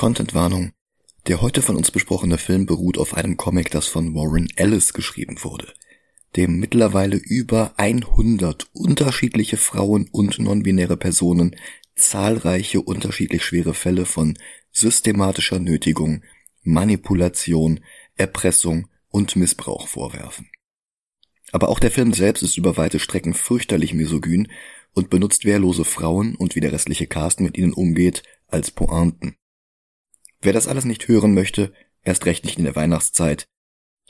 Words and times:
Contentwarnung. 0.00 0.72
Der 1.26 1.42
heute 1.42 1.60
von 1.60 1.76
uns 1.76 1.90
besprochene 1.90 2.38
Film 2.38 2.64
beruht 2.64 2.96
auf 2.96 3.12
einem 3.12 3.36
Comic, 3.36 3.70
das 3.70 3.86
von 3.86 4.14
Warren 4.14 4.48
Ellis 4.56 4.94
geschrieben 4.94 5.44
wurde, 5.44 5.74
dem 6.36 6.58
mittlerweile 6.58 7.18
über 7.18 7.74
100 7.76 8.70
unterschiedliche 8.72 9.58
Frauen 9.58 10.08
und 10.10 10.38
nonbinäre 10.38 10.96
Personen 10.96 11.54
zahlreiche 11.96 12.80
unterschiedlich 12.80 13.44
schwere 13.44 13.74
Fälle 13.74 14.06
von 14.06 14.38
systematischer 14.72 15.58
Nötigung, 15.58 16.22
Manipulation, 16.62 17.80
Erpressung 18.16 18.88
und 19.10 19.36
Missbrauch 19.36 19.86
vorwerfen. 19.86 20.48
Aber 21.52 21.68
auch 21.68 21.78
der 21.78 21.90
Film 21.90 22.14
selbst 22.14 22.42
ist 22.42 22.56
über 22.56 22.78
weite 22.78 23.00
Strecken 23.00 23.34
fürchterlich 23.34 23.92
misogyn 23.92 24.48
und 24.94 25.10
benutzt 25.10 25.44
wehrlose 25.44 25.84
Frauen 25.84 26.36
und 26.36 26.56
wie 26.56 26.60
der 26.60 26.72
restliche 26.72 27.06
Cast 27.06 27.40
mit 27.40 27.58
ihnen 27.58 27.74
umgeht 27.74 28.22
als 28.48 28.70
Pointen. 28.70 29.36
Wer 30.40 30.52
das 30.52 30.68
alles 30.68 30.84
nicht 30.84 31.08
hören 31.08 31.34
möchte, 31.34 31.72
erst 32.02 32.26
recht 32.26 32.44
nicht 32.44 32.58
in 32.58 32.64
der 32.64 32.76
Weihnachtszeit. 32.76 33.46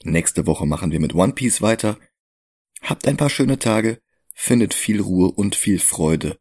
Nächste 0.02 0.46
Woche 0.46 0.66
machen 0.66 0.92
wir 0.92 1.00
mit 1.00 1.14
One 1.14 1.32
Piece 1.32 1.60
weiter. 1.60 1.98
Habt 2.82 3.06
ein 3.06 3.16
paar 3.16 3.30
schöne 3.30 3.58
Tage, 3.58 4.00
findet 4.34 4.72
viel 4.72 5.00
Ruhe 5.00 5.30
und 5.30 5.56
viel 5.56 5.78
Freude, 5.78 6.38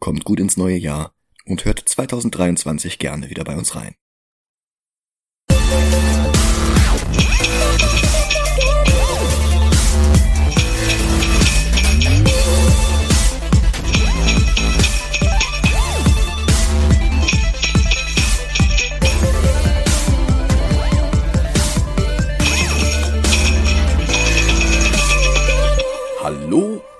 kommt 0.00 0.24
gut 0.24 0.40
ins 0.40 0.56
neue 0.56 0.76
Jahr 0.76 1.14
und 1.44 1.64
hört 1.64 1.78
2023 1.78 2.98
gerne 2.98 3.30
wieder 3.30 3.44
bei 3.44 3.56
uns 3.56 3.76
rein. 3.76 3.94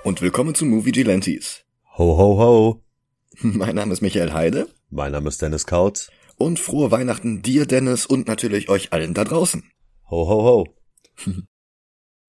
Und 0.07 0.21
willkommen 0.21 0.55
zu 0.55 0.63
Movie 0.63 0.93
Gelantes. 0.93 1.65
Ho, 1.97 2.17
ho, 2.17 2.39
ho. 2.39 2.83
Mein 3.41 3.75
Name 3.75 3.91
ist 3.91 3.99
Michael 3.99 4.31
Heide. 4.31 4.69
Mein 4.89 5.11
Name 5.11 5.27
ist 5.27 5.41
Dennis 5.41 5.65
Kaut. 5.65 6.11
Und 6.37 6.61
frohe 6.61 6.91
Weihnachten 6.91 7.41
dir, 7.41 7.65
Dennis, 7.65 8.05
und 8.05 8.25
natürlich 8.25 8.69
euch 8.69 8.93
allen 8.93 9.13
da 9.13 9.25
draußen. 9.25 9.69
Ho, 10.09 10.29
ho, 10.29 10.43
ho. 10.43 10.67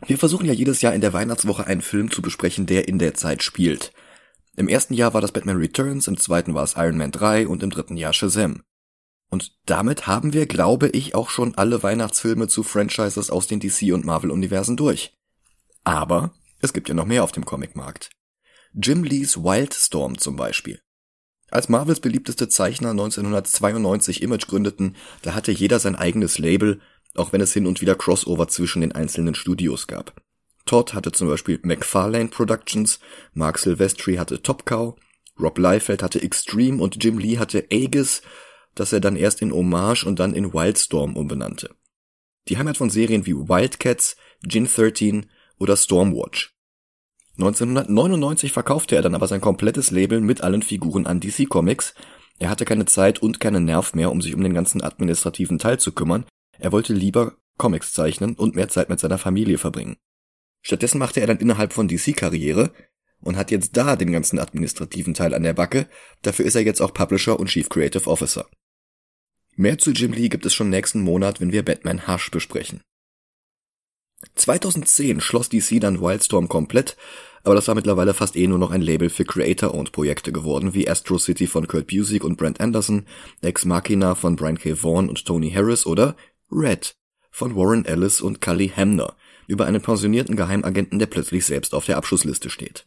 Wir 0.08 0.18
versuchen 0.18 0.46
ja 0.46 0.52
jedes 0.52 0.82
Jahr 0.82 0.92
in 0.92 1.00
der 1.00 1.12
Weihnachtswoche 1.12 1.68
einen 1.68 1.80
Film 1.80 2.10
zu 2.10 2.20
besprechen, 2.20 2.66
der 2.66 2.88
in 2.88 2.98
der 2.98 3.14
Zeit 3.14 3.44
spielt. 3.44 3.92
Im 4.56 4.66
ersten 4.66 4.94
Jahr 4.94 5.14
war 5.14 5.20
das 5.20 5.30
Batman 5.30 5.58
Returns, 5.58 6.08
im 6.08 6.16
zweiten 6.18 6.54
war 6.54 6.64
es 6.64 6.74
Iron 6.76 6.96
Man 6.96 7.12
3 7.12 7.46
und 7.46 7.62
im 7.62 7.70
dritten 7.70 7.96
Jahr 7.96 8.12
Shazam. 8.12 8.64
Und 9.30 9.52
damit 9.66 10.08
haben 10.08 10.32
wir, 10.32 10.46
glaube 10.46 10.88
ich, 10.88 11.14
auch 11.14 11.30
schon 11.30 11.54
alle 11.54 11.80
Weihnachtsfilme 11.84 12.48
zu 12.48 12.64
Franchises 12.64 13.30
aus 13.30 13.46
den 13.46 13.60
DC 13.60 13.94
und 13.94 14.04
Marvel 14.04 14.32
Universen 14.32 14.76
durch. 14.76 15.16
Aber 15.84 16.32
es 16.60 16.72
gibt 16.72 16.88
ja 16.88 16.94
noch 16.94 17.06
mehr 17.06 17.24
auf 17.24 17.32
dem 17.32 17.44
Comicmarkt. 17.44 18.10
Jim 18.72 19.04
Lees 19.04 19.42
Wildstorm 19.42 20.18
zum 20.18 20.36
Beispiel. 20.36 20.80
Als 21.50 21.68
Marvels 21.68 22.00
beliebteste 22.00 22.48
Zeichner 22.48 22.90
1992 22.90 24.22
Image 24.22 24.46
gründeten, 24.46 24.96
da 25.22 25.34
hatte 25.34 25.52
jeder 25.52 25.78
sein 25.78 25.96
eigenes 25.96 26.38
Label, 26.38 26.80
auch 27.14 27.32
wenn 27.32 27.40
es 27.40 27.52
hin 27.52 27.66
und 27.66 27.80
wieder 27.80 27.94
Crossover 27.94 28.48
zwischen 28.48 28.82
den 28.82 28.92
einzelnen 28.92 29.34
Studios 29.34 29.86
gab. 29.86 30.20
Todd 30.66 30.92
hatte 30.92 31.12
zum 31.12 31.28
Beispiel 31.28 31.58
McFarlane 31.62 32.28
Productions, 32.28 33.00
Mark 33.32 33.58
Silvestri 33.58 34.16
hatte 34.16 34.42
Top 34.42 34.66
Cow, 34.66 34.94
Rob 35.40 35.58
Liefeld 35.58 36.02
hatte 36.02 36.20
Extreme 36.20 36.82
und 36.82 37.02
Jim 37.02 37.18
Lee 37.18 37.38
hatte 37.38 37.66
Aegis, 37.70 38.20
das 38.74 38.92
er 38.92 39.00
dann 39.00 39.16
erst 39.16 39.40
in 39.40 39.52
Hommage 39.52 40.04
und 40.04 40.18
dann 40.18 40.34
in 40.34 40.52
Wildstorm 40.52 41.16
umbenannte. 41.16 41.74
Die 42.48 42.58
Heimat 42.58 42.76
von 42.76 42.90
Serien 42.90 43.24
wie 43.24 43.34
Wildcats, 43.34 44.16
Gin 44.46 44.66
13 44.66 45.30
oder 45.58 45.76
Stormwatch. 45.76 46.54
1999 47.38 48.52
verkaufte 48.52 48.96
er 48.96 49.02
dann 49.02 49.14
aber 49.14 49.28
sein 49.28 49.40
komplettes 49.40 49.90
Label 49.90 50.20
mit 50.20 50.40
allen 50.40 50.62
Figuren 50.62 51.06
an 51.06 51.20
DC 51.20 51.48
Comics. 51.48 51.94
Er 52.38 52.50
hatte 52.50 52.64
keine 52.64 52.84
Zeit 52.84 53.20
und 53.20 53.38
keinen 53.38 53.64
Nerv 53.64 53.94
mehr, 53.94 54.10
um 54.10 54.20
sich 54.20 54.34
um 54.34 54.42
den 54.42 54.54
ganzen 54.54 54.82
administrativen 54.82 55.58
Teil 55.58 55.78
zu 55.78 55.92
kümmern. 55.92 56.24
Er 56.58 56.72
wollte 56.72 56.92
lieber 56.92 57.36
Comics 57.56 57.92
zeichnen 57.92 58.34
und 58.34 58.56
mehr 58.56 58.68
Zeit 58.68 58.88
mit 58.88 58.98
seiner 58.98 59.18
Familie 59.18 59.58
verbringen. 59.58 59.96
Stattdessen 60.62 60.98
machte 60.98 61.20
er 61.20 61.26
dann 61.28 61.38
innerhalb 61.38 61.72
von 61.72 61.86
DC 61.86 62.16
Karriere 62.16 62.72
und 63.20 63.36
hat 63.36 63.50
jetzt 63.50 63.76
da 63.76 63.96
den 63.96 64.12
ganzen 64.12 64.38
administrativen 64.38 65.14
Teil 65.14 65.34
an 65.34 65.42
der 65.42 65.54
Backe. 65.54 65.88
Dafür 66.22 66.44
ist 66.44 66.54
er 66.54 66.62
jetzt 66.62 66.80
auch 66.80 66.94
Publisher 66.94 67.38
und 67.38 67.48
Chief 67.48 67.68
Creative 67.68 68.08
Officer. 68.08 68.48
Mehr 69.54 69.78
zu 69.78 69.90
Jim 69.90 70.12
Lee 70.12 70.28
gibt 70.28 70.46
es 70.46 70.54
schon 70.54 70.70
nächsten 70.70 71.00
Monat, 71.00 71.40
wenn 71.40 71.52
wir 71.52 71.64
Batman 71.64 72.06
Hush 72.06 72.30
besprechen. 72.30 72.80
2010 74.34 75.20
schloss 75.20 75.48
DC 75.48 75.80
dann 75.80 76.00
Wildstorm 76.00 76.48
komplett, 76.48 76.96
aber 77.44 77.54
das 77.54 77.68
war 77.68 77.74
mittlerweile 77.74 78.14
fast 78.14 78.36
eh 78.36 78.46
nur 78.46 78.58
noch 78.58 78.70
ein 78.70 78.82
Label 78.82 79.10
für 79.10 79.24
Creator-owned 79.24 79.92
Projekte 79.92 80.32
geworden, 80.32 80.74
wie 80.74 80.88
Astro 80.88 81.18
City 81.18 81.46
von 81.46 81.68
Kurt 81.68 81.86
Busiek 81.86 82.24
und 82.24 82.36
Brent 82.36 82.60
Anderson, 82.60 83.06
Ex 83.40 83.64
Machina 83.64 84.14
von 84.14 84.36
Brian 84.36 84.58
K. 84.58 84.82
Vaughan 84.82 85.08
und 85.08 85.24
Tony 85.24 85.50
Harris 85.50 85.86
oder 85.86 86.16
Red 86.50 86.96
von 87.30 87.54
Warren 87.54 87.84
Ellis 87.84 88.20
und 88.20 88.40
Cully 88.40 88.68
Hamner 88.68 89.16
über 89.46 89.66
einen 89.66 89.80
pensionierten 89.80 90.36
Geheimagenten, 90.36 90.98
der 90.98 91.06
plötzlich 91.06 91.46
selbst 91.46 91.74
auf 91.74 91.86
der 91.86 91.96
Abschussliste 91.96 92.50
steht. 92.50 92.84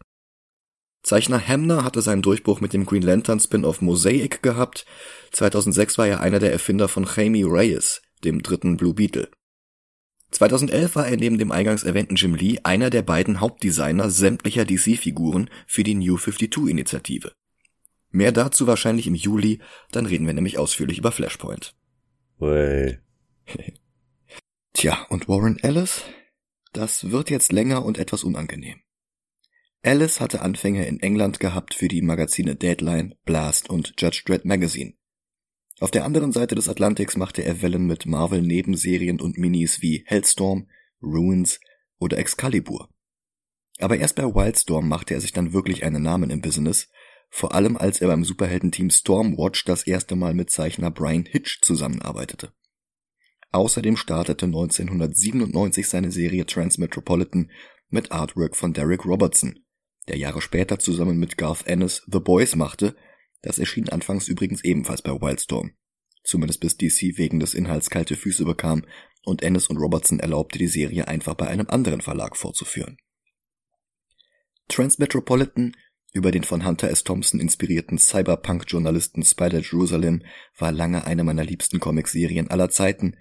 Zeichner 1.04 1.48
Hamner 1.48 1.84
hatte 1.84 2.02
seinen 2.02 2.22
Durchbruch 2.22 2.62
mit 2.62 2.74
dem 2.74 2.86
Green 2.86 3.02
Lantern 3.02 3.40
Spin-off 3.40 3.82
Mosaic 3.82 4.44
gehabt. 4.44 4.86
2006 5.32 5.98
war 5.98 6.08
er 6.08 6.20
einer 6.20 6.38
der 6.38 6.52
Erfinder 6.52 6.88
von 6.88 7.08
Jaime 7.16 7.46
Reyes, 7.46 8.04
dem 8.24 8.44
dritten 8.44 8.78
Blue 8.78 8.94
Beetle. 8.94 9.30
2011 10.32 10.96
war 10.96 11.08
er 11.08 11.18
neben 11.18 11.38
dem 11.38 11.52
eingangs 11.52 11.84
erwähnten 11.84 12.16
Jim 12.16 12.36
Lee 12.36 12.60
einer 12.64 12.90
der 12.90 13.02
beiden 13.02 13.40
Hauptdesigner 13.42 14.10
sämtlicher 14.10 14.66
DC-Figuren 14.66 15.50
für 15.68 15.84
die 15.84 15.96
New 15.96 16.16
52-Initiative. 16.16 17.34
Mehr 18.12 18.32
dazu 18.32 18.68
wahrscheinlich 18.68 19.08
im 19.08 19.16
Juli, 19.16 19.60
dann 19.92 20.06
reden 20.06 20.28
wir 20.28 20.34
nämlich 20.34 20.58
ausführlich 20.58 20.98
über 20.98 21.12
Flashpoint. 21.12 21.76
Wey. 22.40 23.00
Tja, 24.74 25.06
und 25.10 25.28
Warren 25.28 25.60
Ellis? 25.60 26.04
Das 26.74 27.12
wird 27.12 27.30
jetzt 27.30 27.52
länger 27.52 27.86
und 27.86 27.98
etwas 27.98 28.24
unangenehm. 28.24 28.80
Ellis 29.82 30.22
hatte 30.22 30.42
Anfänge 30.42 30.86
in 30.86 31.00
England 31.00 31.40
gehabt 31.40 31.74
für 31.74 31.88
die 31.88 32.02
Magazine 32.02 32.56
Deadline, 32.56 33.16
Blast 33.26 33.70
und 33.70 33.94
Judge 33.98 34.24
Dredd 34.26 34.46
Magazine. 34.46 34.94
Auf 35.82 35.90
der 35.90 36.06
anderen 36.06 36.32
Seite 36.32 36.54
des 36.54 36.70
Atlantiks 36.70 37.18
machte 37.18 37.44
er 37.44 37.64
Wellen 37.64 37.88
mit 37.88 38.06
Marvel-Nebenserien 38.06 39.20
und 39.20 39.40
Minis 39.40 39.82
wie 39.82 40.04
Hellstorm, 40.06 40.70
Ruins 41.02 41.60
oder 41.98 42.20
Excalibur. 42.20 42.88
Aber 43.80 43.98
erst 43.98 44.16
bei 44.16 44.24
Wildstorm 44.24 44.88
machte 44.88 45.16
er 45.16 45.22
sich 45.22 45.34
dann 45.34 45.54
wirklich 45.54 45.84
einen 45.84 46.04
Namen 46.04 46.30
im 46.30 46.40
Business, 46.40 46.88
vor 47.32 47.56
allem 47.56 47.78
als 47.78 48.00
er 48.00 48.10
beim 48.10 48.24
Superheldenteam 48.24 48.92
Stormwatch 48.92 49.66
das 49.66 49.88
erste 49.88 50.16
Mal 50.16 50.36
mit 50.36 50.52
Zeichner 50.52 50.92
Brian 50.92 51.26
Hitch 51.26 51.62
zusammenarbeitete. 51.64 52.54
Außerdem 53.52 53.98
startete 53.98 54.46
1997 54.46 55.90
seine 55.90 56.12
Serie 56.12 56.46
Transmetropolitan 56.46 57.50
mit 57.90 58.12
Artwork 58.12 58.56
von 58.56 58.74
Derek 58.74 59.04
Robertson, 59.04 59.66
der 60.08 60.18
Jahre 60.18 60.42
später 60.42 60.78
zusammen 60.78 61.18
mit 61.18 61.40
Garth 61.40 61.66
Ennis 61.66 62.04
The 62.06 62.20
Boys 62.20 62.56
machte 62.56 62.96
das 63.42 63.60
erschien 63.60 63.90
anfangs 63.90 64.28
übrigens 64.28 64.64
ebenfalls 64.64 65.02
bei 65.02 65.12
Wildstorm. 65.12 65.72
Zumindest 66.24 66.60
bis 66.60 66.78
DC 66.78 67.18
wegen 67.18 67.40
des 67.40 67.54
Inhalts 67.54 67.90
kalte 67.90 68.16
Füße 68.16 68.46
bekam 68.46 68.86
und 69.24 69.42
Ennis 69.42 69.68
und 69.68 69.78
Robertson 69.78 70.20
erlaubte 70.20 70.60
die 70.60 70.68
Serie 70.68 71.08
einfach 71.08 71.36
bei 71.36 71.48
einem 71.48 71.68
anderen 71.70 72.02
Verlag 72.02 72.38
fortzuführen. 72.38 72.98
Transmetropolitan 74.68 75.76
über 76.14 76.32
den 76.32 76.44
von 76.44 76.66
Hunter 76.66 76.90
S. 76.90 77.04
Thompson 77.04 77.40
inspirierten 77.40 77.98
Cyberpunk-Journalisten 77.98 79.24
Spider 79.24 79.60
Jerusalem 79.60 80.24
war 80.58 80.72
lange 80.72 81.06
eine 81.06 81.24
meiner 81.24 81.44
liebsten 81.44 81.80
Comicserien 81.80 82.50
aller 82.50 82.70
Zeiten, 82.70 83.18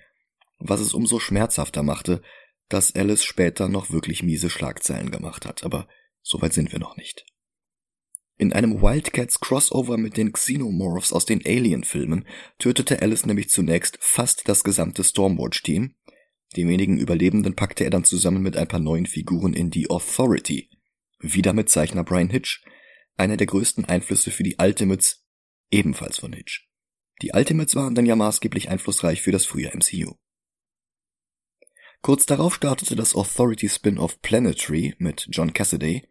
was 0.58 0.80
es 0.80 0.92
umso 0.92 1.18
schmerzhafter 1.20 1.82
machte, 1.82 2.22
dass 2.68 2.94
Alice 2.94 3.24
später 3.24 3.68
noch 3.68 3.90
wirklich 3.90 4.22
miese 4.22 4.50
Schlagzeilen 4.50 5.10
gemacht 5.10 5.46
hat, 5.46 5.64
aber 5.64 5.88
soweit 6.22 6.52
sind 6.52 6.72
wir 6.72 6.78
noch 6.78 6.96
nicht. 6.96 7.26
In 8.40 8.54
einem 8.54 8.80
Wildcats 8.80 9.38
Crossover 9.38 9.98
mit 9.98 10.16
den 10.16 10.32
Xenomorphs 10.32 11.12
aus 11.12 11.26
den 11.26 11.44
Alien-Filmen 11.44 12.26
tötete 12.58 13.02
Alice 13.02 13.26
nämlich 13.26 13.50
zunächst 13.50 13.98
fast 14.00 14.48
das 14.48 14.64
gesamte 14.64 15.04
Stormwatch-Team. 15.04 15.94
Die 16.56 16.66
wenigen 16.66 16.96
Überlebenden 16.96 17.54
packte 17.54 17.84
er 17.84 17.90
dann 17.90 18.04
zusammen 18.04 18.42
mit 18.42 18.56
ein 18.56 18.66
paar 18.66 18.80
neuen 18.80 19.04
Figuren 19.04 19.52
in 19.52 19.68
die 19.68 19.90
Authority. 19.90 20.70
Wieder 21.18 21.52
mit 21.52 21.68
Zeichner 21.68 22.02
Brian 22.02 22.30
Hitch, 22.30 22.64
einer 23.18 23.36
der 23.36 23.46
größten 23.46 23.84
Einflüsse 23.84 24.30
für 24.30 24.42
die 24.42 24.56
Ultimates, 24.58 25.22
ebenfalls 25.70 26.16
von 26.16 26.32
Hitch. 26.32 26.66
Die 27.20 27.32
Ultimates 27.34 27.74
waren 27.74 27.94
dann 27.94 28.06
ja 28.06 28.16
maßgeblich 28.16 28.70
einflussreich 28.70 29.20
für 29.20 29.32
das 29.32 29.44
frühe 29.44 29.70
MCU. 29.70 30.14
Kurz 32.00 32.24
darauf 32.24 32.54
startete 32.54 32.96
das 32.96 33.14
Authority 33.14 33.68
Spin-off 33.68 34.22
Planetary 34.22 34.94
mit 34.96 35.28
John 35.30 35.52
Cassaday, 35.52 36.09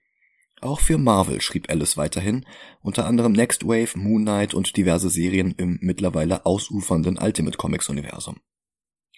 Auch 0.61 0.81
für 0.81 0.97
Marvel 0.97 1.39
schrieb 1.41 1.69
Ellis 1.69 1.95
weiterhin, 1.95 2.45
unter 2.81 3.05
anderem 3.05 3.31
Next 3.31 3.65
Wave, 3.65 3.97
Moon 3.97 4.23
Knight 4.23 4.53
und 4.53 4.75
diverse 4.75 5.09
Serien 5.09 5.53
im 5.57 5.79
mittlerweile 5.81 6.45
ausufernden 6.45 7.17
Ultimate 7.17 7.57
Comics 7.57 7.87
Universum. 7.87 8.37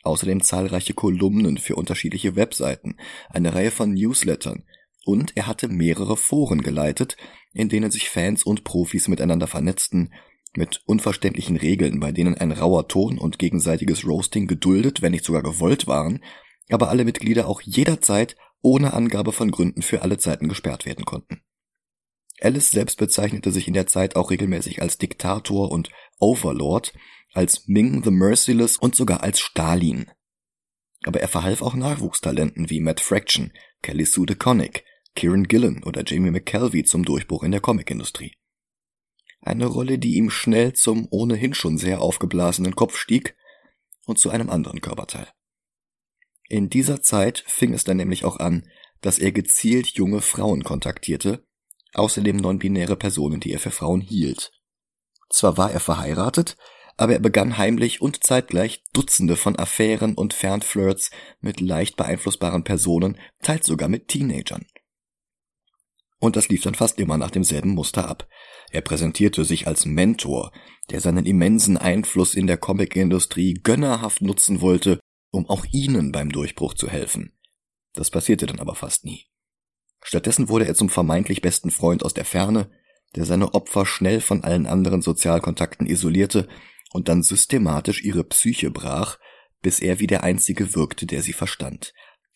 Außerdem 0.03 0.41
zahlreiche 0.41 0.93
Kolumnen 0.93 1.57
für 1.57 1.75
unterschiedliche 1.75 2.35
Webseiten, 2.35 2.97
eine 3.29 3.53
Reihe 3.53 3.71
von 3.71 3.93
Newslettern 3.93 4.65
und 5.03 5.35
er 5.35 5.47
hatte 5.47 5.67
mehrere 5.67 6.15
Foren 6.15 6.61
geleitet, 6.61 7.17
in 7.53 7.69
denen 7.69 7.89
sich 7.89 8.09
Fans 8.09 8.44
und 8.44 8.63
Profis 8.63 9.07
miteinander 9.07 9.47
vernetzten, 9.47 10.13
mit 10.55 10.81
unverständlichen 10.85 11.57
Regeln, 11.57 11.99
bei 11.99 12.11
denen 12.11 12.37
ein 12.37 12.51
rauer 12.51 12.87
Ton 12.87 13.17
und 13.17 13.39
gegenseitiges 13.39 14.05
Roasting 14.05 14.47
geduldet, 14.47 15.01
wenn 15.01 15.13
nicht 15.13 15.23
sogar 15.23 15.44
gewollt 15.44 15.87
waren, 15.87 16.23
aber 16.69 16.89
alle 16.89 17.05
Mitglieder 17.05 17.47
auch 17.47 17.61
jederzeit 17.61 18.35
ohne 18.61 18.93
Angabe 18.93 19.31
von 19.31 19.51
Gründen 19.51 19.81
für 19.81 20.01
alle 20.01 20.17
Zeiten 20.17 20.47
gesperrt 20.47 20.85
werden 20.85 21.05
konnten. 21.05 21.41
Alice 22.39 22.71
selbst 22.71 22.97
bezeichnete 22.97 23.51
sich 23.51 23.67
in 23.67 23.73
der 23.73 23.87
Zeit 23.87 24.15
auch 24.15 24.31
regelmäßig 24.31 24.81
als 24.81 24.97
Diktator 24.97 25.71
und 25.71 25.91
Overlord, 26.19 26.93
als 27.33 27.67
Ming 27.67 28.03
the 28.03 28.11
Merciless 28.11 28.77
und 28.77 28.95
sogar 28.95 29.21
als 29.21 29.39
Stalin. 29.39 30.11
Aber 31.03 31.21
er 31.21 31.27
verhalf 31.27 31.61
auch 31.61 31.75
Nachwuchstalenten 31.75 32.69
wie 32.69 32.79
Matt 32.79 32.99
Fraction, 32.99 33.53
Kelly 33.81 34.05
Sue 34.05 34.25
DeConnick, 34.25 34.83
Kieran 35.15 35.47
Gillen 35.47 35.83
oder 35.83 36.03
Jamie 36.05 36.31
McKelvey 36.31 36.83
zum 36.83 37.05
Durchbruch 37.05 37.43
in 37.43 37.51
der 37.51 37.61
Comicindustrie. 37.61 38.35
Eine 39.41 39.65
Rolle, 39.65 39.97
die 39.97 40.15
ihm 40.15 40.29
schnell 40.29 40.73
zum 40.73 41.07
ohnehin 41.09 41.53
schon 41.53 41.77
sehr 41.77 42.01
aufgeblasenen 42.01 42.75
Kopf 42.75 42.95
stieg 42.95 43.35
und 44.05 44.19
zu 44.19 44.29
einem 44.29 44.49
anderen 44.49 44.81
Körperteil. 44.81 45.27
In 46.51 46.69
dieser 46.69 47.01
Zeit 47.01 47.45
fing 47.48 47.74
es 47.74 47.86
dann 47.86 47.95
nämlich 47.95 48.25
auch 48.25 48.36
an, 48.36 48.68
dass 49.00 49.19
er 49.19 49.31
gezielt 49.31 49.88
junge 49.88 50.19
Frauen 50.19 50.65
kontaktierte, 50.65 51.45
außerdem 51.94 52.36
non-binäre 52.36 52.98
Personen, 52.98 53.39
die 53.39 53.53
er 53.53 53.59
für 53.59 53.71
Frauen 53.71 54.01
hielt. 54.01 54.51
Zwar 55.30 55.56
war 55.56 55.71
er 55.71 55.80
verheiratet, 55.80 56.57
aber 56.98 57.13
er 57.13 57.19
begann 57.19 57.57
heimlich 57.57 58.01
und 58.01 58.25
zeitgleich 58.25 58.83
Dutzende 58.92 59.38
von 59.38 59.57
Affären 59.57 60.13
und 60.13 60.33
Fernflirts 60.33 61.12
mit 61.39 61.62
leicht 61.62 61.95
beeinflussbaren 61.95 62.65
Personen, 62.65 63.18
teils 63.42 63.65
sogar 63.65 63.88
mit 63.88 64.09
Teenagern. 64.09 64.65
Und 66.19 66.36
das 66.36 66.50
lief 66.50 66.63
dann 66.63 66.75
fast 66.75 67.00
immer 67.00 67.18
nach 67.18 67.31
demselben 67.31 67.69
Muster 67.69 68.09
ab. 68.09 68.27
Er 68.71 68.81
präsentierte 68.81 69.45
sich 69.45 69.68
als 69.68 69.86
Mentor, 69.86 70.51
der 70.89 71.00
seinen 71.00 71.25
immensen 71.25 71.77
Einfluss 71.77 72.36
in 72.36 72.45
der 72.45 72.57
Comicindustrie 72.57 73.54
gönnerhaft 73.54 74.21
nutzen 74.21 74.59
wollte, 74.59 75.00
um 75.31 75.50
auch 75.50 75.66
ihnen 75.72 76.12
beim 76.12 76.31
Durchbruch 76.31 76.74
zu 76.74 76.89
helfen. 76.89 77.33
Das 77.94 78.10
passierte 78.10 78.45
dann 78.45 78.60
aber 78.60 78.75
fast 78.75 79.06
nie. 79.06 79.28
Stattdessen 80.04 80.50
wurde 80.50 80.66
er 80.66 80.75
zum 80.75 80.89
vermeintlich 80.89 81.42
besten 81.42 81.72
Freund 81.72 82.04
aus 82.04 82.13
der 82.13 82.25
Ferne, 82.25 82.69
der 83.16 83.25
seine 83.25 83.54
Opfer 83.54 83.86
schnell 83.86 84.22
von 84.22 84.44
allen 84.44 84.68
anderen 84.68 85.01
Sozialkontakten 85.01 85.88
isolierte 85.88 86.48
und 86.92 87.07
dann 87.07 87.24
systematisch 87.24 88.04
ihre 88.04 88.24
Psyche 88.24 88.72
brach, 88.72 89.18
bis 89.62 89.80
er 89.80 90.00
wie 90.00 90.07
der 90.07 90.24
Einzige 90.24 90.75
wirkte, 90.75 91.06
der 91.06 91.22
sie 91.22 91.33
verstand. 91.33 91.94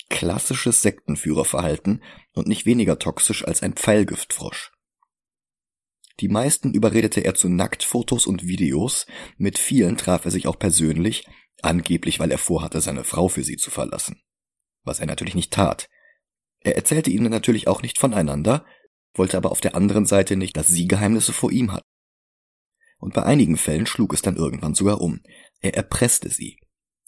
Klassisches 0.09 0.81
Sektenführerverhalten 0.81 2.03
und 2.33 2.47
nicht 2.47 2.65
weniger 2.65 2.99
toxisch 2.99 3.45
als 3.45 3.63
ein 3.63 3.73
Pfeilgiftfrosch. 3.73 4.71
Die 6.19 6.29
meisten 6.29 6.73
überredete 6.73 7.21
er 7.21 7.33
zu 7.33 7.49
Nacktfotos 7.49 8.27
und 8.27 8.47
Videos, 8.47 9.05
mit 9.37 9.57
vielen 9.57 9.97
traf 9.97 10.23
er 10.25 10.31
sich 10.31 10.47
auch 10.47 10.57
persönlich, 10.57 11.25
angeblich 11.65 12.19
weil 12.19 12.31
er 12.31 12.37
vorhatte, 12.37 12.81
seine 12.81 13.03
Frau 13.03 13.27
für 13.27 13.43
sie 13.43 13.57
zu 13.57 13.71
verlassen. 13.71 14.21
Was 14.83 14.99
er 14.99 15.07
natürlich 15.07 15.35
nicht 15.35 15.51
tat. 15.51 15.89
Er 16.59 16.75
erzählte 16.75 17.09
ihnen 17.09 17.29
natürlich 17.29 17.67
auch 17.67 17.81
nicht 17.81 17.99
voneinander, 17.99 18.65
wollte 19.13 19.37
aber 19.37 19.51
auf 19.51 19.61
der 19.61 19.75
anderen 19.75 20.05
Seite 20.05 20.35
nicht, 20.35 20.57
dass 20.57 20.67
sie 20.67 20.87
Geheimnisse 20.87 21.33
vor 21.33 21.51
ihm 21.51 21.71
hatten. 21.71 21.87
Und 22.97 23.13
bei 23.13 23.23
einigen 23.23 23.57
Fällen 23.57 23.85
schlug 23.85 24.13
es 24.13 24.21
dann 24.21 24.35
irgendwann 24.35 24.73
sogar 24.73 25.01
um. 25.01 25.21
Er 25.59 25.75
erpresste 25.75 26.29
sie. 26.29 26.57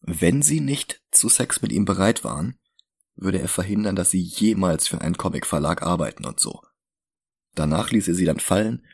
Wenn 0.01 0.41
sie 0.41 0.59
nicht 0.59 1.01
zu 1.11 1.27
Sex 1.29 1.61
mit 1.61 1.71
ihm 1.71 1.85
bereit 1.85 2.23
waren, 2.23 2.59
würde 3.15 3.39
er 3.39 3.47
verhindern, 3.47 3.95
dass 3.95 4.11
sie 4.11 4.21
jemals 4.21 4.87
für 4.87 5.01
einen 5.01 5.17
Comicverlag 5.17 5.81
arbeiten 5.81 6.25
und 6.25 6.39
so. 6.39 6.61
Danach 7.55 7.89
ließ 7.89 8.07
er 8.07 8.13
sie 8.13 8.25
dann 8.25 8.39
fallen 8.39 8.85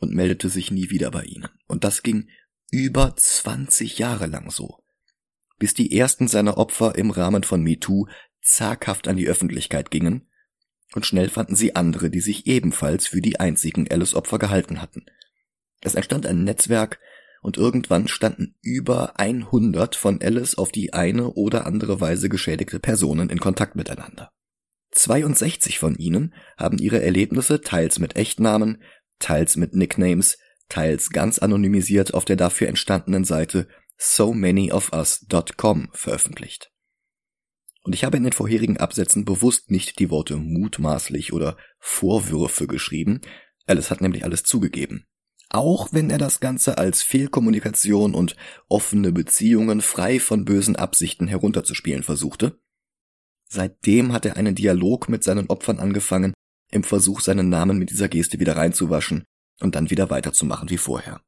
und 0.00 0.12
meldete 0.12 0.48
sich 0.48 0.70
nie 0.70 0.90
wieder 0.90 1.10
bei 1.10 1.22
ihnen. 1.24 1.48
Und 1.68 1.84
das 1.84 2.02
ging 2.02 2.28
über 2.70 3.14
20 3.14 3.98
Jahre 3.98 4.26
lang 4.26 4.50
so 4.50 4.82
bis 5.58 5.74
die 5.74 5.96
ersten 5.96 6.28
seiner 6.28 6.58
Opfer 6.58 6.96
im 6.96 7.10
Rahmen 7.10 7.42
von 7.42 7.62
MeToo 7.62 8.06
zaghaft 8.42 9.08
an 9.08 9.16
die 9.16 9.28
Öffentlichkeit 9.28 9.90
gingen, 9.90 10.28
und 10.94 11.04
schnell 11.04 11.28
fanden 11.28 11.54
sie 11.54 11.76
andere, 11.76 12.08
die 12.08 12.20
sich 12.20 12.46
ebenfalls 12.46 13.06
für 13.06 13.20
die 13.20 13.38
einzigen 13.38 13.90
Alice-Opfer 13.90 14.38
gehalten 14.38 14.80
hatten. 14.80 15.04
Es 15.80 15.94
entstand 15.94 16.26
ein 16.26 16.44
Netzwerk, 16.44 16.98
und 17.40 17.56
irgendwann 17.56 18.08
standen 18.08 18.56
über 18.62 19.18
100 19.18 19.94
von 19.94 20.20
Alice 20.20 20.56
auf 20.56 20.72
die 20.72 20.92
eine 20.92 21.30
oder 21.34 21.66
andere 21.66 22.00
Weise 22.00 22.28
geschädigte 22.28 22.80
Personen 22.80 23.30
in 23.30 23.38
Kontakt 23.38 23.76
miteinander. 23.76 24.32
62 24.92 25.78
von 25.78 25.94
ihnen 25.96 26.34
haben 26.56 26.78
ihre 26.78 27.02
Erlebnisse 27.02 27.60
teils 27.60 27.98
mit 27.98 28.16
Echtnamen, 28.16 28.82
teils 29.18 29.56
mit 29.56 29.74
Nicknames, 29.74 30.38
teils 30.68 31.10
ganz 31.10 31.38
anonymisiert 31.38 32.14
auf 32.14 32.24
der 32.24 32.36
dafür 32.36 32.68
entstandenen 32.68 33.24
Seite 33.24 33.68
so 33.98 34.32
many 34.32 34.72
of 34.72 34.92
us.com 34.92 35.88
veröffentlicht. 35.92 36.70
Und 37.82 37.94
ich 37.94 38.04
habe 38.04 38.16
in 38.16 38.22
den 38.22 38.32
vorherigen 38.32 38.76
Absätzen 38.76 39.24
bewusst 39.24 39.70
nicht 39.70 39.98
die 39.98 40.10
Worte 40.10 40.36
mutmaßlich 40.36 41.32
oder 41.32 41.56
Vorwürfe 41.78 42.66
geschrieben. 42.66 43.20
Alice 43.66 43.90
hat 43.90 44.00
nämlich 44.00 44.24
alles 44.24 44.42
zugegeben. 44.42 45.06
Auch 45.50 45.88
wenn 45.92 46.10
er 46.10 46.18
das 46.18 46.40
Ganze 46.40 46.76
als 46.76 47.02
Fehlkommunikation 47.02 48.14
und 48.14 48.36
offene 48.68 49.12
Beziehungen 49.12 49.80
frei 49.80 50.20
von 50.20 50.44
bösen 50.44 50.76
Absichten 50.76 51.26
herunterzuspielen 51.26 52.02
versuchte. 52.02 52.60
Seitdem 53.48 54.12
hat 54.12 54.26
er 54.26 54.36
einen 54.36 54.54
Dialog 54.54 55.08
mit 55.08 55.24
seinen 55.24 55.46
Opfern 55.46 55.78
angefangen, 55.78 56.34
im 56.70 56.84
Versuch, 56.84 57.20
seinen 57.20 57.48
Namen 57.48 57.78
mit 57.78 57.90
dieser 57.90 58.08
Geste 58.08 58.38
wieder 58.38 58.56
reinzuwaschen 58.56 59.24
und 59.60 59.74
dann 59.74 59.88
wieder 59.88 60.10
weiterzumachen 60.10 60.68
wie 60.68 60.76
vorher. 60.76 61.22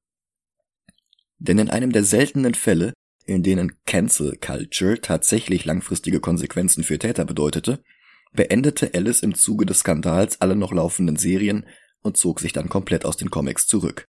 Denn 1.40 1.58
in 1.58 1.70
einem 1.70 1.90
der 1.90 2.04
seltenen 2.04 2.54
Fälle, 2.54 2.92
in 3.24 3.42
denen 3.42 3.72
Cancel 3.86 4.36
Culture 4.36 5.00
tatsächlich 5.00 5.64
langfristige 5.64 6.20
Konsequenzen 6.20 6.84
für 6.84 6.98
Täter 6.98 7.24
bedeutete, 7.24 7.82
beendete 8.32 8.92
Alice 8.94 9.22
im 9.22 9.34
Zuge 9.34 9.66
des 9.66 9.80
Skandals 9.80 10.40
alle 10.40 10.54
noch 10.54 10.72
laufenden 10.72 11.16
Serien 11.16 11.66
und 12.02 12.16
zog 12.16 12.40
sich 12.40 12.52
dann 12.52 12.68
komplett 12.68 13.04
aus 13.04 13.16
den 13.16 13.30
Comics 13.30 13.66
zurück. 13.66 14.06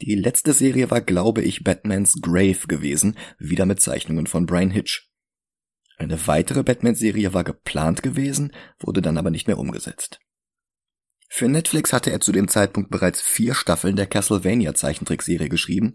Die 0.00 0.14
letzte 0.14 0.52
Serie 0.52 0.90
war, 0.90 1.00
glaube 1.00 1.42
ich, 1.42 1.64
Batmans 1.64 2.20
Grave 2.20 2.66
gewesen, 2.68 3.16
wieder 3.38 3.66
mit 3.66 3.80
Zeichnungen 3.80 4.26
von 4.26 4.46
Brian 4.46 4.70
Hitch. 4.70 5.10
Eine 5.96 6.26
weitere 6.26 6.62
Batman-Serie 6.62 7.32
war 7.32 7.44
geplant 7.44 8.02
gewesen, 8.02 8.52
wurde 8.78 9.00
dann 9.00 9.16
aber 9.16 9.30
nicht 9.30 9.46
mehr 9.46 9.58
umgesetzt. 9.58 10.20
Für 11.28 11.48
Netflix 11.48 11.92
hatte 11.92 12.12
er 12.12 12.20
zu 12.20 12.32
dem 12.32 12.48
Zeitpunkt 12.48 12.90
bereits 12.90 13.20
vier 13.20 13.54
Staffeln 13.54 13.96
der 13.96 14.06
Castlevania 14.06 14.74
Zeichentrickserie 14.74 15.48
geschrieben, 15.48 15.94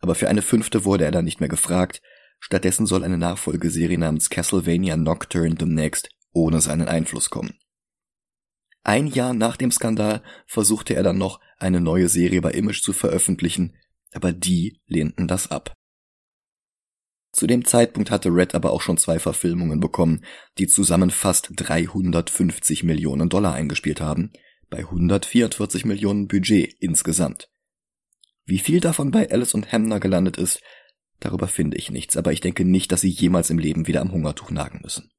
aber 0.00 0.14
für 0.14 0.28
eine 0.28 0.42
fünfte 0.42 0.84
wurde 0.84 1.04
er 1.04 1.10
dann 1.10 1.24
nicht 1.24 1.40
mehr 1.40 1.48
gefragt. 1.48 2.02
Stattdessen 2.38 2.86
soll 2.86 3.04
eine 3.04 3.18
Nachfolgeserie 3.18 3.98
namens 3.98 4.30
Castlevania 4.30 4.96
Nocturne 4.96 5.54
demnächst 5.54 6.10
ohne 6.32 6.60
seinen 6.60 6.88
Einfluss 6.88 7.30
kommen. 7.30 7.58
Ein 8.84 9.08
Jahr 9.08 9.34
nach 9.34 9.56
dem 9.56 9.72
Skandal 9.72 10.22
versuchte 10.46 10.94
er 10.94 11.02
dann 11.02 11.18
noch, 11.18 11.40
eine 11.58 11.80
neue 11.80 12.08
Serie 12.08 12.40
bei 12.42 12.52
Image 12.52 12.82
zu 12.82 12.92
veröffentlichen, 12.92 13.74
aber 14.12 14.32
die 14.32 14.80
lehnten 14.86 15.26
das 15.26 15.50
ab. 15.50 15.74
Zu 17.32 17.46
dem 17.46 17.64
Zeitpunkt 17.64 18.10
hatte 18.10 18.30
Red 18.30 18.54
aber 18.54 18.70
auch 18.70 18.80
schon 18.80 18.96
zwei 18.96 19.18
Verfilmungen 19.18 19.80
bekommen, 19.80 20.24
die 20.58 20.66
zusammen 20.66 21.10
fast 21.10 21.50
350 21.56 22.84
Millionen 22.84 23.28
Dollar 23.28 23.54
eingespielt 23.54 24.00
haben, 24.00 24.32
bei 24.70 24.78
144 24.78 25.84
Millionen 25.84 26.28
Budget 26.28 26.74
insgesamt. 26.80 27.50
Wie 28.46 28.60
viel 28.60 28.80
davon 28.80 29.10
bei 29.10 29.30
Alice 29.30 29.54
und 29.54 29.72
Hamner 29.72 29.98
gelandet 29.98 30.36
ist, 30.36 30.62
darüber 31.18 31.48
finde 31.48 31.76
ich 31.76 31.90
nichts, 31.90 32.16
aber 32.16 32.32
ich 32.32 32.40
denke 32.40 32.64
nicht, 32.64 32.92
dass 32.92 33.00
sie 33.00 33.08
jemals 33.08 33.50
im 33.50 33.58
Leben 33.58 33.88
wieder 33.88 34.00
am 34.00 34.12
Hungertuch 34.12 34.50
nagen 34.50 34.80
müssen. 34.82 35.10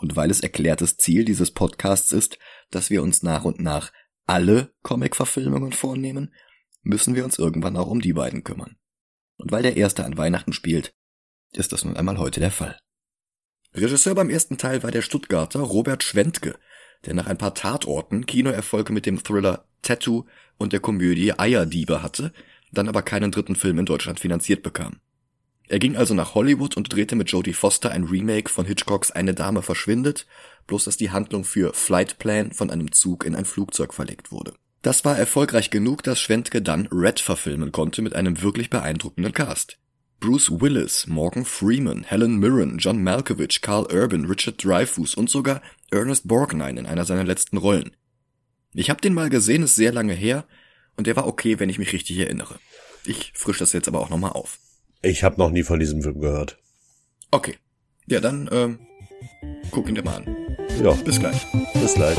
Und 0.00 0.16
weil 0.16 0.30
es 0.30 0.40
erklärtes 0.40 0.98
Ziel 0.98 1.24
dieses 1.24 1.50
Podcasts 1.50 2.12
ist, 2.12 2.38
dass 2.70 2.90
wir 2.90 3.02
uns 3.02 3.22
nach 3.22 3.44
und 3.44 3.58
nach 3.60 3.90
alle 4.26 4.74
Comic-Verfilmungen 4.82 5.72
vornehmen, 5.72 6.34
müssen 6.82 7.14
wir 7.14 7.24
uns 7.24 7.38
irgendwann 7.38 7.76
auch 7.78 7.88
um 7.88 8.00
die 8.00 8.12
beiden 8.12 8.44
kümmern. 8.44 8.76
Und 9.38 9.50
weil 9.50 9.62
der 9.62 9.76
erste 9.76 10.04
an 10.04 10.18
Weihnachten 10.18 10.52
spielt, 10.52 10.94
ist 11.52 11.72
das 11.72 11.84
nun 11.84 11.96
einmal 11.96 12.18
heute 12.18 12.40
der 12.40 12.50
Fall. 12.50 12.78
Regisseur 13.72 14.14
beim 14.14 14.30
ersten 14.30 14.58
Teil 14.58 14.82
war 14.82 14.90
der 14.90 15.02
Stuttgarter 15.02 15.60
Robert 15.60 16.02
Schwentke, 16.02 16.58
der 17.06 17.14
nach 17.14 17.26
ein 17.26 17.38
paar 17.38 17.54
Tatorten 17.54 18.26
Kinoerfolge 18.26 18.92
mit 18.92 19.06
dem 19.06 19.22
Thriller 19.22 19.64
Tattoo 19.82 20.24
und 20.58 20.72
der 20.72 20.80
Komödie 20.80 21.38
Eierdiebe 21.38 22.02
hatte, 22.02 22.32
dann 22.72 22.88
aber 22.88 23.02
keinen 23.02 23.30
dritten 23.30 23.56
Film 23.56 23.78
in 23.78 23.86
Deutschland 23.86 24.20
finanziert 24.20 24.62
bekam. 24.62 24.96
Er 25.68 25.78
ging 25.78 25.96
also 25.96 26.14
nach 26.14 26.34
Hollywood 26.34 26.76
und 26.76 26.92
drehte 26.92 27.16
mit 27.16 27.30
Jodie 27.30 27.52
Foster 27.52 27.90
ein 27.90 28.04
Remake 28.04 28.50
von 28.50 28.66
Hitchcocks 28.66 29.10
Eine 29.10 29.34
Dame 29.34 29.62
verschwindet, 29.62 30.26
bloß 30.66 30.84
dass 30.84 30.96
die 30.96 31.10
Handlung 31.10 31.44
für 31.44 31.74
Flight 31.74 32.18
Plan 32.18 32.52
von 32.52 32.70
einem 32.70 32.92
Zug 32.92 33.24
in 33.24 33.34
ein 33.34 33.44
Flugzeug 33.44 33.92
verlegt 33.92 34.30
wurde. 34.30 34.54
Das 34.82 35.04
war 35.04 35.18
erfolgreich 35.18 35.70
genug, 35.70 36.04
dass 36.04 36.20
Schwentke 36.20 36.62
dann 36.62 36.86
Red 36.92 37.18
verfilmen 37.18 37.72
konnte 37.72 38.02
mit 38.02 38.14
einem 38.14 38.42
wirklich 38.42 38.70
beeindruckenden 38.70 39.32
Cast. 39.32 39.78
Bruce 40.20 40.50
Willis, 40.50 41.08
Morgan 41.08 41.44
Freeman, 41.44 42.04
Helen 42.04 42.38
Mirren, 42.38 42.78
John 42.78 43.02
Malkovich, 43.02 43.60
Carl 43.60 43.86
Urban, 43.92 44.24
Richard 44.24 44.64
Dreyfuss 44.64 45.14
und 45.14 45.28
sogar 45.28 45.60
Ernest 45.90 46.26
Borgnine 46.28 46.78
in 46.80 46.86
einer 46.86 47.04
seiner 47.04 47.24
letzten 47.24 47.56
Rollen. 47.56 47.96
Ich 48.74 48.90
habe 48.90 49.00
den 49.00 49.14
mal 49.14 49.30
gesehen, 49.30 49.62
ist 49.62 49.76
sehr 49.76 49.92
lange 49.92 50.12
her, 50.14 50.44
und 50.96 51.06
der 51.06 51.16
war 51.16 51.26
okay, 51.26 51.58
wenn 51.58 51.68
ich 51.68 51.78
mich 51.78 51.92
richtig 51.92 52.18
erinnere. 52.18 52.58
Ich 53.04 53.32
frisch 53.34 53.58
das 53.58 53.72
jetzt 53.72 53.88
aber 53.88 54.00
auch 54.00 54.10
nochmal 54.10 54.32
auf. 54.32 54.58
Ich 55.02 55.22
habe 55.22 55.38
noch 55.38 55.50
nie 55.50 55.62
von 55.62 55.78
diesem 55.78 56.02
Film 56.02 56.20
gehört. 56.20 56.58
Okay. 57.30 57.56
Ja, 58.06 58.20
dann 58.20 58.48
ähm, 58.52 58.78
guck 59.70 59.88
ihn 59.88 59.94
dir 59.94 60.02
mal 60.02 60.16
an. 60.16 60.36
Ja, 60.82 60.92
Bis 60.92 61.18
gleich. 61.18 61.46
bis 61.74 61.94
gleich. 61.94 62.16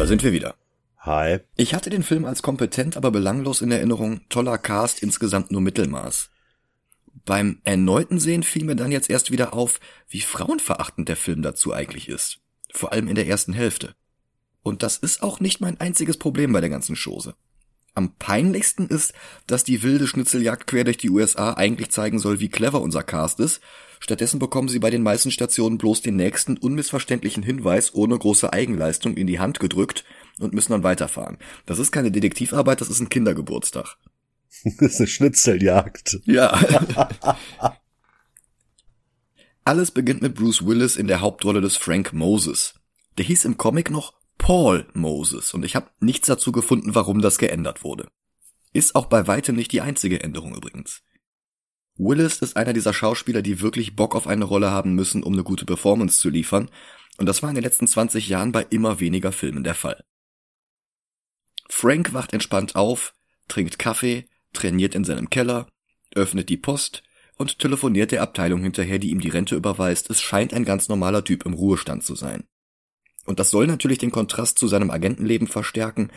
Da 0.00 0.06
sind 0.06 0.22
wir 0.22 0.32
wieder. 0.32 0.54
Hi. 1.00 1.40
Ich 1.56 1.74
hatte 1.74 1.90
den 1.90 2.02
Film 2.02 2.24
als 2.24 2.40
kompetent, 2.40 2.96
aber 2.96 3.10
belanglos 3.10 3.60
in 3.60 3.70
Erinnerung. 3.70 4.22
Toller 4.30 4.56
Cast, 4.56 5.02
insgesamt 5.02 5.50
nur 5.50 5.60
Mittelmaß. 5.60 6.30
Beim 7.26 7.60
erneuten 7.64 8.18
Sehen 8.18 8.42
fiel 8.42 8.64
mir 8.64 8.76
dann 8.76 8.92
jetzt 8.92 9.10
erst 9.10 9.30
wieder 9.30 9.52
auf, 9.52 9.78
wie 10.08 10.22
frauenverachtend 10.22 11.10
der 11.10 11.16
Film 11.16 11.42
dazu 11.42 11.74
eigentlich 11.74 12.08
ist. 12.08 12.38
Vor 12.72 12.92
allem 12.92 13.08
in 13.08 13.14
der 13.14 13.26
ersten 13.26 13.52
Hälfte. 13.52 13.94
Und 14.62 14.82
das 14.82 14.96
ist 14.96 15.22
auch 15.22 15.38
nicht 15.38 15.60
mein 15.60 15.78
einziges 15.80 16.16
Problem 16.16 16.54
bei 16.54 16.62
der 16.62 16.70
ganzen 16.70 16.96
Chose. 16.96 17.34
Am 17.92 18.14
peinlichsten 18.16 18.86
ist, 18.86 19.12
dass 19.46 19.64
die 19.64 19.82
wilde 19.82 20.06
Schnitzeljagd 20.06 20.66
quer 20.66 20.84
durch 20.84 20.96
die 20.96 21.10
USA 21.10 21.52
eigentlich 21.52 21.90
zeigen 21.90 22.18
soll, 22.18 22.40
wie 22.40 22.48
clever 22.48 22.80
unser 22.80 23.02
Cast 23.02 23.38
ist. 23.38 23.60
Stattdessen 24.00 24.38
bekommen 24.38 24.68
sie 24.68 24.78
bei 24.78 24.90
den 24.90 25.02
meisten 25.02 25.30
Stationen 25.30 25.76
bloß 25.78 26.00
den 26.00 26.16
nächsten 26.16 26.56
unmissverständlichen 26.56 27.42
Hinweis 27.42 27.94
ohne 27.94 28.18
große 28.18 28.52
Eigenleistung 28.52 29.16
in 29.16 29.26
die 29.26 29.38
Hand 29.38 29.60
gedrückt 29.60 30.04
und 30.40 30.54
müssen 30.54 30.72
dann 30.72 30.82
weiterfahren. 30.82 31.36
Das 31.66 31.78
ist 31.78 31.92
keine 31.92 32.10
Detektivarbeit, 32.10 32.80
das 32.80 32.88
ist 32.88 33.00
ein 33.00 33.10
Kindergeburtstag. 33.10 33.96
Das 34.78 34.94
ist 34.94 35.00
eine 35.00 35.06
Schnitzeljagd. 35.06 36.18
Ja. 36.24 37.38
Alles 39.64 39.90
beginnt 39.90 40.22
mit 40.22 40.34
Bruce 40.34 40.66
Willis 40.66 40.96
in 40.96 41.06
der 41.06 41.20
Hauptrolle 41.20 41.60
des 41.60 41.76
Frank 41.76 42.12
Moses. 42.12 42.74
Der 43.16 43.24
hieß 43.24 43.44
im 43.44 43.56
Comic 43.56 43.90
noch 43.90 44.14
Paul 44.36 44.86
Moses 44.92 45.54
und 45.54 45.64
ich 45.64 45.76
habe 45.76 45.90
nichts 46.00 46.26
dazu 46.26 46.50
gefunden, 46.50 46.94
warum 46.94 47.20
das 47.20 47.38
geändert 47.38 47.84
wurde. 47.84 48.08
Ist 48.72 48.94
auch 48.96 49.06
bei 49.06 49.26
weitem 49.26 49.56
nicht 49.56 49.72
die 49.72 49.82
einzige 49.82 50.22
Änderung 50.22 50.54
übrigens. 50.54 51.02
Willis 52.02 52.38
ist 52.38 52.56
einer 52.56 52.72
dieser 52.72 52.94
Schauspieler, 52.94 53.42
die 53.42 53.60
wirklich 53.60 53.94
Bock 53.94 54.14
auf 54.16 54.26
eine 54.26 54.46
Rolle 54.46 54.70
haben 54.70 54.94
müssen, 54.94 55.22
um 55.22 55.34
eine 55.34 55.44
gute 55.44 55.66
Performance 55.66 56.18
zu 56.18 56.30
liefern, 56.30 56.70
und 57.18 57.26
das 57.26 57.42
war 57.42 57.50
in 57.50 57.54
den 57.54 57.64
letzten 57.64 57.86
20 57.86 58.28
Jahren 58.28 58.52
bei 58.52 58.66
immer 58.70 59.00
weniger 59.00 59.32
Filmen 59.32 59.62
der 59.64 59.74
Fall. 59.74 60.02
Frank 61.68 62.14
wacht 62.14 62.32
entspannt 62.32 62.74
auf, 62.74 63.14
trinkt 63.48 63.78
Kaffee, 63.78 64.24
trainiert 64.54 64.94
in 64.94 65.04
seinem 65.04 65.28
Keller, 65.28 65.68
öffnet 66.14 66.48
die 66.48 66.56
Post 66.56 67.02
und 67.36 67.58
telefoniert 67.58 68.12
der 68.12 68.22
Abteilung 68.22 68.62
hinterher, 68.62 68.98
die 68.98 69.10
ihm 69.10 69.20
die 69.20 69.28
Rente 69.28 69.54
überweist. 69.54 70.08
Es 70.08 70.22
scheint 70.22 70.54
ein 70.54 70.64
ganz 70.64 70.88
normaler 70.88 71.22
Typ 71.22 71.44
im 71.44 71.52
Ruhestand 71.52 72.02
zu 72.02 72.14
sein. 72.14 72.44
Und 73.26 73.38
das 73.38 73.50
soll 73.50 73.66
natürlich 73.66 73.98
den 73.98 74.10
Kontrast 74.10 74.58
zu 74.58 74.66
seinem 74.66 74.90
Agentenleben 74.90 75.46
verstärken, 75.46 76.10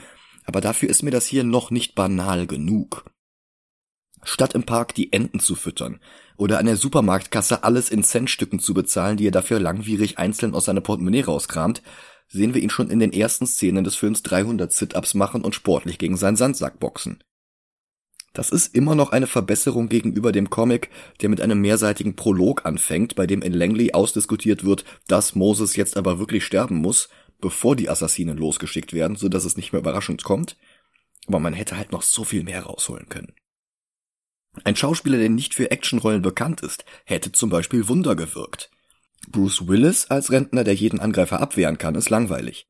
aber 0.45 0.61
dafür 0.61 0.89
ist 0.89 1.03
mir 1.03 1.11
das 1.11 1.25
hier 1.25 1.43
noch 1.43 1.71
nicht 1.71 1.93
banal 1.93 2.47
genug. 2.47 3.05
Statt 4.23 4.53
im 4.55 4.63
Park 4.63 4.95
die 4.95 5.11
Enten 5.11 5.39
zu 5.39 5.55
füttern 5.55 5.99
oder 6.37 6.59
an 6.59 6.65
der 6.65 6.77
Supermarktkasse 6.77 7.63
alles 7.63 7.89
in 7.89 8.03
Centstücken 8.03 8.59
zu 8.59 8.73
bezahlen, 8.73 9.17
die 9.17 9.27
er 9.27 9.31
dafür 9.31 9.59
langwierig 9.59 10.17
einzeln 10.17 10.55
aus 10.55 10.65
seiner 10.65 10.81
Portemonnaie 10.81 11.23
rauskramt, 11.23 11.81
sehen 12.27 12.53
wir 12.53 12.61
ihn 12.61 12.69
schon 12.69 12.89
in 12.89 12.99
den 12.99 13.13
ersten 13.13 13.45
Szenen 13.45 13.83
des 13.83 13.95
Films 13.95 14.23
300 14.23 14.71
Sit-Ups 14.71 15.13
machen 15.13 15.43
und 15.43 15.55
sportlich 15.55 15.97
gegen 15.97 16.17
seinen 16.17 16.35
Sandsack 16.35 16.79
boxen. 16.79 17.23
Das 18.33 18.49
ist 18.49 18.73
immer 18.73 18.95
noch 18.95 19.11
eine 19.11 19.27
Verbesserung 19.27 19.89
gegenüber 19.89 20.31
dem 20.31 20.49
Comic, 20.49 20.89
der 21.21 21.29
mit 21.29 21.39
einem 21.39 21.61
mehrseitigen 21.61 22.15
Prolog 22.15 22.65
anfängt, 22.65 23.13
bei 23.15 23.27
dem 23.27 23.43
in 23.43 23.53
Langley 23.53 23.93
ausdiskutiert 23.93 24.65
wird, 24.65 24.85
dass 25.07 25.35
Moses 25.35 25.75
jetzt 25.75 25.97
aber 25.97 26.17
wirklich 26.17 26.43
sterben 26.43 26.77
muss, 26.77 27.09
bevor 27.39 27.75
die 27.75 27.89
Assassinen 27.89 28.37
losgeschickt 28.37 28.93
werden, 28.93 29.15
so 29.15 29.29
dass 29.29 29.45
es 29.45 29.55
nicht 29.55 29.71
mehr 29.71 29.81
überraschend 29.81 30.23
kommt. 30.23 30.57
Aber 31.27 31.39
man 31.39 31.53
hätte 31.53 31.77
halt 31.77 31.91
noch 31.91 32.01
so 32.01 32.23
viel 32.23 32.43
mehr 32.43 32.63
rausholen 32.63 33.07
können. 33.07 33.33
Ein 34.63 34.75
Schauspieler, 34.75 35.17
der 35.17 35.29
nicht 35.29 35.53
für 35.53 35.71
Actionrollen 35.71 36.21
bekannt 36.21 36.61
ist, 36.61 36.85
hätte 37.05 37.31
zum 37.31 37.49
Beispiel 37.49 37.87
Wunder 37.87 38.15
gewirkt. 38.15 38.69
Bruce 39.27 39.67
Willis 39.67 40.05
als 40.07 40.31
Rentner, 40.31 40.63
der 40.63 40.75
jeden 40.75 40.99
Angreifer 40.99 41.39
abwehren 41.39 41.77
kann, 41.77 41.95
ist 41.95 42.09
langweilig. 42.09 42.67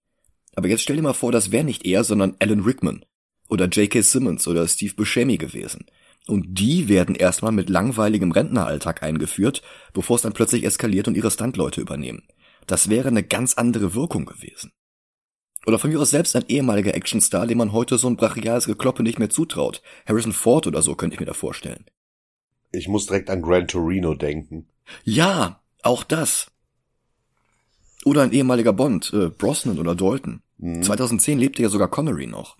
Aber 0.56 0.68
jetzt 0.68 0.82
stell 0.82 0.96
dir 0.96 1.02
mal 1.02 1.13
vor, 1.13 1.32
das 1.32 1.52
wäre 1.52 1.63
nicht 1.63 1.86
er, 1.86 2.04
sondern 2.04 2.36
Alan 2.40 2.62
Rickman 2.62 3.04
oder 3.50 3.66
J.K. 3.66 4.02
Simmons 4.02 4.48
oder 4.48 4.68
Steve 4.68 4.94
Buscemi 4.96 5.38
gewesen. 5.38 5.86
Und 6.28 6.58
die 6.58 6.88
werden 6.88 7.16
erstmal 7.16 7.52
mit 7.52 7.70
langweiligem 7.70 8.32
Rentneralltag 8.32 9.04
eingeführt, 9.04 9.62
bevor 9.94 10.16
es 10.16 10.22
dann 10.22 10.34
plötzlich 10.34 10.63
eskaliert 10.63 11.08
und 11.08 11.18
ihre 11.18 11.32
Standleute 11.32 11.82
übernehmen. 11.82 12.24
Das 12.66 12.90
wäre 12.90 13.10
eine 13.10 13.24
ganz 13.24 13.56
andere 13.56 13.94
Wirkung 13.94 14.25
gewesen. 14.25 14.72
Oder 15.65 15.79
von 15.79 15.89
mir 15.89 16.00
aus 16.00 16.10
selbst 16.10 16.36
ein 16.36 16.46
ehemaliger 16.48 16.93
Actionstar, 16.93 17.48
dem 17.48 17.58
man 17.58 17.72
heute 17.72 17.98
so 17.98 18.08
ein 18.08 18.17
brachiales 18.17 18.65
Gekloppe 18.65 19.03
nicht 19.03 19.20
mehr 19.20 19.29
zutraut. 19.29 19.82
Harrison 20.05 20.34
Ford 20.34 20.67
oder 20.67 20.82
so 20.82 20.96
könnte 20.96 21.15
ich 21.15 21.20
mir 21.20 21.25
da 21.25 21.34
vorstellen. 21.34 21.86
Ich 22.72 22.88
muss 22.88 23.05
direkt 23.05 23.29
an 23.29 23.41
Gran 23.41 23.67
Torino 23.67 24.13
denken. 24.13 24.67
Ja, 25.03 25.62
auch 25.84 26.03
das. 26.03 26.48
Oder 28.03 28.24
ein 28.24 28.34
ehemaliger 28.34 28.74
Bond, 28.74 29.13
äh, 29.13 29.29
Brosnan 29.29 29.79
oder 29.79 29.96
Dalton. 29.96 30.41
Mhm. 30.58 30.84
2010 30.84 31.39
lebte 31.39 31.62
ja 31.62 31.70
sogar 31.70 31.89
Connery 31.89 32.27
noch. 32.27 32.58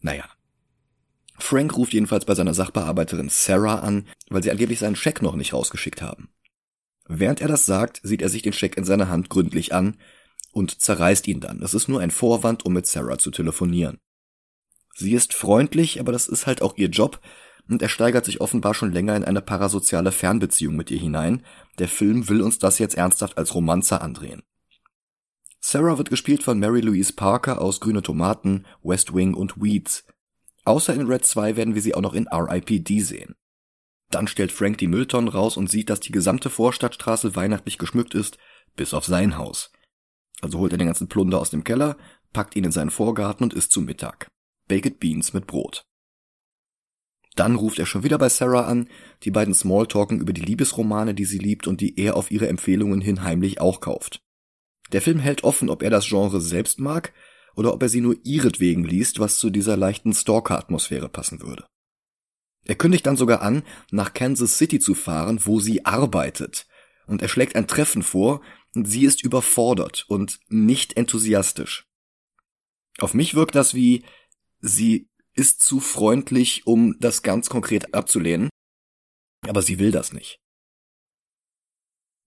Naja. 0.00 0.24
Frank 1.38 1.76
ruft 1.76 1.92
jedenfalls 1.92 2.24
bei 2.24 2.34
seiner 2.34 2.54
Sachbearbeiterin 2.54 3.28
Sarah 3.28 3.80
an, 3.80 4.06
weil 4.28 4.42
sie 4.42 4.50
angeblich 4.50 4.78
seinen 4.78 4.96
Scheck 4.96 5.22
noch 5.22 5.36
nicht 5.36 5.52
rausgeschickt 5.52 6.02
haben. 6.02 6.30
Während 7.06 7.40
er 7.40 7.48
das 7.48 7.66
sagt, 7.66 8.00
sieht 8.02 8.22
er 8.22 8.28
sich 8.28 8.42
den 8.42 8.52
Scheck 8.52 8.76
in 8.76 8.84
seiner 8.84 9.08
Hand 9.08 9.28
gründlich 9.28 9.74
an 9.74 9.96
und 10.52 10.80
zerreißt 10.80 11.26
ihn 11.28 11.40
dann. 11.40 11.60
Das 11.60 11.74
ist 11.74 11.88
nur 11.88 12.00
ein 12.00 12.10
Vorwand, 12.10 12.64
um 12.64 12.72
mit 12.72 12.86
Sarah 12.86 13.18
zu 13.18 13.30
telefonieren. 13.30 13.98
Sie 14.94 15.12
ist 15.12 15.34
freundlich, 15.34 15.98
aber 15.98 16.12
das 16.12 16.28
ist 16.28 16.46
halt 16.46 16.62
auch 16.62 16.76
ihr 16.76 16.88
Job, 16.88 17.20
und 17.68 17.80
er 17.80 17.88
steigert 17.88 18.24
sich 18.24 18.40
offenbar 18.40 18.74
schon 18.74 18.92
länger 18.92 19.16
in 19.16 19.24
eine 19.24 19.40
parasoziale 19.40 20.12
Fernbeziehung 20.12 20.76
mit 20.76 20.90
ihr 20.90 20.98
hinein. 20.98 21.44
Der 21.78 21.88
Film 21.88 22.28
will 22.28 22.42
uns 22.42 22.58
das 22.58 22.78
jetzt 22.78 22.96
ernsthaft 22.96 23.38
als 23.38 23.54
Romanze 23.54 24.00
andrehen. 24.00 24.42
Sarah 25.60 25.96
wird 25.96 26.10
gespielt 26.10 26.42
von 26.42 26.58
Mary 26.58 26.80
Louise 26.80 27.12
Parker 27.12 27.62
aus 27.62 27.80
Grüne 27.80 28.02
Tomaten, 28.02 28.66
West 28.82 29.14
Wing 29.14 29.34
und 29.34 29.62
Weeds. 29.62 30.04
Außer 30.64 30.92
in 30.92 31.06
Red 31.06 31.24
2 31.24 31.56
werden 31.56 31.74
wir 31.74 31.82
sie 31.82 31.94
auch 31.94 32.00
noch 32.00 32.14
in 32.14 32.26
R.I.P.D. 32.26 33.00
sehen. 33.00 33.36
Dann 34.10 34.26
stellt 34.26 34.52
Frank 34.52 34.78
die 34.78 34.88
Mülltonnen 34.88 35.28
raus 35.28 35.56
und 35.56 35.70
sieht, 35.70 35.88
dass 35.88 36.00
die 36.00 36.12
gesamte 36.12 36.50
Vorstadtstraße 36.50 37.34
weihnachtlich 37.36 37.78
geschmückt 37.78 38.14
ist, 38.14 38.38
bis 38.76 38.92
auf 38.92 39.06
sein 39.06 39.38
Haus. 39.38 39.72
Also 40.42 40.58
holt 40.58 40.72
er 40.72 40.78
den 40.78 40.88
ganzen 40.88 41.08
Plunder 41.08 41.40
aus 41.40 41.48
dem 41.48 41.64
Keller, 41.64 41.96
packt 42.34 42.56
ihn 42.56 42.64
in 42.64 42.72
seinen 42.72 42.90
Vorgarten 42.90 43.44
und 43.44 43.54
isst 43.54 43.72
zu 43.72 43.80
Mittag. 43.80 44.28
Baked 44.68 45.00
Beans 45.00 45.32
mit 45.32 45.46
Brot. 45.46 45.84
Dann 47.36 47.54
ruft 47.54 47.78
er 47.78 47.86
schon 47.86 48.02
wieder 48.02 48.18
bei 48.18 48.28
Sarah 48.28 48.66
an, 48.66 48.88
die 49.22 49.30
beiden 49.30 49.54
Smalltalken 49.54 50.20
über 50.20 50.34
die 50.34 50.42
Liebesromane, 50.42 51.14
die 51.14 51.24
sie 51.24 51.38
liebt 51.38 51.66
und 51.66 51.80
die 51.80 51.98
er 51.98 52.16
auf 52.16 52.30
ihre 52.30 52.48
Empfehlungen 52.48 53.00
hin 53.00 53.22
heimlich 53.22 53.60
auch 53.60 53.80
kauft. 53.80 54.20
Der 54.92 55.00
Film 55.00 55.18
hält 55.18 55.44
offen, 55.44 55.70
ob 55.70 55.82
er 55.82 55.88
das 55.88 56.06
Genre 56.06 56.40
selbst 56.40 56.78
mag 56.78 57.14
oder 57.54 57.72
ob 57.72 57.82
er 57.82 57.88
sie 57.88 58.00
nur 58.00 58.16
ihretwegen 58.24 58.84
liest, 58.84 59.20
was 59.20 59.38
zu 59.38 59.48
dieser 59.48 59.76
leichten 59.76 60.12
Stalker-Atmosphäre 60.12 61.08
passen 61.08 61.40
würde. 61.40 61.64
Er 62.64 62.74
kündigt 62.74 63.06
dann 63.06 63.16
sogar 63.16 63.42
an, 63.42 63.62
nach 63.90 64.12
Kansas 64.12 64.58
City 64.58 64.78
zu 64.78 64.94
fahren, 64.94 65.40
wo 65.44 65.60
sie 65.60 65.84
arbeitet, 65.84 66.66
und 67.06 67.22
er 67.22 67.28
schlägt 67.28 67.56
ein 67.56 67.66
Treffen 67.66 68.02
vor, 68.02 68.42
sie 68.74 69.04
ist 69.04 69.22
überfordert 69.22 70.04
und 70.08 70.40
nicht 70.48 70.96
enthusiastisch. 70.96 71.86
Auf 72.98 73.14
mich 73.14 73.34
wirkt 73.34 73.54
das 73.54 73.74
wie, 73.74 74.04
sie 74.60 75.08
ist 75.34 75.62
zu 75.62 75.80
freundlich, 75.80 76.66
um 76.66 76.96
das 77.00 77.22
ganz 77.22 77.48
konkret 77.48 77.94
abzulehnen, 77.94 78.50
aber 79.46 79.62
sie 79.62 79.78
will 79.78 79.90
das 79.90 80.12
nicht. 80.12 80.38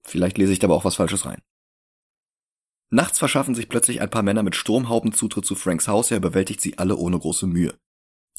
Vielleicht 0.05 0.37
lese 0.37 0.53
ich 0.53 0.59
da 0.59 0.67
aber 0.67 0.75
auch 0.75 0.85
was 0.85 0.95
Falsches 0.95 1.25
rein. 1.25 1.41
Nachts 2.91 3.17
verschaffen 3.17 3.55
sich 3.55 3.67
plötzlich 3.67 4.01
ein 4.01 4.09
paar 4.09 4.21
Männer 4.21 4.43
mit 4.43 4.55
Sturmhauben 4.55 5.11
Zutritt 5.13 5.45
zu 5.45 5.55
Franks 5.55 5.87
Haus, 5.87 6.11
er 6.11 6.17
überwältigt 6.17 6.61
sie 6.61 6.77
alle 6.77 6.95
ohne 6.95 7.19
große 7.19 7.47
Mühe. 7.47 7.77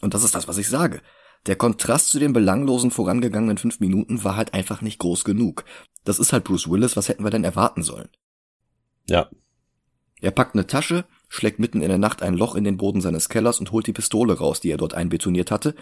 Und 0.00 0.14
das 0.14 0.22
ist 0.22 0.34
das, 0.34 0.46
was 0.46 0.58
ich 0.58 0.68
sage. 0.68 1.02
Der 1.46 1.56
Kontrast 1.56 2.10
zu 2.10 2.18
den 2.18 2.32
belanglosen 2.32 2.90
vorangegangenen 2.90 3.58
fünf 3.58 3.80
Minuten 3.80 4.24
war 4.24 4.36
halt 4.36 4.54
einfach 4.54 4.80
nicht 4.80 4.98
groß 4.98 5.24
genug. 5.24 5.64
Das 6.04 6.18
ist 6.18 6.32
halt 6.32 6.44
Bruce 6.44 6.70
Willis, 6.70 6.96
was 6.96 7.08
hätten 7.08 7.24
wir 7.24 7.30
denn 7.30 7.44
erwarten 7.44 7.82
sollen? 7.82 8.08
Ja. 9.08 9.28
Er 10.20 10.30
packt 10.30 10.54
eine 10.54 10.66
Tasche, 10.66 11.04
schlägt 11.28 11.58
mitten 11.58 11.82
in 11.82 11.88
der 11.88 11.98
Nacht 11.98 12.22
ein 12.22 12.34
Loch 12.34 12.54
in 12.54 12.64
den 12.64 12.78
Boden 12.78 13.00
seines 13.00 13.28
Kellers 13.28 13.60
und 13.60 13.70
holt 13.70 13.86
die 13.86 13.92
Pistole 13.92 14.38
raus, 14.38 14.60
die 14.60 14.70
er 14.70 14.78
dort 14.78 14.94
einbetoniert 14.94 15.50
hatte, 15.50 15.74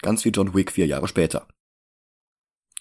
ganz 0.00 0.24
wie 0.24 0.30
John 0.30 0.54
Wick 0.54 0.72
vier 0.72 0.86
Jahre 0.86 1.08
später. 1.08 1.46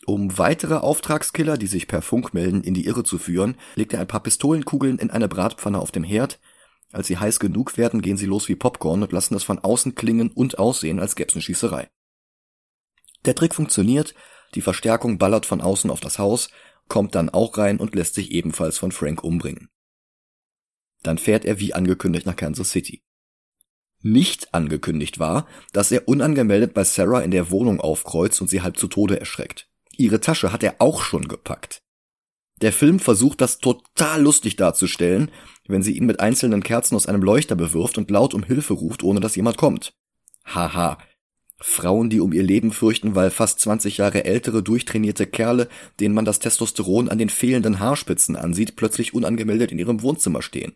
Um 0.06 0.38
weitere 0.38 0.76
Auftragskiller, 0.76 1.58
die 1.58 1.68
sich 1.68 1.88
per 1.88 2.02
Funk 2.02 2.34
melden, 2.34 2.64
in 2.64 2.74
die 2.74 2.86
Irre 2.86 3.04
zu 3.04 3.20
führen, 3.20 3.56
legt 3.76 3.94
er 3.94 4.00
ein 4.00 4.08
paar 4.08 4.24
Pistolenkugeln 4.24 4.98
in 4.98 5.12
eine 5.12 5.28
Bratpfanne 5.28 5.78
auf 5.78 5.92
dem 5.92 6.04
Herd. 6.04 6.40
Als 6.92 7.08
sie 7.08 7.18
heiß 7.18 7.40
genug 7.40 7.78
werden, 7.78 8.02
gehen 8.02 8.18
sie 8.18 8.26
los 8.26 8.50
wie 8.50 8.56
Popcorn 8.56 9.04
und 9.04 9.12
lassen 9.12 9.36
es 9.36 9.44
von 9.44 9.60
außen 9.60 9.96
klingen 9.96 10.32
und 10.32 10.58
aussehen, 10.58 11.00
als 11.00 11.16
gäb's 11.16 11.36
eine 11.36 11.42
Schießerei. 11.42 11.90
Der 13.26 13.36
Trick 13.36 13.54
funktioniert, 13.54 14.16
die 14.56 14.62
Verstärkung 14.62 15.18
ballert 15.18 15.46
von 15.46 15.62
außen 15.62 15.90
auf 15.90 16.00
das 16.00 16.20
Haus, 16.20 16.50
kommt 16.88 17.16
dann 17.16 17.30
auch 17.30 17.58
rein 17.58 17.78
und 17.78 17.96
lässt 17.96 18.16
sich 18.16 18.32
ebenfalls 18.32 18.78
von 18.78 18.92
Frank 18.92 19.24
umbringen. 19.24 19.70
Dann 21.04 21.18
fährt 21.18 21.46
er 21.46 21.60
wie 21.60 21.74
angekündigt 21.74 22.26
nach 22.26 22.36
Kansas 22.36 22.72
City. 22.72 23.02
Nicht 24.02 24.54
angekündigt 24.54 25.20
war, 25.20 25.48
dass 25.74 25.92
er 25.92 26.08
unangemeldet 26.08 26.74
bei 26.74 26.84
Sarah 26.84 27.22
in 27.22 27.32
der 27.32 27.52
Wohnung 27.52 27.80
aufkreuzt 27.80 28.42
und 28.42 28.50
sie 28.50 28.62
halb 28.62 28.78
zu 28.78 28.88
Tode 28.88 29.20
erschreckt. 29.20 29.70
Ihre 29.96 30.20
Tasche 30.20 30.52
hat 30.52 30.64
er 30.64 30.76
auch 30.80 31.04
schon 31.04 31.28
gepackt. 31.28 31.84
Der 32.62 32.74
Film 32.74 33.00
versucht 33.00 33.42
das 33.42 33.60
total 33.60 34.22
lustig 34.22 34.56
darzustellen, 34.56 35.32
wenn 35.68 35.84
sie 35.84 35.96
ihn 35.98 36.06
mit 36.06 36.20
einzelnen 36.20 36.64
Kerzen 36.64 36.96
aus 36.96 37.08
einem 37.08 37.24
Leuchter 37.24 37.56
bewirft 37.56 37.98
und 37.98 38.12
laut 38.12 38.34
um 38.34 38.44
Hilfe 38.44 38.74
ruft, 38.74 39.04
ohne 39.04 39.20
dass 39.20 39.36
jemand 39.36 39.58
kommt. 39.58 39.94
Haha. 40.46 40.98
Frauen, 41.62 42.10
die 42.10 42.20
um 42.20 42.34
ihr 42.34 42.44
Leben 42.44 42.72
fürchten, 42.72 43.16
weil 43.16 43.30
fast 43.30 43.60
20 43.60 43.98
Jahre 43.98 44.26
ältere, 44.26 44.64
durchtrainierte 44.64 45.28
Kerle, 45.28 45.70
denen 46.00 46.16
man 46.16 46.26
das 46.26 46.40
Testosteron 46.40 47.08
an 47.08 47.20
den 47.20 47.30
fehlenden 47.30 47.80
Haarspitzen 47.80 48.36
ansieht, 48.36 48.76
plötzlich 48.76 49.14
unangemeldet 49.14 49.72
in 49.72 49.80
ihrem 49.80 50.02
Wohnzimmer 50.02 50.42
stehen. 50.42 50.74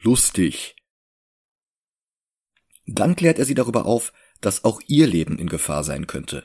Lustig. 0.00 0.76
Dann 2.86 3.16
klärt 3.16 3.38
er 3.38 3.44
sie 3.44 3.54
darüber 3.54 3.86
auf, 3.86 4.12
dass 4.40 4.64
auch 4.64 4.80
ihr 4.86 5.06
Leben 5.06 5.38
in 5.38 5.48
Gefahr 5.48 5.84
sein 5.84 6.06
könnte. 6.06 6.44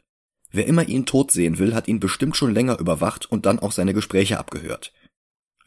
Wer 0.51 0.67
immer 0.67 0.88
ihn 0.88 1.05
tot 1.05 1.31
sehen 1.31 1.57
will, 1.59 1.75
hat 1.75 1.88
ihn 1.88 2.00
bestimmt 2.00 2.36
schon 2.36 2.53
länger 2.53 2.79
überwacht 2.79 3.31
und 3.31 3.45
dann 3.45 3.59
auch 3.59 3.71
seine 3.71 3.93
Gespräche 3.93 4.39
abgehört. 4.39 4.93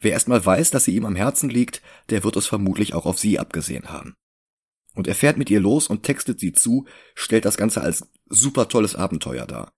Wer 0.01 0.11
erstmal 0.11 0.45
weiß, 0.45 0.71
dass 0.71 0.83
sie 0.83 0.95
ihm 0.95 1.05
am 1.05 1.15
Herzen 1.15 1.49
liegt, 1.49 1.81
der 2.09 2.23
wird 2.23 2.35
es 2.35 2.45
vermutlich 2.45 2.93
auch 2.93 3.05
auf 3.05 3.17
sie 3.17 3.39
abgesehen 3.39 3.89
haben. 3.89 4.15
Und 4.93 5.07
er 5.07 5.15
fährt 5.15 5.37
mit 5.37 5.49
ihr 5.49 5.59
los 5.59 5.87
und 5.87 6.03
textet 6.03 6.39
sie 6.39 6.53
zu, 6.53 6.85
stellt 7.15 7.45
das 7.45 7.57
Ganze 7.57 7.81
als 7.81 8.07
super 8.27 8.67
tolles 8.67 8.95
Abenteuer 8.95 9.45
dar. 9.45 9.73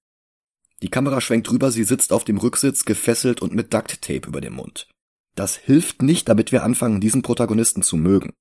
Die 0.82 0.90
Kamera 0.90 1.22
schwenkt 1.22 1.50
rüber, 1.52 1.72
sie 1.72 1.86
sitzt 1.86 2.12
auf 2.12 2.26
dem 2.26 2.38
Rücksitz, 2.38 2.86
gefesselt 2.86 3.42
und 3.42 3.54
mit 3.54 3.74
Duct 3.74 4.02
Tape 4.02 4.28
über 4.28 4.42
dem 4.42 4.54
Mund. 4.54 4.90
Das 5.36 5.56
hilft 5.56 6.02
nicht, 6.02 6.28
damit 6.28 6.52
wir 6.52 6.64
anfangen, 6.64 7.00
diesen 7.00 7.22
Protagonisten 7.22 7.82
zu 7.82 7.98
mögen. 7.98 8.34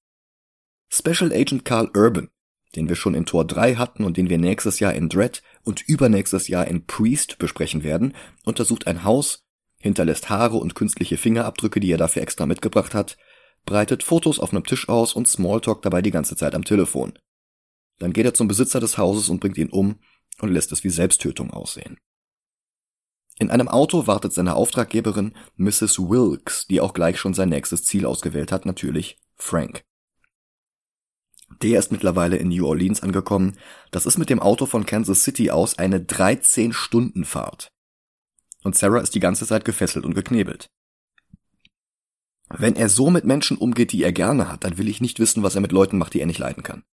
Special 0.90 1.32
Agent 1.32 1.64
Carl 1.64 1.90
Urban 1.94 2.28
den 2.76 2.88
wir 2.88 2.96
schon 2.96 3.14
in 3.14 3.26
Tor 3.26 3.46
3 3.46 3.76
hatten 3.76 4.04
und 4.04 4.16
den 4.16 4.28
wir 4.28 4.38
nächstes 4.38 4.80
Jahr 4.80 4.94
in 4.94 5.08
Dread 5.08 5.42
und 5.62 5.82
übernächstes 5.86 6.48
Jahr 6.48 6.66
in 6.66 6.86
Priest 6.86 7.38
besprechen 7.38 7.82
werden, 7.82 8.14
untersucht 8.44 8.86
ein 8.86 9.04
Haus, 9.04 9.44
hinterlässt 9.78 10.30
Haare 10.30 10.56
und 10.56 10.74
künstliche 10.74 11.16
Fingerabdrücke, 11.16 11.80
die 11.80 11.90
er 11.90 11.98
dafür 11.98 12.22
extra 12.22 12.46
mitgebracht 12.46 12.94
hat, 12.94 13.16
breitet 13.64 14.02
Fotos 14.02 14.38
auf 14.38 14.52
einem 14.52 14.64
Tisch 14.64 14.88
aus 14.88 15.14
und 15.14 15.28
Smalltalk 15.28 15.82
dabei 15.82 16.02
die 16.02 16.10
ganze 16.10 16.36
Zeit 16.36 16.54
am 16.54 16.64
Telefon. 16.64 17.18
Dann 17.98 18.12
geht 18.12 18.26
er 18.26 18.34
zum 18.34 18.48
Besitzer 18.48 18.80
des 18.80 18.98
Hauses 18.98 19.28
und 19.28 19.40
bringt 19.40 19.58
ihn 19.58 19.70
um 19.70 20.00
und 20.40 20.50
lässt 20.50 20.72
es 20.72 20.84
wie 20.84 20.90
Selbsttötung 20.90 21.50
aussehen. 21.50 21.98
In 23.38 23.50
einem 23.50 23.68
Auto 23.68 24.06
wartet 24.06 24.32
seine 24.32 24.54
Auftraggeberin 24.54 25.34
Mrs. 25.56 25.98
Wilkes, 25.98 26.66
die 26.68 26.80
auch 26.80 26.94
gleich 26.94 27.18
schon 27.18 27.34
sein 27.34 27.48
nächstes 27.48 27.84
Ziel 27.84 28.06
ausgewählt 28.06 28.52
hat, 28.52 28.64
natürlich 28.64 29.18
Frank. 29.36 29.82
Der 31.62 31.78
ist 31.78 31.92
mittlerweile 31.92 32.36
in 32.36 32.48
New 32.48 32.66
Orleans 32.66 33.02
angekommen. 33.02 33.58
Das 33.90 34.06
ist 34.06 34.18
mit 34.18 34.30
dem 34.30 34.40
Auto 34.40 34.66
von 34.66 34.86
Kansas 34.86 35.22
City 35.24 35.50
aus 35.50 35.78
eine 35.78 35.98
13-Stunden-Fahrt. 35.98 37.68
Und 38.62 38.76
Sarah 38.76 39.00
ist 39.00 39.14
die 39.14 39.20
ganze 39.20 39.46
Zeit 39.46 39.64
gefesselt 39.64 40.04
und 40.04 40.14
geknebelt. 40.14 40.68
Wenn 42.58 42.76
er 42.76 42.88
so 42.88 43.10
mit 43.10 43.24
Menschen 43.24 43.56
umgeht, 43.56 43.92
die 43.92 44.02
er 44.02 44.12
gerne 44.12 44.48
hat, 44.48 44.64
dann 44.64 44.78
will 44.78 44.88
ich 44.88 45.00
nicht 45.00 45.18
wissen, 45.18 45.42
was 45.42 45.54
er 45.54 45.60
mit 45.60 45.72
Leuten 45.72 45.98
macht, 45.98 46.14
die 46.14 46.20
er 46.20 46.26
nicht 46.26 46.38
leiden 46.38 46.62
kann. 46.62 46.84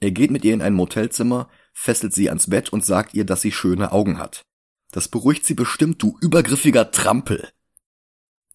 Er 0.00 0.10
geht 0.10 0.30
mit 0.30 0.44
ihr 0.44 0.54
in 0.54 0.62
ein 0.62 0.74
Motelzimmer, 0.74 1.48
fesselt 1.72 2.12
sie 2.12 2.28
ans 2.28 2.48
Bett 2.48 2.68
und 2.70 2.84
sagt 2.84 3.14
ihr, 3.14 3.24
dass 3.24 3.40
sie 3.40 3.52
schöne 3.52 3.90
Augen 3.92 4.18
hat. 4.18 4.42
Das 4.90 5.08
beruhigt 5.08 5.44
sie 5.44 5.54
bestimmt, 5.54 6.02
du 6.02 6.16
übergriffiger 6.20 6.90
Trampel. 6.90 7.48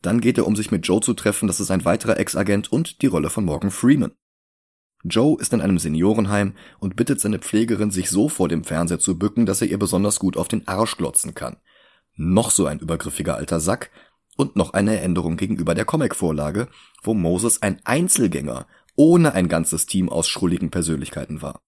Dann 0.01 0.21
geht 0.21 0.37
er, 0.37 0.47
um 0.47 0.55
sich 0.55 0.71
mit 0.71 0.87
Joe 0.87 1.01
zu 1.01 1.13
treffen, 1.13 1.47
das 1.47 1.59
ist 1.59 1.71
ein 1.71 1.85
weiterer 1.85 2.19
Ex-Agent 2.19 2.71
und 2.71 3.01
die 3.01 3.07
Rolle 3.07 3.29
von 3.29 3.45
Morgan 3.45 3.71
Freeman. 3.71 4.13
Joe 5.03 5.39
ist 5.39 5.51
in 5.53 5.61
einem 5.61 5.79
Seniorenheim 5.79 6.55
und 6.79 6.95
bittet 6.95 7.19
seine 7.19 7.39
Pflegerin, 7.39 7.91
sich 7.91 8.09
so 8.09 8.29
vor 8.29 8.47
dem 8.47 8.63
Fernseher 8.63 8.99
zu 8.99 9.17
bücken, 9.17 9.45
dass 9.45 9.61
er 9.61 9.67
ihr 9.67 9.79
besonders 9.79 10.19
gut 10.19 10.37
auf 10.37 10.47
den 10.47 10.67
Arsch 10.67 10.97
glotzen 10.97 11.35
kann. 11.35 11.57
Noch 12.15 12.51
so 12.51 12.67
ein 12.67 12.79
übergriffiger 12.79 13.35
alter 13.35 13.59
Sack 13.59 13.91
und 14.37 14.55
noch 14.55 14.73
eine 14.73 14.99
Änderung 14.99 15.37
gegenüber 15.37 15.75
der 15.75 15.85
Comic-Vorlage, 15.85 16.67
wo 17.01 17.13
Moses 17.13 17.61
ein 17.61 17.79
Einzelgänger 17.83 18.67
ohne 18.95 19.33
ein 19.33 19.47
ganzes 19.47 19.85
Team 19.85 20.09
aus 20.09 20.27
schrulligen 20.27 20.71
Persönlichkeiten 20.71 21.41
war. 21.41 21.61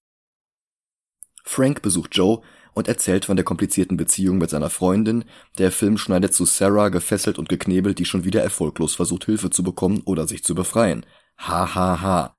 Frank 1.43 1.81
besucht 1.81 2.15
Joe 2.15 2.41
und 2.73 2.87
erzählt 2.87 3.25
von 3.25 3.35
der 3.35 3.45
komplizierten 3.45 3.97
Beziehung 3.97 4.37
mit 4.37 4.49
seiner 4.49 4.69
Freundin. 4.69 5.25
Der 5.57 5.71
Film 5.71 5.97
schneidet 5.97 6.33
zu 6.33 6.45
Sarah 6.45 6.89
gefesselt 6.89 7.39
und 7.39 7.49
geknebelt, 7.49 7.99
die 7.99 8.05
schon 8.05 8.25
wieder 8.25 8.43
erfolglos 8.43 8.95
versucht, 8.95 9.25
Hilfe 9.25 9.49
zu 9.49 9.63
bekommen 9.63 10.01
oder 10.05 10.27
sich 10.27 10.43
zu 10.43 10.55
befreien. 10.55 11.05
Ha 11.37 11.73
ha 11.73 12.01
ha. 12.01 12.37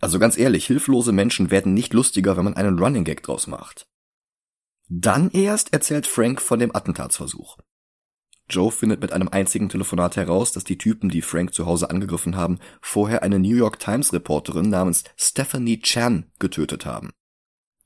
Also 0.00 0.18
ganz 0.18 0.38
ehrlich, 0.38 0.66
hilflose 0.66 1.12
Menschen 1.12 1.50
werden 1.50 1.74
nicht 1.74 1.92
lustiger, 1.92 2.36
wenn 2.36 2.44
man 2.44 2.54
einen 2.54 2.78
Running 2.78 3.04
Gag 3.04 3.22
draus 3.22 3.46
macht. 3.46 3.88
Dann 4.88 5.30
erst 5.30 5.72
erzählt 5.72 6.06
Frank 6.06 6.40
von 6.40 6.60
dem 6.60 6.74
Attentatsversuch. 6.74 7.58
Joe 8.50 8.70
findet 8.70 9.00
mit 9.00 9.12
einem 9.12 9.28
einzigen 9.28 9.68
Telefonat 9.68 10.16
heraus, 10.16 10.52
dass 10.52 10.64
die 10.64 10.78
Typen, 10.78 11.08
die 11.08 11.22
Frank 11.22 11.54
zu 11.54 11.66
Hause 11.66 11.90
angegriffen 11.90 12.36
haben, 12.36 12.58
vorher 12.80 13.22
eine 13.22 13.38
New 13.38 13.56
York 13.56 13.78
Times 13.78 14.12
Reporterin 14.12 14.70
namens 14.70 15.04
Stephanie 15.16 15.80
Chan 15.80 16.30
getötet 16.38 16.86
haben. 16.86 17.10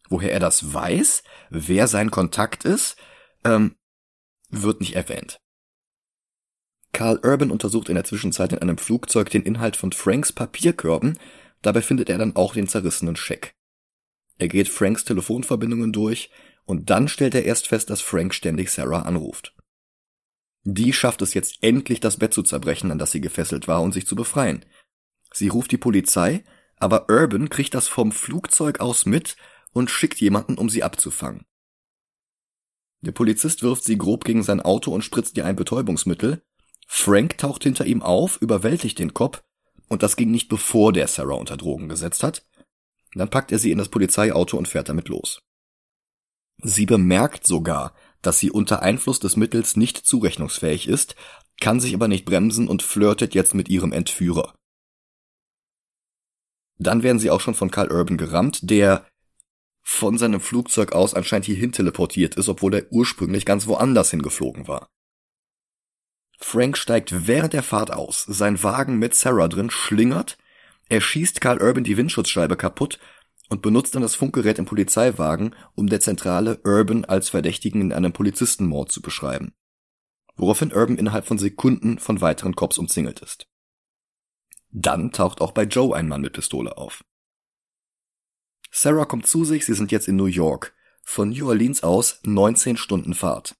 Woher 0.08 0.32
er 0.32 0.40
das 0.40 0.72
weiß, 0.72 1.22
wer 1.50 1.88
sein 1.88 2.10
Kontakt 2.10 2.64
ist, 2.64 2.96
ähm, 3.44 3.76
wird 4.50 4.80
nicht 4.80 4.94
erwähnt. 4.94 5.38
Carl 6.92 7.18
Urban 7.22 7.50
untersucht 7.50 7.88
in 7.88 7.94
der 7.94 8.04
Zwischenzeit 8.04 8.52
in 8.52 8.58
einem 8.58 8.76
Flugzeug 8.76 9.30
den 9.30 9.42
Inhalt 9.42 9.76
von 9.76 9.92
Franks 9.92 10.32
Papierkörben, 10.32 11.18
Dabei 11.62 11.80
findet 11.80 12.10
er 12.10 12.18
dann 12.18 12.36
auch 12.36 12.54
den 12.54 12.68
zerrissenen 12.68 13.16
Scheck. 13.16 13.54
Er 14.38 14.48
geht 14.48 14.68
Franks 14.68 15.04
Telefonverbindungen 15.04 15.92
durch 15.92 16.30
und 16.64 16.90
dann 16.90 17.08
stellt 17.08 17.34
er 17.34 17.44
erst 17.44 17.68
fest, 17.68 17.88
dass 17.88 18.00
Frank 18.00 18.34
ständig 18.34 18.70
Sarah 18.70 19.02
anruft. 19.02 19.54
Die 20.64 20.92
schafft 20.92 21.22
es 21.22 21.34
jetzt 21.34 21.58
endlich, 21.62 22.00
das 22.00 22.18
Bett 22.18 22.32
zu 22.32 22.42
zerbrechen, 22.42 22.90
an 22.90 22.98
das 22.98 23.10
sie 23.10 23.20
gefesselt 23.20 23.66
war 23.68 23.82
und 23.82 23.92
sich 23.92 24.06
zu 24.06 24.14
befreien. 24.14 24.64
Sie 25.32 25.48
ruft 25.48 25.72
die 25.72 25.78
Polizei, 25.78 26.44
aber 26.76 27.08
Urban 27.08 27.48
kriegt 27.48 27.74
das 27.74 27.88
vom 27.88 28.12
Flugzeug 28.12 28.80
aus 28.80 29.06
mit 29.06 29.36
und 29.72 29.90
schickt 29.90 30.20
jemanden, 30.20 30.58
um 30.58 30.68
sie 30.68 30.82
abzufangen. 30.82 31.46
Der 33.00 33.12
Polizist 33.12 33.62
wirft 33.62 33.84
sie 33.84 33.98
grob 33.98 34.24
gegen 34.24 34.44
sein 34.44 34.60
Auto 34.60 34.92
und 34.92 35.02
spritzt 35.02 35.36
ihr 35.36 35.44
ein 35.44 35.56
Betäubungsmittel. 35.56 36.42
Frank 36.86 37.38
taucht 37.38 37.64
hinter 37.64 37.84
ihm 37.84 38.02
auf, 38.02 38.40
überwältigt 38.40 38.98
den 38.98 39.14
Kopf 39.14 39.42
und 39.88 40.02
das 40.02 40.16
ging 40.16 40.30
nicht 40.30 40.48
bevor 40.48 40.92
der 40.92 41.08
Sarah 41.08 41.34
unter 41.34 41.56
Drogen 41.56 41.88
gesetzt 41.88 42.22
hat. 42.22 42.46
Dann 43.14 43.28
packt 43.28 43.50
er 43.50 43.58
sie 43.58 43.72
in 43.72 43.78
das 43.78 43.88
Polizeiauto 43.88 44.56
und 44.56 44.68
fährt 44.68 44.88
damit 44.88 45.08
los. 45.08 45.42
Sie 46.62 46.86
bemerkt 46.86 47.46
sogar, 47.46 47.94
dass 48.22 48.38
sie 48.38 48.50
unter 48.50 48.82
Einfluss 48.82 49.20
des 49.20 49.36
Mittels 49.36 49.76
nicht 49.76 49.98
zurechnungsfähig 49.98 50.88
ist, 50.88 51.16
kann 51.60 51.80
sich 51.80 51.94
aber 51.94 52.08
nicht 52.08 52.24
bremsen 52.24 52.68
und 52.68 52.82
flirtet 52.82 53.34
jetzt 53.34 53.54
mit 53.54 53.68
ihrem 53.68 53.92
Entführer. 53.92 54.54
Dann 56.78 57.02
werden 57.02 57.18
sie 57.18 57.30
auch 57.30 57.40
schon 57.40 57.54
von 57.54 57.70
Carl 57.70 57.92
Urban 57.92 58.16
gerammt, 58.16 58.70
der 58.70 59.06
von 59.82 60.16
seinem 60.16 60.40
Flugzeug 60.40 60.92
aus 60.92 61.14
anscheinend 61.14 61.46
hierhin 61.46 61.72
teleportiert 61.72 62.36
ist, 62.36 62.48
obwohl 62.48 62.74
er 62.74 62.86
ursprünglich 62.90 63.44
ganz 63.44 63.66
woanders 63.66 64.10
hingeflogen 64.10 64.68
war. 64.68 64.88
Frank 66.38 66.76
steigt 66.76 67.26
während 67.26 67.52
der 67.52 67.62
Fahrt 67.62 67.92
aus, 67.92 68.24
sein 68.24 68.62
Wagen 68.62 68.98
mit 68.98 69.14
Sarah 69.14 69.48
drin 69.48 69.70
schlingert, 69.70 70.38
er 70.88 71.00
schießt 71.00 71.40
Carl 71.40 71.62
Urban 71.62 71.84
die 71.84 71.96
Windschutzscheibe 71.96 72.56
kaputt 72.56 72.98
und 73.52 73.60
benutzt 73.60 73.94
dann 73.94 74.00
das 74.00 74.14
Funkgerät 74.14 74.58
im 74.58 74.64
Polizeiwagen, 74.64 75.54
um 75.74 75.86
der 75.86 76.00
Zentrale 76.00 76.58
Urban 76.64 77.04
als 77.04 77.28
Verdächtigen 77.28 77.82
in 77.82 77.92
einem 77.92 78.14
Polizistenmord 78.14 78.90
zu 78.90 79.02
beschreiben. 79.02 79.52
Woraufhin 80.36 80.72
Urban 80.72 80.96
innerhalb 80.96 81.26
von 81.26 81.36
Sekunden 81.36 81.98
von 81.98 82.22
weiteren 82.22 82.56
Cops 82.56 82.78
umzingelt 82.78 83.20
ist. 83.20 83.46
Dann 84.70 85.12
taucht 85.12 85.42
auch 85.42 85.52
bei 85.52 85.64
Joe 85.64 85.94
ein 85.94 86.08
Mann 86.08 86.22
mit 86.22 86.32
Pistole 86.32 86.78
auf. 86.78 87.04
Sarah 88.70 89.04
kommt 89.04 89.26
zu 89.26 89.44
sich, 89.44 89.66
sie 89.66 89.74
sind 89.74 89.92
jetzt 89.92 90.08
in 90.08 90.16
New 90.16 90.24
York. 90.24 90.74
Von 91.02 91.28
New 91.28 91.46
Orleans 91.46 91.82
aus 91.82 92.20
19 92.22 92.78
Stunden 92.78 93.12
Fahrt. 93.12 93.54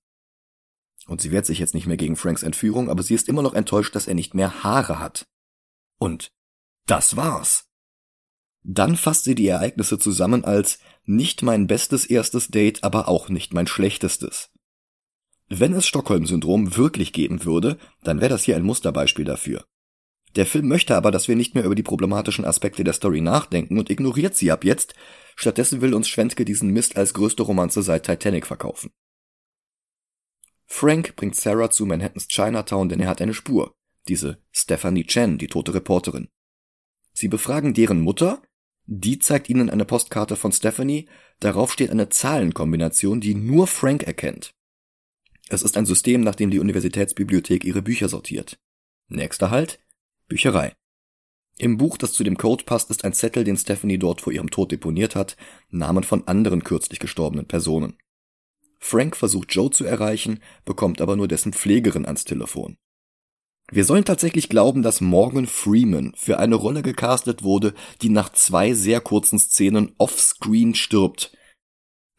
Und 1.07 1.21
sie 1.21 1.33
wehrt 1.33 1.45
sich 1.45 1.59
jetzt 1.59 1.75
nicht 1.75 1.87
mehr 1.87 1.99
gegen 1.99 2.17
Franks 2.17 2.43
Entführung, 2.43 2.89
aber 2.89 3.03
sie 3.03 3.15
ist 3.15 3.29
immer 3.29 3.43
noch 3.43 3.53
enttäuscht, 3.53 3.95
dass 3.95 4.07
er 4.07 4.15
nicht 4.15 4.33
mehr 4.33 4.65
Haare 4.65 5.01
hat. 5.01 5.27
Und 5.99 6.33
das 6.87 7.15
war's. 7.15 7.72
Dann 8.65 8.97
fasst 8.97 9.25
sie 9.25 9.35
die 9.35 9.49
Ereignisse 9.49 9.99
zusammen 9.99 10.45
als 10.45 10.79
nicht 11.05 11.43
mein 11.43 11.67
bestes 11.67 12.07
erstes 12.07 12.49
Date, 12.49 12.85
aber 12.85 13.09
auch 13.09 13.29
nicht 13.29 13.53
mein 13.55 13.67
schlechtestes. 13.67 14.51
Wenn 15.49 15.75
es 15.75 15.87
Stockholm-Syndrom 15.87 16.77
wirklich 16.77 17.13
geben 17.13 17.45
würde, 17.45 17.77
dann 18.03 18.21
wäre 18.21 18.31
das 18.31 18.45
hier 18.45 18.57
ein 18.57 18.63
Musterbeispiel 18.63 19.25
dafür. 19.25 19.65
Der 20.37 20.47
Film 20.47 20.67
möchte 20.69 20.97
aber, 20.97 21.11
dass 21.11 21.29
wir 21.29 21.37
nicht 21.37 21.55
mehr 21.55 21.65
über 21.65 21.75
die 21.75 21.83
problematischen 21.83 22.45
Aspekte 22.45 22.85
der 22.85 22.95
Story 22.95 23.21
nachdenken 23.21 23.79
und 23.79 23.91
ignoriert 23.91 24.35
sie 24.35 24.51
ab 24.51 24.65
jetzt. 24.65 24.95
Stattdessen 25.37 25.83
will 25.83 25.93
uns 25.93 26.09
Schwentke 26.09 26.45
diesen 26.45 26.71
Mist 26.71 26.97
als 26.97 27.13
größte 27.13 27.43
Romanze 27.43 27.83
seit 27.83 28.07
Titanic 28.07 28.47
verkaufen. 28.47 28.91
Frank 30.65 31.17
bringt 31.17 31.37
Sarah 31.37 31.69
zu 31.69 31.85
Manhattans 31.85 32.29
Chinatown, 32.29 32.89
denn 32.89 33.01
er 33.01 33.09
hat 33.09 33.21
eine 33.21 33.35
Spur. 33.35 33.75
Diese 34.09 34.39
Stephanie 34.53 35.05
Chen, 35.05 35.37
die 35.37 35.49
tote 35.49 35.75
Reporterin. 35.75 36.29
Sie 37.13 37.29
befragen 37.29 37.75
deren 37.75 38.01
Mutter, 38.01 38.43
die 38.87 39.19
zeigt 39.19 39.49
ihnen 39.49 39.71
eine 39.71 39.85
Postkarte 39.85 40.37
von 40.37 40.53
Stephanie, 40.53 41.09
darauf 41.41 41.73
steht 41.73 41.91
eine 41.91 42.09
Zahlenkombination, 42.09 43.21
die 43.21 43.35
nur 43.35 43.67
Frank 43.67 44.03
erkennt. 44.03 44.55
Es 45.49 45.63
ist 45.63 45.77
ein 45.77 45.87
System, 45.87 46.23
nach 46.23 46.35
dem 46.35 46.51
die 46.51 46.59
Universitätsbibliothek 46.59 47.65
ihre 47.65 47.83
Bücher 47.83 48.09
sortiert. 48.09 48.59
Nächster 49.09 49.51
Halt, 49.51 49.81
Bücherei. 50.29 50.73
Im 51.59 51.77
Buch, 51.77 51.99
das 51.99 52.13
zu 52.13 52.25
dem 52.25 52.39
Code 52.39 52.65
passt, 52.65 52.91
ist 52.91 53.05
ein 53.05 53.13
Zettel, 53.13 53.45
den 53.45 53.57
Stephanie 53.57 53.99
dort 53.99 54.21
vor 54.21 54.33
ihrem 54.33 54.51
Tod 54.51 54.73
deponiert 54.73 55.15
hat, 55.15 55.37
Namen 55.69 56.03
von 56.03 56.27
anderen 56.27 56.65
kürzlich 56.65 56.99
gestorbenen 56.99 57.47
Personen. 57.47 57.99
Frank 58.79 59.17
versucht 59.17 59.55
Joe 59.55 59.71
zu 59.71 59.85
erreichen, 59.85 60.41
bekommt 60.65 61.01
aber 61.01 61.15
nur 61.15 61.29
dessen 61.29 61.53
Pflegerin 61.53 62.07
ans 62.07 62.25
Telefon. 62.25 62.79
Wir 63.73 63.87
sollen 63.87 64.05
tatsächlich 64.05 64.51
glauben, 64.51 64.83
dass 64.83 65.01
Morgan 65.01 65.47
Freeman 65.47 66.13
für 66.15 66.39
eine 66.39 66.57
Rolle 66.57 66.83
gecastet 66.83 67.43
wurde, 67.43 67.73
die 68.03 68.11
nach 68.11 68.31
zwei 68.31 68.75
sehr 68.75 69.01
kurzen 69.01 69.39
Szenen 69.39 69.95
offscreen 69.97 70.75
stirbt. 70.75 71.35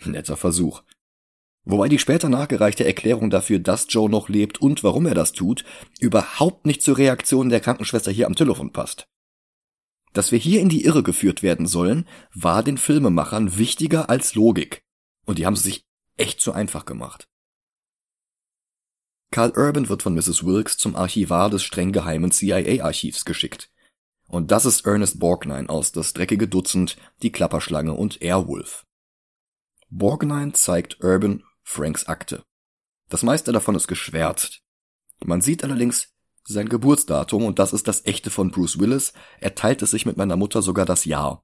Netter 0.04 0.36
Versuch. 0.36 0.82
Wobei 1.64 1.90
die 1.90 2.00
später 2.00 2.28
nachgereichte 2.28 2.86
Erklärung 2.86 3.30
dafür, 3.30 3.60
dass 3.60 3.86
Joe 3.88 4.10
noch 4.10 4.30
lebt 4.30 4.62
und 4.62 4.84
warum 4.84 5.06
er 5.06 5.14
das 5.14 5.32
tut, 5.32 5.64
überhaupt 6.00 6.66
nicht 6.66 6.82
zur 6.82 6.98
Reaktion 6.98 7.50
der 7.50 7.60
Krankenschwester 7.60 8.12
hier 8.12 8.26
am 8.26 8.36
Telefon 8.36 8.72
passt. 8.72 9.08
Dass 10.12 10.32
wir 10.32 10.40
hier 10.40 10.60
in 10.60 10.70
die 10.70 10.84
Irre 10.86 11.04
geführt 11.04 11.44
werden 11.44 11.68
sollen, 11.68 12.08
war 12.34 12.64
den 12.64 12.80
Filmemachern 12.80 13.60
wichtiger 13.60 14.10
als 14.10 14.34
Logik. 14.34 14.82
Und 15.26 15.38
die 15.38 15.46
haben 15.46 15.54
es 15.54 15.62
sich 15.62 15.86
echt 16.18 16.42
zu 16.42 16.52
einfach 16.52 16.86
gemacht. 16.86 17.30
Carl 19.34 19.52
Urban 19.58 19.90
wird 19.90 20.04
von 20.04 20.14
Mrs. 20.14 20.46
Wilkes 20.46 20.78
zum 20.78 20.96
Archivar 20.96 21.50
des 21.50 21.64
streng 21.64 21.92
geheimen 21.92 22.30
CIA-Archivs 22.30 23.26
geschickt. 23.26 23.72
Und 24.28 24.52
das 24.52 24.64
ist 24.64 24.86
Ernest 24.86 25.20
Borgnine 25.20 25.70
aus 25.70 25.92
Das 25.92 26.14
dreckige 26.14 26.48
Dutzend, 26.48 26.98
Die 27.24 27.32
Klapperschlange 27.32 27.94
und 27.94 28.22
Airwolf. 28.22 28.86
Borgnine 29.90 30.54
zeigt 30.54 31.04
Urban 31.04 31.44
Franks 31.64 32.06
Akte. 32.06 32.44
Das 33.10 33.24
meiste 33.24 33.52
davon 33.52 33.74
ist 33.74 33.88
geschwärzt. 33.88 34.62
Man 35.26 35.42
sieht 35.42 35.64
allerdings 35.64 36.14
sein 36.44 36.70
Geburtsdatum 36.70 37.44
und 37.44 37.58
das 37.58 37.74
ist 37.74 37.88
das 37.88 38.06
echte 38.06 38.30
von 38.30 38.52
Bruce 38.52 38.78
Willis. 38.78 39.14
Er 39.40 39.56
teilt 39.56 39.82
es 39.82 39.90
sich 39.90 40.06
mit 40.06 40.16
meiner 40.16 40.38
Mutter 40.38 40.62
sogar 40.62 40.86
das 40.86 41.06
Jahr. 41.06 41.44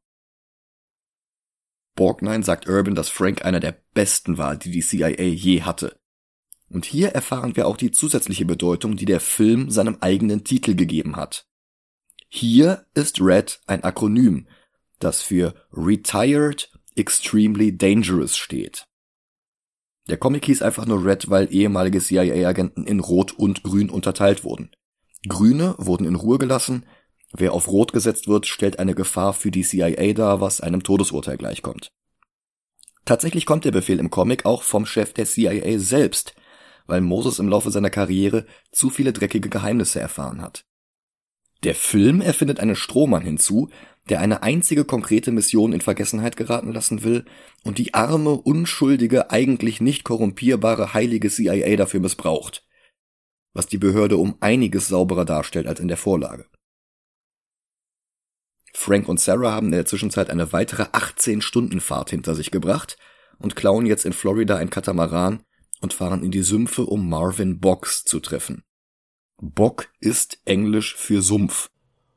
Borgnine 1.95 2.43
sagt 2.43 2.69
Urban, 2.69 2.93
dass 2.93 3.09
Frank 3.09 3.43
einer 3.43 3.59
der 3.59 3.81
besten 3.95 4.37
war, 4.37 4.57
die 4.57 4.69
die 4.69 4.81
CIA 4.83 5.23
je 5.23 5.63
hatte. 5.63 5.98
Und 6.69 6.85
hier 6.85 7.09
erfahren 7.09 7.55
wir 7.55 7.67
auch 7.67 7.77
die 7.77 7.91
zusätzliche 7.91 8.45
Bedeutung, 8.45 8.95
die 8.95 9.05
der 9.05 9.19
Film 9.19 9.69
seinem 9.69 9.97
eigenen 10.01 10.43
Titel 10.43 10.75
gegeben 10.75 11.15
hat. 11.15 11.47
Hier 12.27 12.85
ist 12.93 13.19
RED 13.19 13.59
ein 13.65 13.83
Akronym, 13.83 14.47
das 14.99 15.21
für 15.21 15.55
Retired 15.73 16.71
Extremely 16.95 17.75
Dangerous 17.75 18.37
steht. 18.37 18.85
Der 20.09 20.17
Comic 20.17 20.45
hieß 20.45 20.63
einfach 20.63 20.85
nur 20.85 21.05
Red, 21.05 21.29
weil 21.29 21.53
ehemalige 21.53 21.99
CIA-Agenten 21.99 22.85
in 22.85 22.99
Rot 22.99 23.31
und 23.31 23.63
Grün 23.63 23.89
unterteilt 23.89 24.43
wurden. 24.43 24.71
Grüne 25.27 25.75
wurden 25.77 26.05
in 26.05 26.15
Ruhe 26.15 26.39
gelassen, 26.39 26.85
wer 27.31 27.53
auf 27.53 27.67
Rot 27.67 27.93
gesetzt 27.93 28.27
wird, 28.27 28.47
stellt 28.47 28.79
eine 28.79 28.95
Gefahr 28.95 29.33
für 29.33 29.51
die 29.51 29.63
CIA 29.63 30.13
dar, 30.13 30.41
was 30.41 30.61
einem 30.61 30.81
Todesurteil 30.81 31.37
gleichkommt. 31.37 31.91
Tatsächlich 33.05 33.45
kommt 33.45 33.65
der 33.65 33.71
Befehl 33.71 33.99
im 33.99 34.09
Comic 34.09 34.45
auch 34.45 34.63
vom 34.63 34.85
Chef 34.85 35.13
der 35.13 35.25
CIA 35.25 35.77
selbst, 35.77 36.33
weil 36.89 37.01
Moses 37.01 37.39
im 37.39 37.47
Laufe 37.47 37.71
seiner 37.71 37.89
Karriere 37.89 38.45
zu 38.71 38.89
viele 38.89 39.13
dreckige 39.13 39.49
Geheimnisse 39.49 39.99
erfahren 39.99 40.41
hat. 40.41 40.65
Der 41.63 41.75
Film 41.75 42.21
erfindet 42.21 42.59
einen 42.59 42.75
Strohmann 42.75 43.21
hinzu, 43.21 43.69
der 44.07 44.21
eine 44.21 44.43
einzige 44.43 44.85
konkrete 44.85 45.31
Mission 45.31 45.73
in 45.73 45.81
Vergessenheit 45.81 46.37
geraten 46.37 46.73
lassen 46.73 47.03
will 47.03 47.25
und 47.63 47.77
die 47.77 47.93
arme, 47.93 48.31
unschuldige, 48.31 49.29
eigentlich 49.29 49.81
nicht 49.81 50.03
korrumpierbare 50.03 50.93
heilige 50.93 51.29
CIA 51.29 51.75
dafür 51.75 51.99
missbraucht, 51.99 52.65
was 53.53 53.67
die 53.67 53.77
Behörde 53.77 54.17
um 54.17 54.37
einiges 54.39 54.87
sauberer 54.87 55.25
darstellt 55.25 55.67
als 55.67 55.79
in 55.79 55.89
der 55.89 55.97
Vorlage. 55.97 56.45
Frank 58.73 59.09
und 59.09 59.19
Sarah 59.19 59.51
haben 59.51 59.67
in 59.67 59.73
der 59.73 59.85
Zwischenzeit 59.85 60.29
eine 60.29 60.53
weitere 60.53 60.85
18 60.91 61.41
Stunden 61.41 61.81
Fahrt 61.81 62.11
hinter 62.11 62.35
sich 62.35 62.51
gebracht 62.51 62.97
und 63.37 63.55
klauen 63.55 63.85
jetzt 63.85 64.05
in 64.05 64.13
Florida 64.13 64.55
ein 64.55 64.69
Katamaran 64.69 65.43
und 65.79 65.93
fahren 65.93 66.23
in 66.23 66.31
die 66.31 66.43
Sümpfe, 66.43 66.85
um 66.85 67.09
Marvin 67.09 67.59
Boggs 67.59 68.03
zu 68.03 68.19
treffen. 68.19 68.63
Bog 69.41 69.89
ist 69.99 70.39
Englisch 70.45 70.95
für 70.95 71.21
Sumpf. 71.21 71.69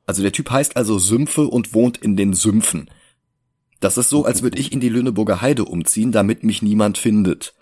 Also 0.07 0.23
der 0.23 0.33
Typ 0.33 0.51
heißt 0.51 0.77
also 0.77 0.99
Sümpfe 0.99 1.47
und 1.47 1.75
wohnt 1.75 1.99
in 1.99 2.17
den 2.17 2.35
Sümpfen. 2.35 2.91
Das 3.81 3.97
ist 3.99 4.11
so, 4.11 4.25
als 4.25 4.43
würde 4.43 4.59
ich 4.59 4.73
in 4.73 4.81
die 4.81 4.89
Lüneburger 4.89 5.41
Heide 5.41 5.65
umziehen, 5.65 6.13
damit 6.13 6.45
mich 6.45 6.63
niemand 6.63 6.99
findet. 6.99 7.55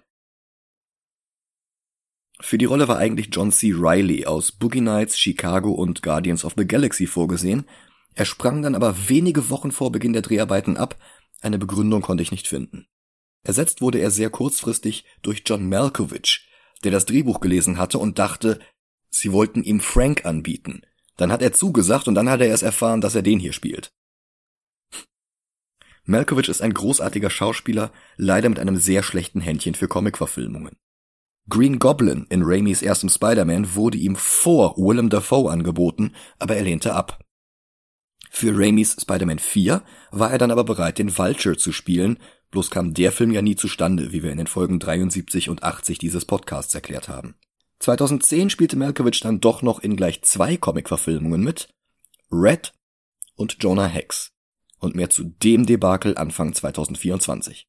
Für 2.40 2.56
die 2.56 2.64
Rolle 2.64 2.88
war 2.88 2.96
eigentlich 2.96 3.28
John 3.32 3.52
C. 3.52 3.72
Riley 3.72 4.24
aus 4.24 4.52
Boogie 4.52 4.80
Nights, 4.80 5.18
Chicago 5.18 5.72
und 5.72 6.02
Guardians 6.02 6.44
of 6.44 6.54
the 6.56 6.66
Galaxy 6.66 7.06
vorgesehen. 7.06 7.66
Er 8.14 8.24
sprang 8.24 8.62
dann 8.62 8.74
aber 8.74 9.08
wenige 9.08 9.50
Wochen 9.50 9.72
vor 9.72 9.92
Beginn 9.92 10.14
der 10.14 10.22
Dreharbeiten 10.22 10.76
ab. 10.76 10.96
Eine 11.42 11.58
Begründung 11.58 12.00
konnte 12.00 12.22
ich 12.22 12.32
nicht 12.32 12.48
finden. 12.48 12.86
Ersetzt 13.42 13.80
wurde 13.80 13.98
er 13.98 14.10
sehr 14.10 14.30
kurzfristig 14.30 15.04
durch 15.22 15.42
John 15.46 15.68
Malkovich, 15.68 16.48
der 16.84 16.92
das 16.92 17.06
Drehbuch 17.06 17.40
gelesen 17.40 17.78
hatte 17.78 17.98
und 17.98 18.18
dachte, 18.18 18.58
sie 19.10 19.32
wollten 19.32 19.62
ihm 19.62 19.80
Frank 19.80 20.24
anbieten. 20.24 20.82
Dann 21.16 21.32
hat 21.32 21.42
er 21.42 21.52
zugesagt 21.52 22.08
und 22.08 22.14
dann 22.14 22.28
hat 22.28 22.40
er 22.40 22.48
erst 22.48 22.62
erfahren, 22.62 23.00
dass 23.00 23.14
er 23.14 23.22
den 23.22 23.38
hier 23.38 23.52
spielt. 23.52 23.92
Malkovich 26.04 26.48
ist 26.48 26.62
ein 26.62 26.74
großartiger 26.74 27.30
Schauspieler, 27.30 27.92
leider 28.16 28.48
mit 28.48 28.58
einem 28.58 28.76
sehr 28.76 29.02
schlechten 29.02 29.40
Händchen 29.40 29.74
für 29.74 29.88
Comicverfilmungen. 29.88 30.76
Green 31.48 31.78
Goblin 31.78 32.26
in 32.30 32.42
Raimis 32.42 32.82
erstem 32.82 33.08
Spider-Man 33.08 33.74
wurde 33.74 33.98
ihm 33.98 34.16
vor 34.16 34.76
Willem 34.76 35.08
Dafoe 35.08 35.50
angeboten, 35.50 36.14
aber 36.38 36.56
er 36.56 36.62
lehnte 36.62 36.94
ab. 36.94 37.24
Für 38.30 38.56
Raimis 38.56 38.96
Spider-Man 39.00 39.40
4 39.40 39.82
war 40.12 40.30
er 40.30 40.38
dann 40.38 40.52
aber 40.52 40.64
bereit, 40.64 40.98
den 40.98 41.16
Vulture 41.16 41.56
zu 41.56 41.72
spielen, 41.72 42.18
bloß 42.50 42.70
kam 42.70 42.94
der 42.94 43.12
Film 43.12 43.30
ja 43.30 43.42
nie 43.42 43.56
zustande, 43.56 44.12
wie 44.12 44.22
wir 44.22 44.32
in 44.32 44.38
den 44.38 44.46
Folgen 44.46 44.78
73 44.78 45.48
und 45.48 45.62
80 45.62 45.98
dieses 45.98 46.24
Podcasts 46.24 46.74
erklärt 46.74 47.08
haben. 47.08 47.34
2010 47.80 48.50
spielte 48.50 48.76
Malkovich 48.76 49.20
dann 49.20 49.40
doch 49.40 49.62
noch 49.62 49.80
in 49.80 49.96
gleich 49.96 50.22
zwei 50.22 50.56
Comic-Verfilmungen 50.56 51.42
mit, 51.42 51.72
Red 52.30 52.72
und 53.36 53.56
Jonah 53.60 53.86
Hex. 53.86 54.32
Und 54.78 54.94
mehr 54.94 55.10
zu 55.10 55.24
dem 55.24 55.66
Debakel 55.66 56.16
Anfang 56.16 56.54
2024. 56.54 57.68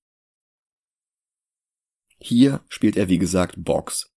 Hier 2.19 2.61
spielt 2.69 2.95
er 2.95 3.09
wie 3.09 3.17
gesagt 3.17 3.55
Box, 3.57 4.11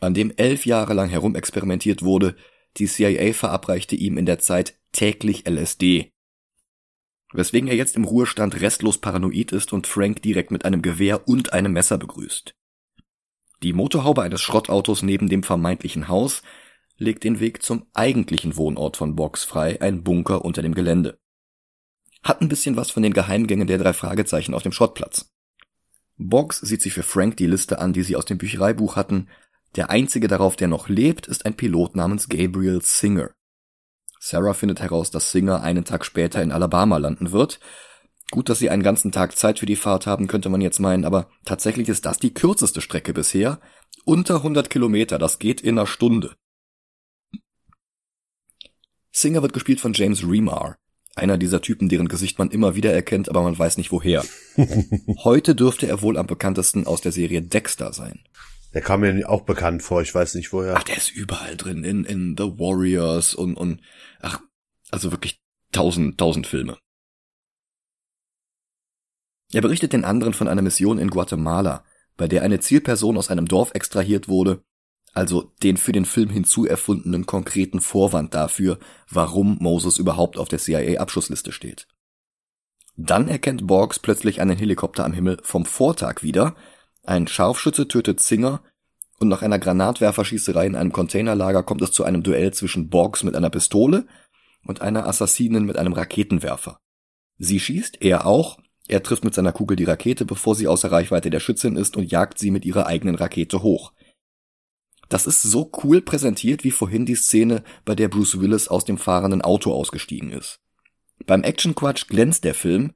an 0.00 0.14
dem 0.14 0.32
elf 0.36 0.66
Jahre 0.66 0.94
lang 0.94 1.08
herumexperimentiert 1.08 2.02
wurde, 2.02 2.36
die 2.76 2.86
CIA 2.86 3.32
verabreichte 3.32 3.96
ihm 3.96 4.18
in 4.18 4.26
der 4.26 4.38
Zeit 4.38 4.78
täglich 4.92 5.48
LSD. 5.48 6.12
Weswegen 7.36 7.68
er 7.68 7.76
jetzt 7.76 7.96
im 7.96 8.04
Ruhestand 8.04 8.62
restlos 8.62 8.96
paranoid 8.96 9.52
ist 9.52 9.74
und 9.74 9.86
Frank 9.86 10.22
direkt 10.22 10.50
mit 10.50 10.64
einem 10.64 10.80
Gewehr 10.80 11.28
und 11.28 11.52
einem 11.52 11.74
Messer 11.74 11.98
begrüßt. 11.98 12.54
Die 13.62 13.74
Motorhaube 13.74 14.22
eines 14.22 14.40
Schrottautos 14.40 15.02
neben 15.02 15.28
dem 15.28 15.42
vermeintlichen 15.42 16.08
Haus 16.08 16.42
legt 16.96 17.24
den 17.24 17.38
Weg 17.38 17.62
zum 17.62 17.84
eigentlichen 17.92 18.56
Wohnort 18.56 18.96
von 18.96 19.16
Box 19.16 19.44
frei, 19.44 19.82
ein 19.82 20.02
Bunker 20.02 20.46
unter 20.46 20.62
dem 20.62 20.72
Gelände. 20.72 21.18
Hat 22.24 22.40
ein 22.40 22.48
bisschen 22.48 22.76
was 22.76 22.90
von 22.90 23.02
den 23.02 23.12
Geheimgängen 23.12 23.66
der 23.66 23.76
drei 23.76 23.92
Fragezeichen 23.92 24.54
auf 24.54 24.62
dem 24.62 24.72
Schrottplatz. 24.72 25.30
Boggs 26.16 26.60
sieht 26.60 26.80
sich 26.80 26.94
für 26.94 27.02
Frank 27.02 27.36
die 27.36 27.46
Liste 27.46 27.78
an, 27.80 27.92
die 27.92 28.02
sie 28.02 28.16
aus 28.16 28.24
dem 28.24 28.38
Büchereibuch 28.38 28.96
hatten. 28.96 29.28
Der 29.74 29.90
einzige 29.90 30.26
darauf, 30.26 30.56
der 30.56 30.68
noch 30.68 30.88
lebt, 30.88 31.26
ist 31.26 31.44
ein 31.44 31.54
Pilot 31.54 31.96
namens 31.96 32.30
Gabriel 32.30 32.80
Singer. 32.80 33.35
Sarah 34.28 34.54
findet 34.54 34.80
heraus, 34.80 35.10
dass 35.10 35.30
Singer 35.30 35.62
einen 35.62 35.84
Tag 35.84 36.04
später 36.04 36.42
in 36.42 36.52
Alabama 36.52 36.98
landen 36.98 37.32
wird 37.32 37.60
Gut, 38.30 38.48
dass 38.48 38.58
sie 38.58 38.70
einen 38.70 38.82
ganzen 38.82 39.12
Tag 39.12 39.36
Zeit 39.36 39.60
für 39.60 39.66
die 39.66 39.76
Fahrt 39.76 40.06
haben, 40.06 40.26
könnte 40.26 40.48
man 40.48 40.60
jetzt 40.60 40.80
meinen, 40.80 41.04
aber 41.04 41.28
tatsächlich 41.44 41.88
ist 41.88 42.06
das 42.06 42.18
die 42.18 42.34
kürzeste 42.34 42.80
Strecke 42.80 43.12
bisher. 43.12 43.60
Unter 44.04 44.36
100 44.36 44.68
Kilometer, 44.68 45.18
das 45.18 45.38
geht 45.38 45.60
in 45.60 45.78
einer 45.78 45.86
Stunde. 45.86 46.34
Singer 49.12 49.42
wird 49.42 49.52
gespielt 49.52 49.80
von 49.80 49.92
James 49.92 50.24
Remar. 50.24 50.76
Einer 51.14 51.38
dieser 51.38 51.62
Typen, 51.62 51.88
deren 51.88 52.08
Gesicht 52.08 52.38
man 52.38 52.50
immer 52.50 52.74
wieder 52.74 52.92
erkennt, 52.92 53.28
aber 53.28 53.42
man 53.42 53.58
weiß 53.58 53.78
nicht 53.78 53.90
woher. 53.92 54.24
Heute 55.24 55.54
dürfte 55.54 55.86
er 55.86 56.02
wohl 56.02 56.18
am 56.18 56.26
bekanntesten 56.26 56.86
aus 56.86 57.00
der 57.00 57.12
Serie 57.12 57.42
Dexter 57.42 57.92
sein. 57.92 58.24
Der 58.74 58.82
kam 58.82 59.00
mir 59.00 59.30
auch 59.30 59.42
bekannt 59.42 59.82
vor, 59.82 60.02
ich 60.02 60.14
weiß 60.14 60.34
nicht 60.34 60.52
woher. 60.52 60.76
Ach, 60.76 60.82
der 60.82 60.98
ist 60.98 61.10
überall 61.10 61.56
drin, 61.56 61.84
in, 61.84 62.04
in 62.04 62.36
The 62.36 62.58
Warriors 62.58 63.34
und, 63.34 63.54
und, 63.54 63.80
also 64.96 65.12
wirklich 65.12 65.38
tausend, 65.72 66.16
tausend 66.16 66.46
Filme. 66.46 66.78
Er 69.52 69.60
berichtet 69.60 69.92
den 69.92 70.06
anderen 70.06 70.32
von 70.32 70.48
einer 70.48 70.62
Mission 70.62 70.98
in 70.98 71.10
Guatemala, 71.10 71.84
bei 72.16 72.26
der 72.26 72.42
eine 72.42 72.60
Zielperson 72.60 73.18
aus 73.18 73.30
einem 73.30 73.46
Dorf 73.46 73.74
extrahiert 73.74 74.26
wurde, 74.26 74.64
also 75.12 75.52
den 75.62 75.76
für 75.76 75.92
den 75.92 76.06
Film 76.06 76.30
hinzuerfundenen 76.30 77.26
konkreten 77.26 77.82
Vorwand 77.82 78.34
dafür, 78.34 78.78
warum 79.10 79.58
Moses 79.60 79.98
überhaupt 79.98 80.38
auf 80.38 80.48
der 80.48 80.58
CIA-Abschussliste 80.58 81.52
steht. 81.52 81.86
Dann 82.96 83.28
erkennt 83.28 83.66
Borgs 83.66 83.98
plötzlich 83.98 84.40
einen 84.40 84.56
Helikopter 84.56 85.04
am 85.04 85.12
Himmel 85.12 85.38
vom 85.42 85.66
Vortag 85.66 86.22
wieder, 86.22 86.56
ein 87.04 87.26
Scharfschütze 87.28 87.86
tötet 87.86 88.20
Singer 88.20 88.62
und 89.18 89.28
nach 89.28 89.42
einer 89.42 89.58
Granatwerferschießerei 89.58 90.66
in 90.66 90.74
einem 90.74 90.92
Containerlager 90.92 91.62
kommt 91.62 91.82
es 91.82 91.92
zu 91.92 92.04
einem 92.04 92.22
Duell 92.22 92.54
zwischen 92.54 92.88
Borgs 92.88 93.22
mit 93.22 93.36
einer 93.36 93.50
Pistole 93.50 94.06
und 94.66 94.82
einer 94.82 95.06
Assassinin 95.06 95.64
mit 95.64 95.76
einem 95.76 95.92
Raketenwerfer. 95.92 96.80
Sie 97.38 97.60
schießt, 97.60 98.02
er 98.02 98.26
auch, 98.26 98.58
er 98.88 99.02
trifft 99.02 99.24
mit 99.24 99.34
seiner 99.34 99.52
Kugel 99.52 99.76
die 99.76 99.84
Rakete, 99.84 100.24
bevor 100.24 100.54
sie 100.54 100.68
außer 100.68 100.90
Reichweite 100.90 101.30
der 101.30 101.40
Schützin 101.40 101.76
ist 101.76 101.96
und 101.96 102.10
jagt 102.10 102.38
sie 102.38 102.50
mit 102.50 102.64
ihrer 102.64 102.86
eigenen 102.86 103.16
Rakete 103.16 103.62
hoch. 103.62 103.92
Das 105.08 105.26
ist 105.26 105.42
so 105.42 105.70
cool 105.82 106.02
präsentiert 106.02 106.64
wie 106.64 106.70
vorhin 106.70 107.06
die 107.06 107.14
Szene, 107.14 107.62
bei 107.84 107.94
der 107.94 108.08
Bruce 108.08 108.40
Willis 108.40 108.68
aus 108.68 108.84
dem 108.84 108.98
fahrenden 108.98 109.42
Auto 109.42 109.72
ausgestiegen 109.72 110.30
ist. 110.30 110.60
Beim 111.26 111.42
Action-Quatsch 111.42 112.08
glänzt 112.08 112.44
der 112.44 112.54
Film, 112.54 112.92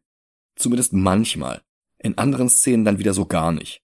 zumindest 0.57 0.93
manchmal, 0.93 1.63
in 1.99 2.19
anderen 2.19 2.49
Szenen 2.49 2.85
dann 2.85 2.99
wieder 2.99 3.15
so 3.15 3.27
gar 3.27 3.53
nicht. 3.53 3.83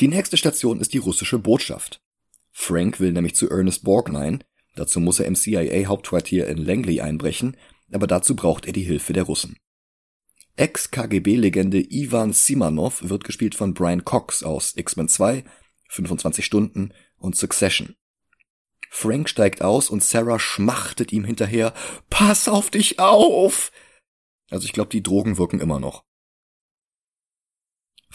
Die 0.00 0.08
nächste 0.08 0.36
Station 0.36 0.80
ist 0.80 0.92
die 0.92 0.98
russische 0.98 1.38
Botschaft. 1.38 2.02
Frank 2.52 3.00
will 3.00 3.12
nämlich 3.12 3.34
zu 3.34 3.48
Ernest 3.48 3.84
Borgnine, 3.84 4.40
dazu 4.76 5.00
muss 5.00 5.18
er 5.18 5.26
im 5.26 5.34
CIA-Hauptquartier 5.34 6.46
in 6.46 6.58
Langley 6.58 7.00
einbrechen, 7.00 7.56
aber 7.92 8.06
dazu 8.06 8.36
braucht 8.36 8.66
er 8.66 8.72
die 8.72 8.82
Hilfe 8.82 9.12
der 9.12 9.24
Russen. 9.24 9.56
Ex-KGB-Legende 10.56 11.80
Ivan 11.92 12.32
Simanov 12.32 13.08
wird 13.08 13.24
gespielt 13.24 13.54
von 13.54 13.74
Brian 13.74 14.04
Cox 14.04 14.42
aus 14.42 14.74
X-Men 14.76 15.08
2, 15.08 15.44
25 15.88 16.44
Stunden 16.44 16.92
und 17.18 17.36
Succession. 17.36 17.96
Frank 18.88 19.28
steigt 19.28 19.60
aus 19.60 19.90
und 19.90 20.02
Sarah 20.02 20.38
schmachtet 20.38 21.12
ihm 21.12 21.24
hinterher, 21.24 21.74
Pass 22.08 22.48
auf 22.48 22.70
dich 22.70 22.98
auf! 22.98 23.70
Also 24.50 24.64
ich 24.64 24.72
glaube, 24.72 24.90
die 24.90 25.02
Drogen 25.02 25.36
wirken 25.36 25.60
immer 25.60 25.80
noch. 25.80 26.05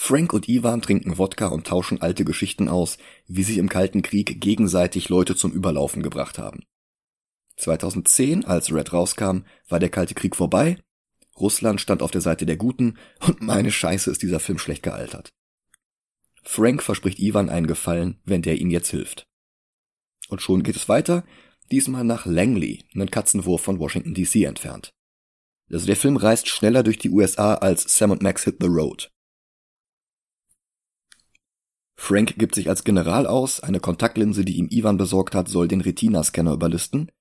Frank 0.04 0.34
und 0.34 0.50
Ivan 0.50 0.82
trinken 0.82 1.20
Wodka 1.20 1.46
und 1.50 1.68
tauschen 1.68 2.02
alte 2.02 2.26
Geschichten 2.26 2.70
aus, 2.70 2.98
wie 3.28 3.44
sie 3.44 3.60
im 3.60 3.70
Kalten 3.70 4.02
Krieg 4.02 4.42
gegenseitig 4.42 5.10
Leute 5.10 5.36
zum 5.36 5.52
Überlaufen 5.52 6.02
gebracht 6.02 6.40
haben. 6.40 6.64
2010, 7.58 8.44
als 8.44 8.74
Red 8.74 8.94
rauskam, 8.94 9.42
war 9.70 9.78
der 9.78 9.90
Kalte 9.90 10.16
Krieg 10.16 10.36
vorbei, 10.36 10.80
Russland 11.40 11.80
stand 11.80 12.02
auf 12.02 12.10
der 12.10 12.22
Seite 12.22 12.48
der 12.48 12.58
Guten 12.58 12.98
und 13.28 13.44
meine 13.44 13.72
Scheiße 13.72 14.10
ist 14.10 14.24
dieser 14.24 14.40
Film 14.40 14.58
schlecht 14.58 14.82
gealtert. 14.82 15.30
Frank 16.42 16.82
verspricht 16.82 17.20
Ivan 17.20 17.50
einen 17.50 17.68
Gefallen, 17.68 18.20
wenn 18.26 18.42
der 18.42 18.60
ihm 18.60 18.72
jetzt 18.72 18.90
hilft. 18.90 19.28
Und 20.30 20.42
schon 20.42 20.64
geht 20.64 20.78
es 20.78 20.90
weiter, 20.90 21.24
diesmal 21.70 22.06
nach 22.06 22.26
Langley, 22.26 22.84
einen 22.96 23.12
Katzenwurf 23.12 23.62
von 23.62 23.78
Washington 23.78 24.16
DC 24.16 24.48
entfernt. 24.48 24.90
Also 25.72 25.86
der 25.86 25.96
Film 25.96 26.18
reist 26.18 26.50
schneller 26.50 26.82
durch 26.82 26.98
die 26.98 27.12
USA 27.12 27.54
als 27.54 27.84
Sam 27.96 28.10
und 28.10 28.24
Max 28.24 28.46
Hit 28.46 28.58
the 28.62 28.68
Road. 28.68 29.12
Frank 32.04 32.34
gibt 32.40 32.56
sich 32.56 32.68
als 32.68 32.84
General 32.84 33.28
aus, 33.28 33.60
eine 33.60 33.80
Kontaktlinse, 33.80 34.44
die 34.44 34.58
ihm 34.58 34.68
Ivan 34.72 34.98
besorgt 34.98 35.36
hat, 35.36 35.48
soll 35.48 35.68
den 35.68 35.82
Retina-Scanner 35.82 36.52
überlisten. 36.52 37.12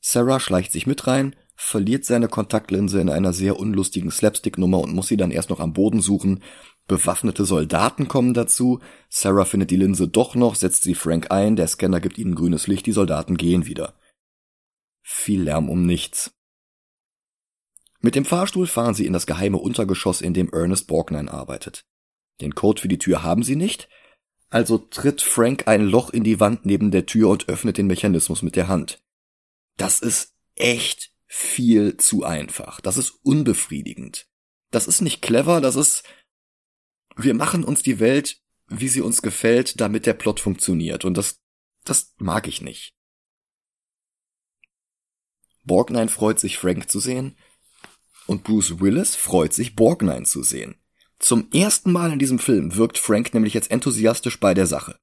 Sarah 0.00 0.40
schleicht 0.40 0.72
sich 0.72 0.88
mit 0.88 1.06
rein, 1.06 1.36
verliert 1.54 2.04
seine 2.04 2.26
Kontaktlinse 2.26 3.00
in 3.00 3.10
einer 3.10 3.32
sehr 3.32 3.60
unlustigen 3.60 4.10
Slapstick-Nummer 4.10 4.80
und 4.80 4.92
muss 4.92 5.06
sie 5.06 5.16
dann 5.16 5.30
erst 5.30 5.50
noch 5.50 5.60
am 5.60 5.72
Boden 5.72 6.00
suchen. 6.00 6.42
Bewaffnete 6.88 7.44
Soldaten 7.44 8.08
kommen 8.08 8.34
dazu. 8.34 8.80
Sarah 9.08 9.44
findet 9.44 9.70
die 9.70 9.76
Linse 9.76 10.08
doch 10.08 10.34
noch, 10.34 10.56
setzt 10.56 10.82
sie 10.82 10.96
Frank 10.96 11.30
ein, 11.30 11.54
der 11.54 11.68
Scanner 11.68 12.00
gibt 12.00 12.18
ihnen 12.18 12.34
grünes 12.34 12.66
Licht, 12.66 12.86
die 12.86 12.92
Soldaten 12.92 13.36
gehen 13.36 13.66
wieder. 13.66 13.94
Viel 15.00 15.42
Lärm 15.42 15.68
um 15.68 15.86
nichts. 15.86 16.34
Mit 18.00 18.16
dem 18.16 18.24
Fahrstuhl 18.24 18.66
fahren 18.66 18.94
sie 18.94 19.06
in 19.06 19.12
das 19.12 19.26
geheime 19.26 19.58
Untergeschoss, 19.58 20.20
in 20.20 20.34
dem 20.34 20.52
Ernest 20.52 20.88
Borgnine 20.88 21.32
arbeitet. 21.32 21.84
Den 22.40 22.56
Code 22.56 22.82
für 22.82 22.88
die 22.88 22.98
Tür 22.98 23.22
haben 23.22 23.44
sie 23.44 23.54
nicht, 23.54 23.88
also 24.54 24.78
tritt 24.78 25.20
Frank 25.20 25.66
ein 25.66 25.82
Loch 25.84 26.10
in 26.10 26.22
die 26.22 26.38
Wand 26.38 26.64
neben 26.64 26.92
der 26.92 27.06
Tür 27.06 27.28
und 27.30 27.48
öffnet 27.48 27.76
den 27.76 27.88
Mechanismus 27.88 28.42
mit 28.42 28.54
der 28.54 28.68
Hand. 28.68 29.02
Das 29.76 29.98
ist 29.98 30.32
echt 30.54 31.12
viel 31.26 31.96
zu 31.96 32.22
einfach. 32.22 32.80
Das 32.80 32.96
ist 32.96 33.18
unbefriedigend. 33.24 34.28
Das 34.70 34.86
ist 34.86 35.00
nicht 35.00 35.22
clever, 35.22 35.60
das 35.60 35.74
ist, 35.74 36.04
wir 37.16 37.34
machen 37.34 37.64
uns 37.64 37.82
die 37.82 37.98
Welt, 37.98 38.42
wie 38.68 38.86
sie 38.86 39.00
uns 39.00 39.22
gefällt, 39.22 39.80
damit 39.80 40.06
der 40.06 40.14
Plot 40.14 40.38
funktioniert. 40.38 41.04
Und 41.04 41.14
das, 41.14 41.40
das 41.82 42.14
mag 42.18 42.46
ich 42.46 42.62
nicht. 42.62 42.94
Borgnine 45.64 46.06
freut 46.06 46.38
sich, 46.38 46.58
Frank 46.58 46.88
zu 46.88 47.00
sehen. 47.00 47.36
Und 48.28 48.44
Bruce 48.44 48.78
Willis 48.78 49.16
freut 49.16 49.52
sich, 49.52 49.74
Borgnine 49.74 50.26
zu 50.26 50.44
sehen. 50.44 50.76
Zum 51.24 51.50
ersten 51.54 51.90
Mal 51.90 52.12
in 52.12 52.18
diesem 52.18 52.38
Film 52.38 52.76
wirkt 52.76 52.98
Frank 52.98 53.32
nämlich 53.32 53.54
jetzt 53.54 53.70
enthusiastisch 53.70 54.38
bei 54.40 54.52
der 54.52 54.66
Sache. 54.66 54.98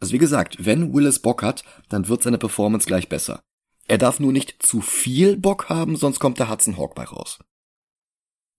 Also 0.00 0.12
wie 0.12 0.18
gesagt, 0.18 0.56
wenn 0.66 0.92
Willis 0.92 1.20
Bock 1.20 1.44
hat, 1.44 1.62
dann 1.88 2.08
wird 2.08 2.24
seine 2.24 2.38
Performance 2.38 2.88
gleich 2.88 3.08
besser. 3.08 3.40
Er 3.86 3.96
darf 3.96 4.18
nur 4.18 4.32
nicht 4.32 4.60
zu 4.64 4.80
viel 4.80 5.36
Bock 5.36 5.68
haben, 5.68 5.94
sonst 5.94 6.18
kommt 6.18 6.40
der 6.40 6.50
Hudson 6.50 6.76
Hawk 6.76 6.96
bei 6.96 7.04
raus. 7.04 7.38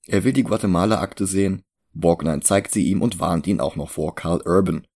Er 0.08 0.24
will 0.24 0.32
die 0.32 0.44
Guatemala-Akte 0.44 1.26
sehen, 1.26 1.64
Borgnine 1.92 2.40
zeigt 2.40 2.72
sie 2.72 2.88
ihm 2.88 3.02
und 3.02 3.20
warnt 3.20 3.46
ihn 3.46 3.60
auch 3.60 3.76
noch 3.76 3.90
vor 3.90 4.16
Carl 4.16 4.42
Urban. 4.46 4.88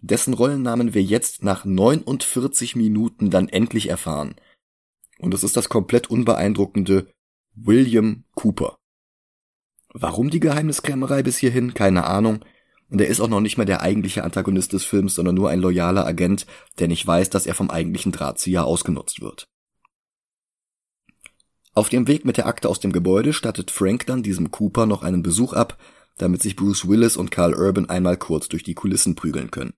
Dessen 0.00 0.32
Rollennamen 0.32 0.94
wir 0.94 1.02
jetzt 1.02 1.44
nach 1.44 1.66
49 1.66 2.76
Minuten 2.76 3.28
dann 3.28 3.50
endlich 3.50 3.90
erfahren. 3.90 4.36
Und 5.18 5.34
es 5.34 5.44
ist 5.44 5.58
das 5.58 5.68
komplett 5.68 6.08
unbeeindruckende 6.08 7.12
William 7.54 8.24
Cooper. 8.36 8.78
Warum 9.94 10.30
die 10.30 10.40
Geheimniskrämerei 10.40 11.22
bis 11.22 11.38
hierhin? 11.38 11.74
Keine 11.74 12.04
Ahnung. 12.04 12.44
Und 12.88 13.00
er 13.00 13.08
ist 13.08 13.20
auch 13.20 13.28
noch 13.28 13.40
nicht 13.40 13.56
mehr 13.56 13.66
der 13.66 13.80
eigentliche 13.80 14.24
Antagonist 14.24 14.72
des 14.72 14.84
Films, 14.84 15.14
sondern 15.14 15.34
nur 15.34 15.50
ein 15.50 15.60
loyaler 15.60 16.06
Agent, 16.06 16.46
der 16.78 16.88
nicht 16.88 17.06
weiß, 17.06 17.30
dass 17.30 17.46
er 17.46 17.54
vom 17.54 17.70
eigentlichen 17.70 18.12
Drahtzieher 18.12 18.64
ausgenutzt 18.64 19.20
wird. 19.20 19.46
Auf 21.74 21.88
dem 21.88 22.06
Weg 22.06 22.26
mit 22.26 22.36
der 22.36 22.46
Akte 22.46 22.68
aus 22.68 22.80
dem 22.80 22.92
Gebäude 22.92 23.32
stattet 23.32 23.70
Frank 23.70 24.06
dann 24.06 24.22
diesem 24.22 24.50
Cooper 24.50 24.84
noch 24.84 25.02
einen 25.02 25.22
Besuch 25.22 25.54
ab, 25.54 25.78
damit 26.18 26.42
sich 26.42 26.54
Bruce 26.54 26.86
Willis 26.86 27.16
und 27.16 27.30
Carl 27.30 27.54
Urban 27.54 27.88
einmal 27.88 28.18
kurz 28.18 28.48
durch 28.48 28.62
die 28.62 28.74
Kulissen 28.74 29.14
prügeln 29.14 29.50
können. 29.50 29.72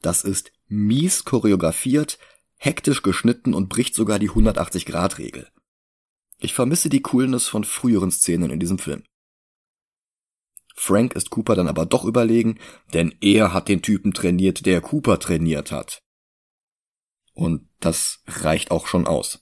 Das 0.00 0.24
ist 0.24 0.50
mies 0.66 1.24
choreografiert, 1.24 2.18
hektisch 2.56 3.02
geschnitten 3.02 3.54
und 3.54 3.68
bricht 3.68 3.94
sogar 3.94 4.18
die 4.18 4.30
180-Grad-Regel. 4.30 5.48
Ich 6.40 6.54
vermisse 6.54 6.88
die 6.88 7.02
Coolness 7.02 7.46
von 7.46 7.62
früheren 7.62 8.10
Szenen 8.10 8.50
in 8.50 8.58
diesem 8.58 8.78
Film. 8.78 9.04
Frank 10.74 11.14
ist 11.14 11.30
Cooper 11.30 11.54
dann 11.54 11.68
aber 11.68 11.86
doch 11.86 12.04
überlegen, 12.04 12.58
denn 12.94 13.14
er 13.20 13.52
hat 13.52 13.68
den 13.68 13.82
Typen 13.82 14.12
trainiert, 14.12 14.66
der 14.66 14.80
Cooper 14.80 15.18
trainiert 15.18 15.72
hat. 15.72 16.02
Und 17.34 17.68
das 17.80 18.20
reicht 18.26 18.70
auch 18.70 18.86
schon 18.86 19.06
aus. 19.06 19.40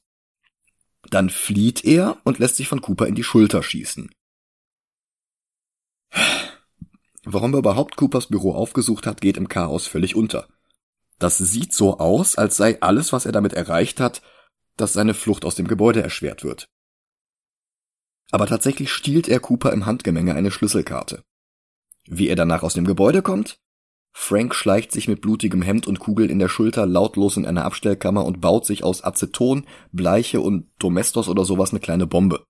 Dann 1.08 1.30
flieht 1.30 1.84
er 1.84 2.18
und 2.24 2.38
lässt 2.38 2.56
sich 2.56 2.68
von 2.68 2.80
Cooper 2.80 3.06
in 3.06 3.14
die 3.14 3.24
Schulter 3.24 3.62
schießen. 3.62 4.10
Warum 7.24 7.54
er 7.54 7.58
überhaupt 7.58 7.96
Coopers 7.96 8.28
Büro 8.28 8.52
aufgesucht 8.54 9.06
hat, 9.06 9.20
geht 9.20 9.36
im 9.36 9.48
Chaos 9.48 9.86
völlig 9.86 10.14
unter. 10.14 10.48
Das 11.18 11.36
sieht 11.38 11.72
so 11.74 11.98
aus, 11.98 12.36
als 12.36 12.56
sei 12.56 12.80
alles, 12.80 13.12
was 13.12 13.26
er 13.26 13.32
damit 13.32 13.52
erreicht 13.52 14.00
hat, 14.00 14.22
dass 14.76 14.94
seine 14.94 15.14
Flucht 15.14 15.44
aus 15.44 15.54
dem 15.54 15.68
Gebäude 15.68 16.02
erschwert 16.02 16.44
wird. 16.44 16.68
Aber 18.30 18.46
tatsächlich 18.46 18.92
stiehlt 18.92 19.28
er 19.28 19.40
Cooper 19.40 19.72
im 19.72 19.86
Handgemenge 19.86 20.34
eine 20.34 20.50
Schlüsselkarte. 20.50 21.22
Wie 22.06 22.28
er 22.28 22.36
danach 22.36 22.62
aus 22.62 22.74
dem 22.74 22.84
Gebäude 22.84 23.22
kommt? 23.22 23.58
Frank 24.12 24.54
schleicht 24.54 24.92
sich 24.92 25.08
mit 25.08 25.20
blutigem 25.20 25.62
Hemd 25.62 25.86
und 25.86 26.00
Kugel 26.00 26.30
in 26.30 26.38
der 26.38 26.48
Schulter 26.48 26.86
lautlos 26.86 27.36
in 27.36 27.46
eine 27.46 27.64
Abstellkammer 27.64 28.24
und 28.24 28.40
baut 28.40 28.66
sich 28.66 28.82
aus 28.82 29.04
Aceton, 29.04 29.64
Bleiche 29.92 30.40
und 30.40 30.66
Domestos 30.78 31.28
oder 31.28 31.44
sowas 31.44 31.70
eine 31.70 31.80
kleine 31.80 32.06
Bombe. 32.06 32.44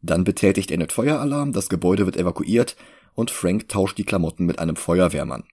Dann 0.00 0.24
betätigt 0.24 0.70
er 0.70 0.78
den 0.78 0.90
Feueralarm, 0.90 1.52
das 1.52 1.68
Gebäude 1.68 2.06
wird 2.06 2.16
evakuiert 2.16 2.76
und 3.14 3.30
Frank 3.30 3.68
tauscht 3.68 3.98
die 3.98 4.04
Klamotten 4.04 4.44
mit 4.44 4.58
einem 4.58 4.76
Feuerwehrmann. 4.76 5.44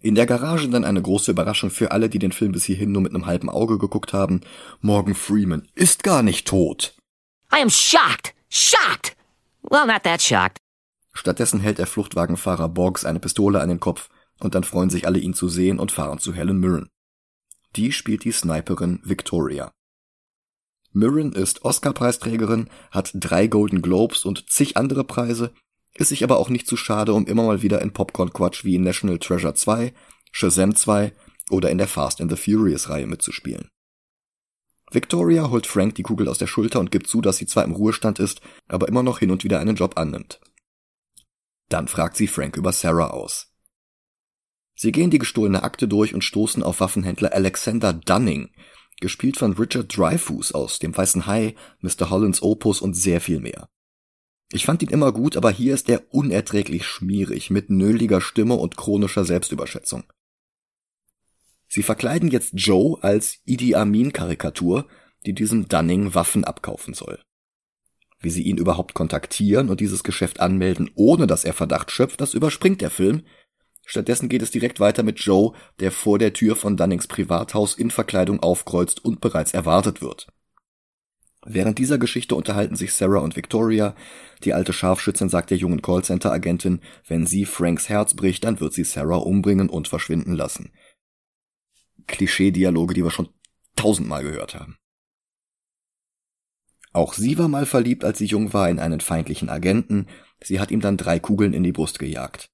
In 0.00 0.14
der 0.14 0.26
Garage 0.26 0.68
dann 0.68 0.84
eine 0.84 1.02
große 1.02 1.32
Überraschung 1.32 1.70
für 1.70 1.90
alle, 1.90 2.08
die 2.08 2.20
den 2.20 2.32
Film 2.32 2.52
bis 2.52 2.64
hierhin 2.64 2.92
nur 2.92 3.02
mit 3.02 3.14
einem 3.14 3.26
halben 3.26 3.50
Auge 3.50 3.78
geguckt 3.78 4.12
haben. 4.12 4.42
Morgan 4.80 5.14
Freeman 5.14 5.66
ist 5.74 6.04
gar 6.04 6.22
nicht 6.22 6.46
tot. 6.46 6.97
I 7.52 7.60
am 7.60 7.70
shocked! 7.70 8.34
Shocked! 8.48 9.16
Well, 9.62 9.86
not 9.86 10.02
that 10.04 10.20
shocked. 10.20 10.58
Stattdessen 11.14 11.60
hält 11.60 11.78
der 11.78 11.86
Fluchtwagenfahrer 11.86 12.68
Boggs 12.68 13.04
eine 13.04 13.20
Pistole 13.20 13.60
an 13.60 13.68
den 13.68 13.80
Kopf 13.80 14.08
und 14.38 14.54
dann 14.54 14.64
freuen 14.64 14.90
sich 14.90 15.06
alle 15.06 15.18
ihn 15.18 15.34
zu 15.34 15.48
sehen 15.48 15.78
und 15.78 15.90
fahren 15.90 16.18
zu 16.18 16.32
Helen 16.32 16.60
Mirren. 16.60 16.88
Die 17.76 17.92
spielt 17.92 18.24
die 18.24 18.32
Sniperin 18.32 19.00
Victoria. 19.02 19.72
Mirren 20.92 21.32
ist 21.32 21.64
Oscar-Preisträgerin, 21.64 22.70
hat 22.90 23.10
drei 23.14 23.46
Golden 23.46 23.82
Globes 23.82 24.24
und 24.24 24.48
zig 24.50 24.76
andere 24.76 25.04
Preise, 25.04 25.52
ist 25.94 26.08
sich 26.08 26.24
aber 26.24 26.38
auch 26.38 26.48
nicht 26.48 26.66
zu 26.66 26.76
schade, 26.76 27.12
um 27.12 27.26
immer 27.26 27.42
mal 27.42 27.62
wieder 27.62 27.82
in 27.82 27.92
Popcorn-Quatsch 27.92 28.64
wie 28.64 28.78
National 28.78 29.18
Treasure 29.18 29.54
2, 29.54 29.92
Shazam 30.32 30.74
2 30.74 31.12
oder 31.50 31.70
in 31.70 31.78
der 31.78 31.88
Fast 31.88 32.20
and 32.20 32.30
the 32.30 32.36
Furious 32.36 32.88
Reihe 32.88 33.06
mitzuspielen. 33.06 33.68
Victoria 34.90 35.50
holt 35.50 35.66
Frank 35.66 35.94
die 35.96 36.02
Kugel 36.02 36.28
aus 36.28 36.38
der 36.38 36.46
Schulter 36.46 36.80
und 36.80 36.90
gibt 36.90 37.08
zu, 37.08 37.20
dass 37.20 37.36
sie 37.36 37.46
zwar 37.46 37.64
im 37.64 37.72
Ruhestand 37.72 38.18
ist, 38.18 38.40
aber 38.68 38.88
immer 38.88 39.02
noch 39.02 39.18
hin 39.18 39.30
und 39.30 39.44
wieder 39.44 39.60
einen 39.60 39.76
Job 39.76 39.98
annimmt. 39.98 40.40
Dann 41.68 41.88
fragt 41.88 42.16
sie 42.16 42.26
Frank 42.26 42.56
über 42.56 42.72
Sarah 42.72 43.10
aus. 43.10 43.52
Sie 44.74 44.92
gehen 44.92 45.10
die 45.10 45.18
gestohlene 45.18 45.62
Akte 45.62 45.88
durch 45.88 46.14
und 46.14 46.22
stoßen 46.22 46.62
auf 46.62 46.80
Waffenhändler 46.80 47.32
Alexander 47.32 47.92
Dunning, 47.92 48.50
gespielt 49.00 49.36
von 49.36 49.52
Richard 49.54 49.96
Dreyfuss 49.96 50.52
aus 50.52 50.78
dem 50.78 50.96
Weißen 50.96 51.26
Hai, 51.26 51.54
Mr. 51.80 52.10
Hollands 52.10 52.42
Opus 52.42 52.80
und 52.80 52.94
sehr 52.94 53.20
viel 53.20 53.40
mehr. 53.40 53.68
Ich 54.50 54.64
fand 54.64 54.82
ihn 54.82 54.88
immer 54.88 55.12
gut, 55.12 55.36
aber 55.36 55.50
hier 55.50 55.74
ist 55.74 55.88
er 55.90 56.02
unerträglich 56.14 56.86
schmierig, 56.86 57.50
mit 57.50 57.68
nöliger 57.68 58.20
Stimme 58.20 58.54
und 58.54 58.76
chronischer 58.76 59.24
Selbstüberschätzung. 59.24 60.04
Sie 61.68 61.82
verkleiden 61.82 62.30
jetzt 62.30 62.52
Joe 62.54 62.98
als 63.02 63.38
Idi 63.44 63.74
Amin 63.74 64.12
Karikatur, 64.12 64.86
die 65.26 65.34
diesem 65.34 65.68
Dunning 65.68 66.14
Waffen 66.14 66.44
abkaufen 66.44 66.94
soll. 66.94 67.20
Wie 68.20 68.30
sie 68.30 68.42
ihn 68.42 68.56
überhaupt 68.56 68.94
kontaktieren 68.94 69.68
und 69.68 69.80
dieses 69.80 70.02
Geschäft 70.02 70.40
anmelden, 70.40 70.90
ohne 70.94 71.26
dass 71.26 71.44
er 71.44 71.52
Verdacht 71.52 71.90
schöpft, 71.90 72.20
das 72.20 72.34
überspringt 72.34 72.80
der 72.80 72.90
Film. 72.90 73.22
Stattdessen 73.84 74.28
geht 74.28 74.42
es 74.42 74.50
direkt 74.50 74.80
weiter 74.80 75.02
mit 75.02 75.20
Joe, 75.20 75.52
der 75.78 75.92
vor 75.92 76.18
der 76.18 76.32
Tür 76.32 76.56
von 76.56 76.76
Dunnings 76.76 77.06
Privathaus 77.06 77.74
in 77.74 77.90
Verkleidung 77.90 78.40
aufkreuzt 78.40 79.04
und 79.04 79.20
bereits 79.20 79.54
erwartet 79.54 80.02
wird. 80.02 80.26
Während 81.46 81.78
dieser 81.78 81.98
Geschichte 81.98 82.34
unterhalten 82.34 82.74
sich 82.74 82.92
Sarah 82.92 83.20
und 83.20 83.36
Victoria. 83.36 83.94
Die 84.42 84.52
alte 84.52 84.72
Scharfschützin 84.72 85.28
sagt 85.28 85.50
der 85.50 85.56
jungen 85.56 85.80
Callcenter-Agentin, 85.82 86.80
wenn 87.06 87.26
sie 87.26 87.44
Franks 87.44 87.88
Herz 87.88 88.14
bricht, 88.14 88.44
dann 88.44 88.60
wird 88.60 88.72
sie 88.72 88.84
Sarah 88.84 89.18
umbringen 89.18 89.70
und 89.70 89.88
verschwinden 89.88 90.34
lassen. 90.34 90.72
Klischee-Dialoge, 92.08 92.94
die 92.94 93.04
wir 93.04 93.10
schon 93.10 93.28
tausendmal 93.76 94.24
gehört 94.24 94.54
haben. 94.54 94.76
Auch 96.92 97.14
sie 97.14 97.38
war 97.38 97.48
mal 97.48 97.66
verliebt, 97.66 98.04
als 98.04 98.18
sie 98.18 98.24
jung 98.24 98.52
war, 98.52 98.68
in 98.68 98.80
einen 98.80 99.00
feindlichen 99.00 99.48
Agenten. 99.48 100.08
Sie 100.42 100.58
hat 100.58 100.70
ihm 100.70 100.80
dann 100.80 100.96
drei 100.96 101.20
Kugeln 101.20 101.52
in 101.52 101.62
die 101.62 101.72
Brust 101.72 101.98
gejagt. 101.98 102.50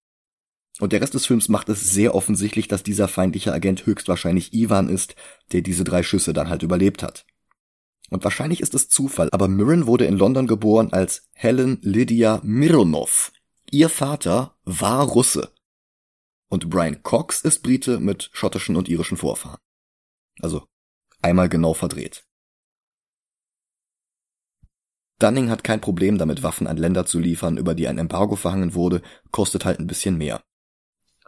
Und 0.81 0.93
der 0.93 1.01
Rest 1.01 1.15
des 1.15 1.27
Films 1.27 1.49
macht 1.49 1.69
es 1.69 1.93
sehr 1.93 2.15
offensichtlich, 2.15 2.67
dass 2.67 2.83
dieser 2.83 3.07
feindliche 3.07 3.53
Agent 3.53 3.87
höchstwahrscheinlich 3.87 4.53
Ivan 4.53 4.89
ist, 4.89 5.15
der 5.53 5.63
diese 5.63 5.85
drei 5.85 6.03
Schüsse 6.03 6.33
dann 6.33 6.49
halt 6.49 6.63
überlebt 6.63 7.03
hat. 7.03 7.25
Und 8.11 8.25
wahrscheinlich 8.25 8.61
ist 8.61 8.75
es 8.75 8.89
Zufall, 8.89 9.29
aber 9.33 9.49
Mirren 9.49 9.87
wurde 9.87 10.05
in 10.05 10.17
London 10.17 10.47
geboren 10.47 10.93
als 10.93 11.29
Helen 11.33 11.79
Lydia 11.83 12.41
Mironov. 12.43 13.33
Ihr 13.71 13.89
Vater 13.89 14.57
war 14.65 15.05
Russe. 15.05 15.54
Und 16.55 16.71
Brian 16.71 17.03
Cox 17.03 17.41
ist 17.41 17.65
Brite 17.65 17.99
mit 17.99 18.31
schottischen 18.33 18.77
und 18.77 18.89
irischen 18.89 19.17
Vorfahren. 19.17 19.59
Also 20.39 20.69
einmal 21.21 21.49
genau 21.49 21.75
verdreht. 21.75 22.25
Dunning 25.19 25.51
hat 25.51 25.65
kein 25.65 25.81
Problem 25.81 26.17
damit, 26.17 26.45
Waffen 26.45 26.69
an 26.69 26.77
Länder 26.77 27.07
zu 27.07 27.19
liefern, 27.19 27.57
über 27.57 27.75
die 27.75 27.89
ein 27.89 27.99
Embargo 27.99 28.37
verhangen 28.37 28.75
wurde, 28.75 29.03
kostet 29.33 29.65
halt 29.65 29.81
ein 29.81 29.89
bisschen 29.89 30.17
mehr. 30.17 30.45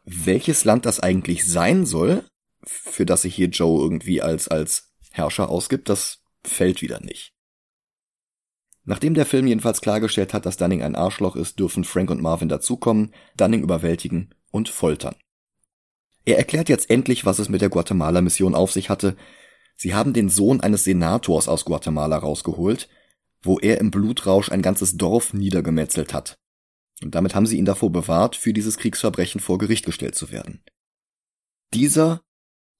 Welches 0.04 0.64
Land 0.64 0.86
das 0.86 1.00
eigentlich 1.00 1.44
sein 1.44 1.86
soll, 1.86 2.24
für 2.62 3.04
das 3.04 3.22
sich 3.22 3.34
hier 3.34 3.48
Joe 3.48 3.82
irgendwie 3.82 4.22
als, 4.22 4.46
als 4.46 4.92
Herrscher 5.10 5.48
ausgibt, 5.48 5.88
das 5.88 6.22
fällt 6.44 6.82
wieder 6.82 7.00
nicht. 7.00 7.32
Nachdem 8.84 9.14
der 9.14 9.26
Film 9.26 9.48
jedenfalls 9.48 9.80
klargestellt 9.80 10.34
hat, 10.34 10.46
dass 10.46 10.56
Dunning 10.56 10.84
ein 10.84 10.94
Arschloch 10.94 11.34
ist, 11.34 11.58
dürfen 11.58 11.82
Frank 11.82 12.10
und 12.10 12.22
Marvin 12.22 12.48
dazukommen, 12.48 13.12
Dunning 13.36 13.64
überwältigen 13.64 14.32
und 14.56 14.68
foltern. 14.68 15.14
Er 16.24 16.38
erklärt 16.38 16.68
jetzt 16.68 16.90
endlich, 16.90 17.24
was 17.24 17.38
es 17.38 17.48
mit 17.48 17.60
der 17.60 17.68
Guatemala-Mission 17.68 18.54
auf 18.54 18.72
sich 18.72 18.90
hatte. 18.90 19.16
Sie 19.76 19.94
haben 19.94 20.12
den 20.12 20.28
Sohn 20.28 20.60
eines 20.60 20.84
Senators 20.84 21.46
aus 21.46 21.64
Guatemala 21.64 22.16
rausgeholt, 22.16 22.88
wo 23.42 23.58
er 23.60 23.78
im 23.78 23.90
Blutrausch 23.90 24.50
ein 24.50 24.62
ganzes 24.62 24.96
Dorf 24.96 25.34
niedergemetzelt 25.34 26.12
hat. 26.12 26.36
Und 27.02 27.14
damit 27.14 27.34
haben 27.34 27.46
sie 27.46 27.58
ihn 27.58 27.66
davor 27.66 27.92
bewahrt, 27.92 28.34
für 28.34 28.52
dieses 28.52 28.78
Kriegsverbrechen 28.78 29.40
vor 29.40 29.58
Gericht 29.58 29.84
gestellt 29.84 30.14
zu 30.14 30.32
werden. 30.32 30.64
Dieser 31.74 32.22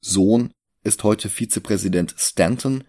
Sohn 0.00 0.52
ist 0.82 1.04
heute 1.04 1.28
Vizepräsident 1.28 2.14
Stanton 2.16 2.84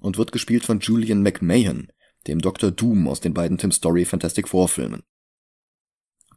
und 0.00 0.18
wird 0.18 0.32
gespielt 0.32 0.64
von 0.64 0.80
Julian 0.80 1.22
McMahon, 1.22 1.88
dem 2.26 2.40
Dr. 2.40 2.70
Doom 2.70 3.08
aus 3.08 3.20
den 3.20 3.32
beiden 3.32 3.56
Tim 3.56 3.72
Story 3.72 4.04
Fantastic 4.04 4.48
Four 4.48 4.68
Filmen. 4.68 5.02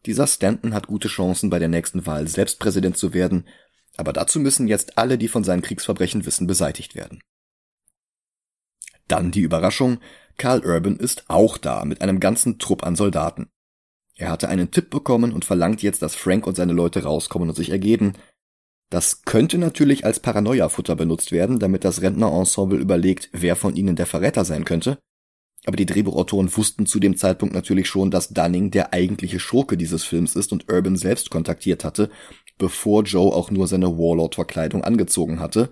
Dieser 0.05 0.27
Stanton 0.27 0.73
hat 0.73 0.87
gute 0.87 1.07
Chancen, 1.07 1.49
bei 1.49 1.59
der 1.59 1.67
nächsten 1.67 2.05
Wahl 2.05 2.27
selbst 2.27 2.59
Präsident 2.59 2.97
zu 2.97 3.13
werden, 3.13 3.47
aber 3.97 4.13
dazu 4.13 4.39
müssen 4.39 4.67
jetzt 4.67 4.97
alle, 4.97 5.17
die 5.17 5.27
von 5.27 5.43
seinen 5.43 5.61
Kriegsverbrechen 5.61 6.25
wissen, 6.25 6.47
beseitigt 6.47 6.95
werden. 6.95 7.21
Dann 9.07 9.31
die 9.31 9.41
Überraschung, 9.41 9.99
Carl 10.37 10.65
Urban 10.65 10.95
ist 10.95 11.25
auch 11.27 11.57
da, 11.57 11.83
mit 11.83 12.01
einem 12.01 12.19
ganzen 12.19 12.59
Trupp 12.59 12.83
an 12.83 12.95
Soldaten. 12.95 13.49
Er 14.15 14.29
hatte 14.29 14.47
einen 14.47 14.71
Tipp 14.71 14.89
bekommen 14.89 15.33
und 15.33 15.45
verlangt 15.45 15.81
jetzt, 15.81 16.01
dass 16.01 16.15
Frank 16.15 16.47
und 16.47 16.55
seine 16.55 16.73
Leute 16.73 17.03
rauskommen 17.03 17.49
und 17.49 17.55
sich 17.55 17.69
ergeben, 17.69 18.13
das 18.89 19.21
könnte 19.23 19.57
natürlich 19.57 20.03
als 20.03 20.19
Paranoia-Futter 20.19 20.95
benutzt 20.95 21.31
werden, 21.31 21.59
damit 21.59 21.83
das 21.83 22.01
Rentnerensemble 22.01 22.79
überlegt, 22.79 23.29
wer 23.31 23.55
von 23.55 23.75
ihnen 23.75 23.95
der 23.95 24.07
Verräter 24.07 24.45
sein 24.45 24.65
könnte. 24.65 24.97
Aber 25.65 25.75
die 25.75 25.85
Drehbuchautoren 25.85 26.55
wussten 26.55 26.85
zu 26.85 26.99
dem 26.99 27.17
Zeitpunkt 27.17 27.53
natürlich 27.53 27.87
schon, 27.87 28.11
dass 28.11 28.29
Dunning 28.29 28.71
der 28.71 28.93
eigentliche 28.93 29.39
Schurke 29.39 29.77
dieses 29.77 30.03
Films 30.03 30.35
ist 30.35 30.51
und 30.51 30.71
Urban 30.71 30.95
selbst 30.95 31.29
kontaktiert 31.29 31.83
hatte, 31.83 32.09
bevor 32.57 33.03
Joe 33.03 33.33
auch 33.33 33.51
nur 33.51 33.67
seine 33.67 33.97
Warlord-Verkleidung 33.97 34.83
angezogen 34.83 35.39
hatte. 35.39 35.69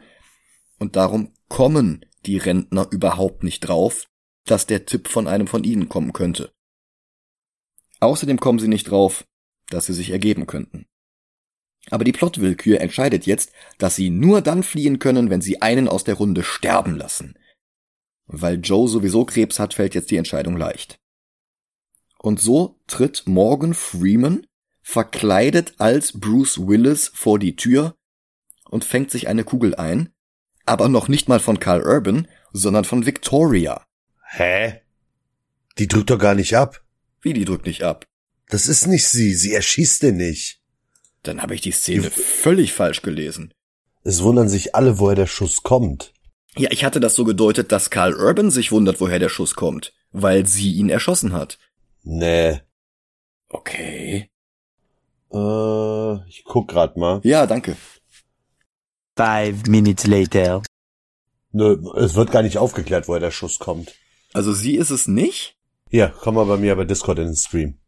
Und 0.78 0.96
darum 0.96 1.34
kommen 1.48 2.06
die 2.26 2.38
Rentner 2.38 2.88
überhaupt 2.92 3.44
nicht 3.44 3.62
drauf, 3.62 4.08
dass 4.46 4.68
der 4.68 4.86
Tipp 4.86 5.08
von 5.08 5.28
einem 5.28 5.48
von 5.48 5.64
ihnen 5.64 5.90
kommen 5.90 6.14
könnte. 6.14 6.52
Außerdem 8.00 8.40
kommen 8.40 8.60
sie 8.60 8.68
nicht 8.68 8.90
drauf, 8.90 9.26
dass 9.70 9.86
sie 9.86 9.94
sich 9.94 10.12
ergeben 10.12 10.48
könnten. 10.48 10.86
Aber 11.90 12.04
die 12.04 12.12
Plotwillkür 12.12 12.82
entscheidet 12.82 13.26
jetzt, 13.26 13.52
dass 13.78 13.96
sie 13.96 14.10
nur 14.10 14.42
dann 14.42 14.64
fliehen 14.64 15.00
können, 15.00 15.30
wenn 15.30 15.42
sie 15.42 15.62
einen 15.62 15.88
aus 15.88 16.04
der 16.04 16.16
Runde 16.16 16.44
sterben 16.44 16.98
lassen. 16.98 17.38
Weil 18.28 18.60
Joe 18.62 18.88
sowieso 18.88 19.26
Krebs 19.26 19.60
hat, 19.60 19.74
fällt 19.74 19.96
jetzt 19.96 20.12
die 20.12 20.18
Entscheidung 20.18 20.58
leicht. 20.58 21.00
Und 22.20 22.42
so 22.42 22.80
tritt 22.88 23.24
Morgan 23.26 23.74
Freeman 23.74 24.46
verkleidet 24.82 25.76
als 25.80 26.18
Bruce 26.18 26.58
Willis 26.60 27.12
vor 27.14 27.40
die 27.40 27.56
Tür 27.56 27.96
und 28.70 28.86
fängt 28.86 29.12
sich 29.12 29.28
eine 29.28 29.44
Kugel 29.44 29.76
ein, 29.76 30.10
aber 30.66 30.90
noch 30.90 31.08
nicht 31.08 31.30
mal 31.30 31.40
von 31.40 31.60
Carl 31.60 31.82
Urban, 31.82 32.28
sondern 32.52 32.86
von 32.86 33.06
Victoria. 33.06 33.86
Hä? 34.30 34.82
Die 35.78 35.88
drückt 35.88 36.10
doch 36.10 36.20
gar 36.20 36.36
nicht 36.36 36.56
ab. 36.56 36.84
Wie 37.22 37.34
die 37.34 37.46
drückt 37.46 37.66
nicht 37.66 37.84
ab? 37.84 38.06
Das 38.50 38.68
ist 38.68 38.88
nicht 38.88 39.08
sie, 39.08 39.34
sie 39.34 39.54
erschießt 39.54 40.04
den 40.04 40.18
nicht. 40.18 40.62
Dann 41.24 41.42
habe 41.42 41.56
ich 41.56 41.62
die 41.62 41.72
Szene 41.72 42.10
völlig 42.10 42.74
falsch 42.74 43.02
gelesen. 43.02 43.54
Es 44.04 44.24
wundern 44.24 44.48
sich 44.48 44.74
alle, 44.74 45.00
woher 45.00 45.16
der 45.16 45.28
Schuss 45.28 45.64
kommt. 45.64 46.14
Ja, 46.58 46.72
ich 46.72 46.84
hatte 46.84 47.00
das 47.00 47.16
so 47.16 47.24
gedeutet, 47.24 47.72
dass 47.72 47.90
Carl 47.90 48.14
Urban 48.16 48.52
sich 48.52 48.72
wundert, 48.72 49.00
woher 49.00 49.20
der 49.20 49.30
Schuss 49.30 49.56
kommt, 49.56 49.94
weil 50.12 50.46
sie 50.46 50.74
ihn 50.74 50.90
erschossen 50.90 51.34
hat. 51.34 51.58
Nee. 52.04 52.62
Okay. 53.50 54.30
Äh, 55.32 56.28
ich 56.28 56.44
guck 56.46 56.70
grad 56.70 56.98
mal. 56.98 57.22
Ja, 57.24 57.46
danke. 57.46 57.76
Five 59.16 59.68
minutes 59.68 60.06
later. 60.08 60.62
Nö, 61.52 61.78
es 61.98 62.16
wird 62.16 62.32
gar 62.32 62.44
nicht 62.44 62.58
aufgeklärt, 62.58 63.08
woher 63.08 63.20
der 63.20 63.32
Schuss 63.32 63.60
kommt. 63.60 63.96
Also 64.34 64.54
sie 64.54 64.76
ist 64.76 64.92
es 64.92 65.08
nicht? 65.08 65.56
Hier, 65.90 66.14
komm 66.20 66.36
mal 66.36 66.46
bei 66.46 66.58
mir 66.58 66.76
bei 66.76 66.84
Discord 66.84 67.20
in 67.20 67.28
den 67.28 67.36
Stream. 67.36 67.80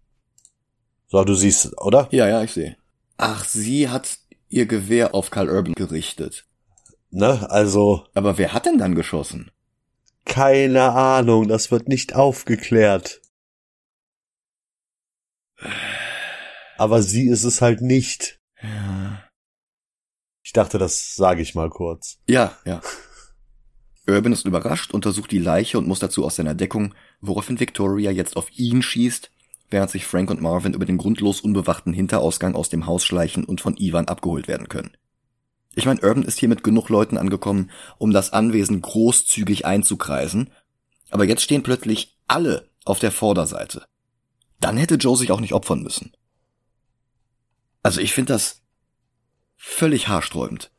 So, 1.08 1.24
du 1.24 1.34
siehst, 1.34 1.78
oder? 1.80 2.08
Ja, 2.12 2.28
ja, 2.28 2.44
ich 2.44 2.52
sehe. 2.52 2.78
Ach, 3.18 3.46
sie 3.46 3.90
hat 3.90 4.20
ihr 4.48 4.66
Gewehr 4.66 5.14
auf 5.14 5.32
Carl 5.32 5.50
Urban 5.50 5.74
gerichtet. 5.74 6.46
Ne, 7.12 7.50
also. 7.50 8.06
Aber 8.14 8.38
wer 8.38 8.54
hat 8.54 8.66
denn 8.66 8.78
dann 8.78 8.96
geschossen? 8.96 9.52
Keine 10.26 10.92
Ahnung, 10.92 11.48
das 11.48 11.72
wird 11.72 11.88
nicht 11.88 12.16
aufgeklärt. 12.16 13.22
Aber 16.78 17.02
sie 17.02 17.28
ist 17.28 17.44
es 17.44 17.62
halt 17.62 17.82
nicht. 17.82 18.40
Ja. 18.62 19.24
Ich 20.44 20.54
dachte, 20.54 20.78
das 20.78 21.16
sage 21.16 21.42
ich 21.42 21.56
mal 21.56 21.70
kurz. 21.70 22.20
Ja, 22.28 22.58
ja. 22.66 22.82
Urban 24.08 24.34
ist 24.34 24.46
überrascht, 24.46 24.94
untersucht 24.94 25.32
die 25.32 25.40
Leiche 25.40 25.78
und 25.78 25.88
muss 25.88 26.00
dazu 26.00 26.26
aus 26.26 26.38
seiner 26.38 26.56
Deckung, 26.56 26.96
woraufhin 27.22 27.60
Victoria 27.60 28.12
jetzt 28.12 28.38
auf 28.38 28.50
ihn 28.58 28.82
schießt, 28.82 29.32
während 29.70 29.92
sich 29.92 30.06
Frank 30.06 30.32
und 30.32 30.42
Marvin 30.42 30.74
über 30.74 30.86
den 30.86 30.98
grundlos 30.98 31.42
unbewachten 31.42 31.94
Hinterausgang 31.94 32.56
aus 32.56 32.70
dem 32.70 32.86
Haus 32.86 33.06
schleichen 33.06 33.44
und 33.46 33.62
von 33.62 33.78
Ivan 33.78 34.08
abgeholt 34.08 34.48
werden 34.48 34.70
können. 34.70 34.96
Ich 35.76 35.86
meine, 35.86 36.02
Urban 36.02 36.24
ist 36.24 36.40
hier 36.40 36.50
mit 36.50 36.64
genug 36.64 36.90
Leuten 36.90 37.18
angekommen, 37.18 37.72
um 37.98 38.12
das 38.12 38.34
Anwesen 38.34 38.82
großzügig 38.82 39.66
einzukreisen, 39.66 40.50
aber 41.10 41.26
jetzt 41.26 41.44
stehen 41.44 41.64
plötzlich 41.64 42.18
alle 42.28 42.70
auf 42.86 43.00
der 43.00 43.12
Vorderseite. 43.12 43.86
Dann 44.60 44.78
hätte 44.78 44.96
Joe 44.96 45.16
sich 45.16 45.32
auch 45.32 45.40
nicht 45.40 45.54
opfern 45.54 45.82
müssen. 45.82 46.12
Also 47.82 48.02
ich 48.02 48.14
finde 48.14 48.34
das 48.34 48.62
völlig 49.56 50.08
haarsträubend. 50.08 50.72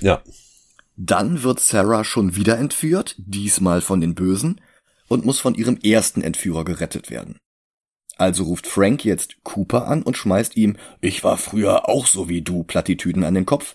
Ja. 0.00 0.22
Dann 0.96 1.42
wird 1.42 1.60
Sarah 1.60 2.04
schon 2.04 2.36
wieder 2.36 2.58
entführt, 2.58 3.16
diesmal 3.18 3.80
von 3.80 4.00
den 4.00 4.14
Bösen, 4.14 4.60
und 5.08 5.24
muss 5.24 5.40
von 5.40 5.54
ihrem 5.54 5.76
ersten 5.78 6.22
Entführer 6.22 6.64
gerettet 6.64 7.10
werden. 7.10 7.38
Also 8.16 8.44
ruft 8.44 8.66
Frank 8.66 9.04
jetzt 9.04 9.42
Cooper 9.42 9.86
an 9.88 10.02
und 10.02 10.16
schmeißt 10.16 10.56
ihm 10.56 10.76
Ich 11.00 11.24
war 11.24 11.36
früher 11.36 11.88
auch 11.88 12.06
so 12.06 12.28
wie 12.28 12.42
du 12.42 12.62
Plattitüden 12.62 13.24
an 13.24 13.34
den 13.34 13.46
Kopf, 13.46 13.74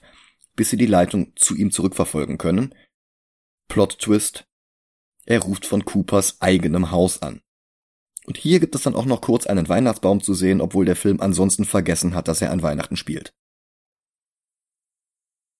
bis 0.55 0.69
sie 0.69 0.77
die 0.77 0.85
Leitung 0.85 1.33
zu 1.35 1.55
ihm 1.55 1.71
zurückverfolgen 1.71 2.37
können. 2.37 2.73
Plot 3.67 3.99
Twist. 3.99 4.45
Er 5.25 5.41
ruft 5.41 5.65
von 5.65 5.85
Coopers 5.85 6.41
eigenem 6.41 6.91
Haus 6.91 7.21
an. 7.21 7.41
Und 8.25 8.37
hier 8.37 8.59
gibt 8.59 8.75
es 8.75 8.83
dann 8.83 8.95
auch 8.95 9.05
noch 9.05 9.21
kurz 9.21 9.47
einen 9.47 9.67
Weihnachtsbaum 9.67 10.21
zu 10.21 10.33
sehen, 10.33 10.61
obwohl 10.61 10.85
der 10.85 10.95
Film 10.95 11.19
ansonsten 11.19 11.65
vergessen 11.65 12.15
hat, 12.15 12.27
dass 12.27 12.41
er 12.41 12.51
an 12.51 12.61
Weihnachten 12.61 12.95
spielt. 12.95 13.33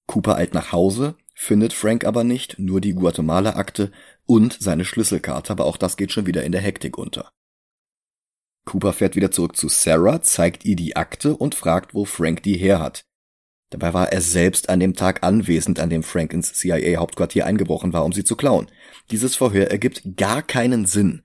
Cooper 0.08 0.36
eilt 0.36 0.54
nach 0.54 0.72
Hause, 0.72 1.16
findet 1.36 1.74
Frank 1.74 2.04
aber 2.04 2.24
nicht, 2.24 2.58
nur 2.60 2.82
die 2.82 2.94
Guatemala-Akte 2.94 3.92
und 4.26 4.58
seine 4.60 4.86
Schlüsselkarte, 4.86 5.52
aber 5.52 5.66
auch 5.66 5.78
das 5.78 5.98
geht 5.98 6.12
schon 6.12 6.26
wieder 6.26 6.44
in 6.44 6.52
der 6.52 6.62
Hektik 6.62 6.98
unter. 6.98 7.32
Cooper 8.70 8.94
fährt 8.94 9.16
wieder 9.16 9.32
zurück 9.32 9.58
zu 9.58 9.68
Sarah, 9.68 10.22
zeigt 10.22 10.64
ihr 10.64 10.76
die 10.76 10.96
Akte 10.96 11.36
und 11.36 11.56
fragt, 11.56 11.96
wo 11.96 12.06
Frank 12.06 12.44
die 12.44 12.56
her 12.56 12.80
hat. 12.80 13.04
Dabei 13.72 13.96
war 13.96 14.12
er 14.12 14.22
selbst 14.22 14.70
an 14.70 14.80
dem 14.80 14.94
Tag 14.94 15.24
anwesend, 15.24 15.80
an 15.80 15.90
dem 15.90 16.04
Frank 16.04 16.34
ins 16.34 16.54
CIA-Hauptquartier 16.54 17.48
eingebrochen 17.48 17.94
war, 17.94 18.06
um 18.06 18.14
sie 18.14 18.24
zu 18.24 18.36
klauen. 18.36 18.68
Dieses 19.10 19.36
Verhör 19.36 19.72
ergibt 19.72 20.04
gar 20.18 20.44
keinen 20.44 20.86
Sinn. 20.86 21.24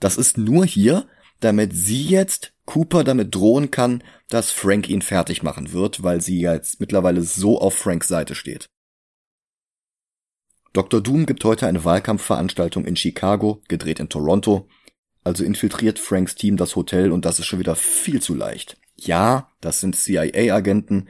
Das 0.00 0.16
ist 0.16 0.38
nur 0.38 0.64
hier, 0.64 1.06
damit 1.40 1.74
sie 1.74 2.02
jetzt 2.02 2.54
Cooper 2.64 3.04
damit 3.04 3.34
drohen 3.34 3.70
kann, 3.70 4.02
dass 4.30 4.50
Frank 4.50 4.88
ihn 4.88 5.02
fertig 5.02 5.42
machen 5.42 5.74
wird, 5.74 6.02
weil 6.02 6.22
sie 6.22 6.40
jetzt 6.40 6.80
mittlerweile 6.80 7.20
so 7.20 7.60
auf 7.60 7.74
Franks 7.74 8.08
Seite 8.08 8.34
steht. 8.34 8.70
Dr. 10.72 11.02
Doom 11.02 11.26
gibt 11.26 11.44
heute 11.44 11.66
eine 11.66 11.84
Wahlkampfveranstaltung 11.84 12.86
in 12.86 12.96
Chicago, 12.96 13.60
gedreht 13.68 14.00
in 14.00 14.08
Toronto. 14.08 14.66
Also 15.24 15.44
infiltriert 15.44 15.98
Franks 15.98 16.34
Team 16.34 16.56
das 16.56 16.74
Hotel 16.74 17.12
und 17.12 17.24
das 17.24 17.38
ist 17.38 17.46
schon 17.46 17.58
wieder 17.58 17.76
viel 17.76 18.20
zu 18.20 18.34
leicht. 18.34 18.76
Ja, 18.96 19.50
das 19.60 19.80
sind 19.80 19.96
CIA-Agenten, 19.96 21.08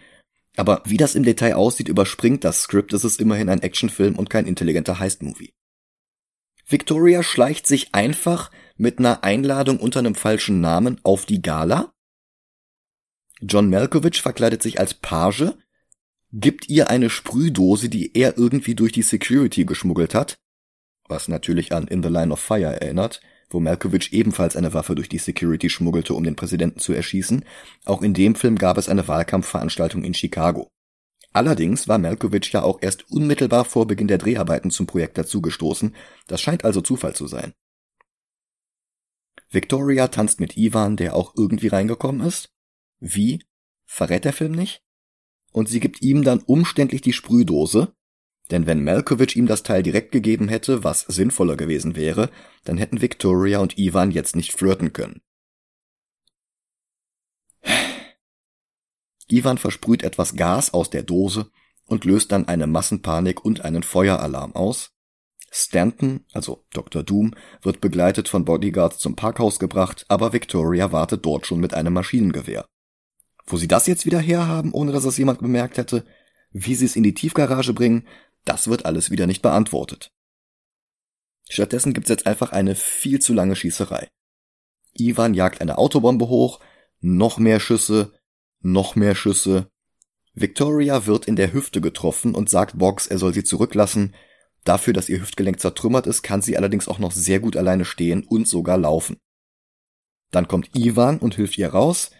aber 0.56 0.82
wie 0.84 0.98
das 0.98 1.14
im 1.14 1.22
Detail 1.22 1.54
aussieht, 1.54 1.88
überspringt 1.88 2.44
das 2.44 2.62
Skript, 2.62 2.92
es 2.92 3.04
ist 3.04 3.20
immerhin 3.20 3.48
ein 3.48 3.62
Actionfilm 3.62 4.16
und 4.16 4.28
kein 4.28 4.46
intelligenter 4.46 4.98
Heist-Movie. 4.98 5.52
Victoria 6.68 7.22
schleicht 7.22 7.66
sich 7.66 7.94
einfach 7.94 8.50
mit 8.76 8.98
einer 8.98 9.24
Einladung 9.24 9.78
unter 9.80 10.00
einem 10.00 10.14
falschen 10.14 10.60
Namen 10.60 11.00
auf 11.02 11.26
die 11.26 11.42
Gala. 11.42 11.92
John 13.40 13.70
Malkovich 13.70 14.22
verkleidet 14.22 14.62
sich 14.62 14.78
als 14.78 14.94
Page 14.94 15.54
gibt 16.32 16.68
ihr 16.68 16.88
eine 16.88 17.10
Sprühdose, 17.10 17.88
die 17.88 18.16
er 18.16 18.38
irgendwie 18.38 18.74
durch 18.74 18.92
die 18.92 19.02
Security 19.02 19.64
geschmuggelt 19.64 20.14
hat, 20.14 20.38
was 21.06 21.28
natürlich 21.28 21.72
an 21.72 21.86
In 21.88 22.02
the 22.02 22.08
Line 22.08 22.32
of 22.32 22.40
Fire 22.40 22.80
erinnert, 22.80 23.20
wo 23.52 23.60
Malkovich 23.60 24.12
ebenfalls 24.12 24.56
eine 24.56 24.74
Waffe 24.74 24.94
durch 24.94 25.08
die 25.08 25.18
Security 25.18 25.70
schmuggelte, 25.70 26.14
um 26.14 26.24
den 26.24 26.36
Präsidenten 26.36 26.80
zu 26.80 26.92
erschießen. 26.92 27.44
Auch 27.84 28.02
in 28.02 28.14
dem 28.14 28.34
Film 28.34 28.56
gab 28.56 28.78
es 28.78 28.88
eine 28.88 29.06
Wahlkampfveranstaltung 29.08 30.04
in 30.04 30.14
Chicago. 30.14 30.68
Allerdings 31.32 31.88
war 31.88 31.98
Malkovich 31.98 32.52
ja 32.52 32.62
auch 32.62 32.78
erst 32.82 33.10
unmittelbar 33.10 33.64
vor 33.64 33.86
Beginn 33.86 34.08
der 34.08 34.18
Dreharbeiten 34.18 34.70
zum 34.70 34.86
Projekt 34.86 35.16
dazugestoßen, 35.18 35.94
das 36.26 36.40
scheint 36.40 36.64
also 36.64 36.80
Zufall 36.80 37.14
zu 37.14 37.26
sein. 37.26 37.52
Victoria 39.50 40.08
tanzt 40.08 40.40
mit 40.40 40.56
Ivan, 40.56 40.96
der 40.96 41.14
auch 41.14 41.34
irgendwie 41.36 41.68
reingekommen 41.68 42.26
ist. 42.26 42.50
Wie? 43.00 43.42
Verrät 43.86 44.24
der 44.24 44.32
Film 44.32 44.52
nicht? 44.52 44.82
und 45.52 45.68
sie 45.68 45.80
gibt 45.80 46.02
ihm 46.02 46.24
dann 46.24 46.40
umständlich 46.40 47.02
die 47.02 47.12
Sprühdose, 47.12 47.94
denn 48.50 48.66
wenn 48.66 48.84
Malkovich 48.84 49.36
ihm 49.36 49.46
das 49.46 49.62
Teil 49.62 49.82
direkt 49.82 50.12
gegeben 50.12 50.48
hätte, 50.48 50.84
was 50.84 51.02
sinnvoller 51.02 51.56
gewesen 51.56 51.96
wäre, 51.96 52.30
dann 52.64 52.76
hätten 52.76 53.00
Victoria 53.00 53.60
und 53.60 53.78
Ivan 53.78 54.10
jetzt 54.10 54.36
nicht 54.36 54.52
flirten 54.52 54.92
können. 54.92 55.22
Ivan 59.28 59.58
versprüht 59.58 60.02
etwas 60.02 60.36
Gas 60.36 60.74
aus 60.74 60.90
der 60.90 61.02
Dose 61.02 61.50
und 61.86 62.04
löst 62.04 62.32
dann 62.32 62.48
eine 62.48 62.66
Massenpanik 62.66 63.44
und 63.44 63.64
einen 63.64 63.82
Feueralarm 63.82 64.54
aus. 64.54 64.90
Stanton, 65.50 66.24
also 66.32 66.64
Dr. 66.72 67.02
Doom, 67.02 67.34
wird 67.60 67.82
begleitet 67.82 68.28
von 68.28 68.44
Bodyguards 68.44 68.98
zum 68.98 69.16
Parkhaus 69.16 69.58
gebracht, 69.58 70.06
aber 70.08 70.32
Victoria 70.32 70.92
wartet 70.92 71.26
dort 71.26 71.46
schon 71.46 71.60
mit 71.60 71.74
einem 71.74 71.92
Maschinengewehr. 71.92 72.64
Wo 73.46 73.58
sie 73.58 73.68
das 73.68 73.86
jetzt 73.86 74.06
wieder 74.06 74.18
herhaben, 74.18 74.72
ohne 74.72 74.92
dass 74.92 75.04
es 75.04 75.18
jemand 75.18 75.40
bemerkt 75.40 75.76
hätte, 75.76 76.06
wie 76.52 76.74
sie 76.74 76.86
es 76.86 76.96
in 76.96 77.02
die 77.02 77.12
Tiefgarage 77.14 77.74
bringen, 77.74 78.06
das 78.44 78.68
wird 78.68 78.84
alles 78.84 79.10
wieder 79.10 79.26
nicht 79.26 79.42
beantwortet. 79.42 80.10
Stattdessen 81.48 81.92
gibt's 81.92 82.08
jetzt 82.08 82.26
einfach 82.26 82.52
eine 82.52 82.74
viel 82.74 83.20
zu 83.20 83.34
lange 83.34 83.56
Schießerei. 83.56 84.08
Ivan 84.94 85.34
jagt 85.34 85.60
eine 85.60 85.78
Autobombe 85.78 86.28
hoch, 86.28 86.60
noch 87.00 87.38
mehr 87.38 87.60
Schüsse, 87.60 88.12
noch 88.60 88.96
mehr 88.96 89.14
Schüsse. 89.14 89.68
Victoria 90.34 91.06
wird 91.06 91.26
in 91.26 91.36
der 91.36 91.52
Hüfte 91.52 91.80
getroffen 91.80 92.34
und 92.34 92.48
sagt 92.48 92.78
Boggs, 92.78 93.06
er 93.06 93.18
soll 93.18 93.34
sie 93.34 93.44
zurücklassen. 93.44 94.14
Dafür, 94.64 94.92
dass 94.92 95.08
ihr 95.08 95.20
Hüftgelenk 95.20 95.60
zertrümmert 95.60 96.06
ist, 96.06 96.22
kann 96.22 96.40
sie 96.40 96.56
allerdings 96.56 96.88
auch 96.88 96.98
noch 96.98 97.12
sehr 97.12 97.40
gut 97.40 97.56
alleine 97.56 97.84
stehen 97.84 98.24
und 98.24 98.48
sogar 98.48 98.78
laufen. 98.78 99.18
Dann 100.30 100.48
kommt 100.48 100.74
Ivan 100.74 101.18
und 101.18 101.34
hilft 101.34 101.58
ihr 101.58 101.68
raus, 101.68 102.10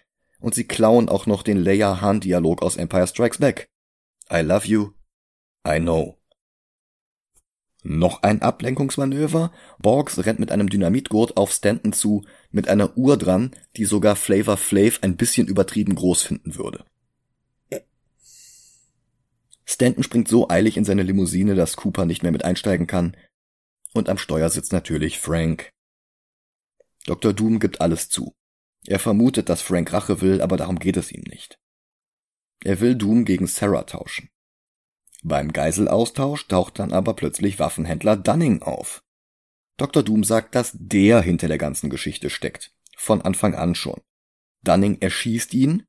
und 0.40 0.54
sie 0.54 0.64
klauen 0.64 1.08
auch 1.08 1.26
noch 1.26 1.42
den 1.42 1.56
Leia-Han-Dialog 1.56 2.62
aus 2.62 2.76
Empire 2.76 3.06
Strikes 3.06 3.38
Back. 3.38 3.68
I 4.30 4.40
love 4.40 4.66
you. 4.66 4.90
I 5.66 5.78
know. 5.78 6.18
Noch 7.84 8.22
ein 8.22 8.42
Ablenkungsmanöver. 8.42 9.52
Borgs 9.78 10.24
rennt 10.24 10.38
mit 10.38 10.52
einem 10.52 10.68
Dynamitgurt 10.68 11.36
auf 11.36 11.52
Stanton 11.52 11.92
zu, 11.92 12.24
mit 12.50 12.68
einer 12.68 12.96
Uhr 12.96 13.16
dran, 13.16 13.50
die 13.76 13.84
sogar 13.84 14.14
Flavor 14.14 14.56
Flav 14.56 15.00
ein 15.02 15.16
bisschen 15.16 15.48
übertrieben 15.48 15.94
groß 15.94 16.22
finden 16.22 16.54
würde. 16.54 16.84
Stanton 19.64 20.04
springt 20.04 20.28
so 20.28 20.48
eilig 20.48 20.76
in 20.76 20.84
seine 20.84 21.02
Limousine, 21.02 21.54
dass 21.54 21.76
Cooper 21.76 22.04
nicht 22.04 22.22
mehr 22.22 22.32
mit 22.32 22.44
einsteigen 22.44 22.86
kann. 22.86 23.16
Und 23.94 24.08
am 24.08 24.18
Steuer 24.18 24.48
sitzt 24.50 24.72
natürlich 24.72 25.18
Frank. 25.18 25.70
Dr. 27.06 27.32
Doom 27.32 27.58
gibt 27.58 27.80
alles 27.80 28.08
zu. 28.08 28.34
Er 28.86 28.98
vermutet, 28.98 29.48
dass 29.48 29.62
Frank 29.62 29.92
Rache 29.92 30.20
will, 30.20 30.40
aber 30.40 30.56
darum 30.56 30.78
geht 30.78 30.96
es 30.96 31.10
ihm 31.10 31.22
nicht. 31.22 31.58
Er 32.64 32.80
will 32.80 32.94
Doom 32.94 33.24
gegen 33.24 33.46
Sarah 33.46 33.84
tauschen. 33.84 34.28
Beim 35.22 35.52
Geiselaustausch 35.52 36.48
taucht 36.48 36.78
dann 36.78 36.92
aber 36.92 37.14
plötzlich 37.14 37.58
Waffenhändler 37.58 38.16
Dunning 38.16 38.62
auf. 38.62 39.02
Dr. 39.76 40.02
Doom 40.02 40.24
sagt, 40.24 40.54
dass 40.54 40.72
der 40.74 41.20
hinter 41.20 41.48
der 41.48 41.58
ganzen 41.58 41.90
Geschichte 41.90 42.28
steckt. 42.28 42.72
Von 42.96 43.22
Anfang 43.22 43.54
an 43.54 43.74
schon. 43.74 44.00
Dunning 44.62 44.98
erschießt 45.00 45.54
ihn, 45.54 45.84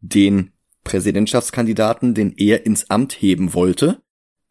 den 0.00 0.52
Präsidentschaftskandidaten, 0.84 2.14
den 2.14 2.32
er 2.36 2.66
ins 2.66 2.90
Amt 2.90 3.12
heben 3.12 3.54
wollte. 3.54 4.02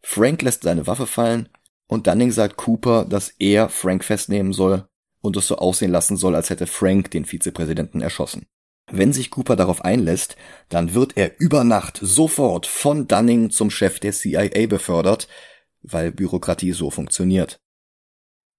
Frank 0.02 0.42
lässt 0.42 0.62
seine 0.62 0.86
Waffe 0.86 1.06
fallen 1.06 1.48
und 1.86 2.06
Dunning 2.06 2.30
sagt 2.30 2.56
Cooper, 2.56 3.04
dass 3.04 3.34
er 3.38 3.68
Frank 3.68 4.04
festnehmen 4.04 4.52
soll 4.52 4.88
und 5.20 5.36
es 5.36 5.48
so 5.48 5.56
aussehen 5.56 5.90
lassen 5.90 6.16
soll, 6.16 6.34
als 6.34 6.50
hätte 6.50 6.66
Frank 6.66 7.10
den 7.10 7.24
Vizepräsidenten 7.24 8.00
erschossen. 8.00 8.46
Wenn 8.92 9.12
sich 9.12 9.30
Cooper 9.30 9.56
darauf 9.56 9.84
einlässt, 9.84 10.36
dann 10.68 10.94
wird 10.94 11.16
er 11.16 11.38
über 11.40 11.64
Nacht 11.64 11.98
sofort 12.02 12.66
von 12.66 13.06
Dunning 13.06 13.50
zum 13.50 13.70
Chef 13.70 14.00
der 14.00 14.12
CIA 14.12 14.66
befördert, 14.66 15.28
weil 15.82 16.10
Bürokratie 16.10 16.72
so 16.72 16.90
funktioniert. 16.90 17.60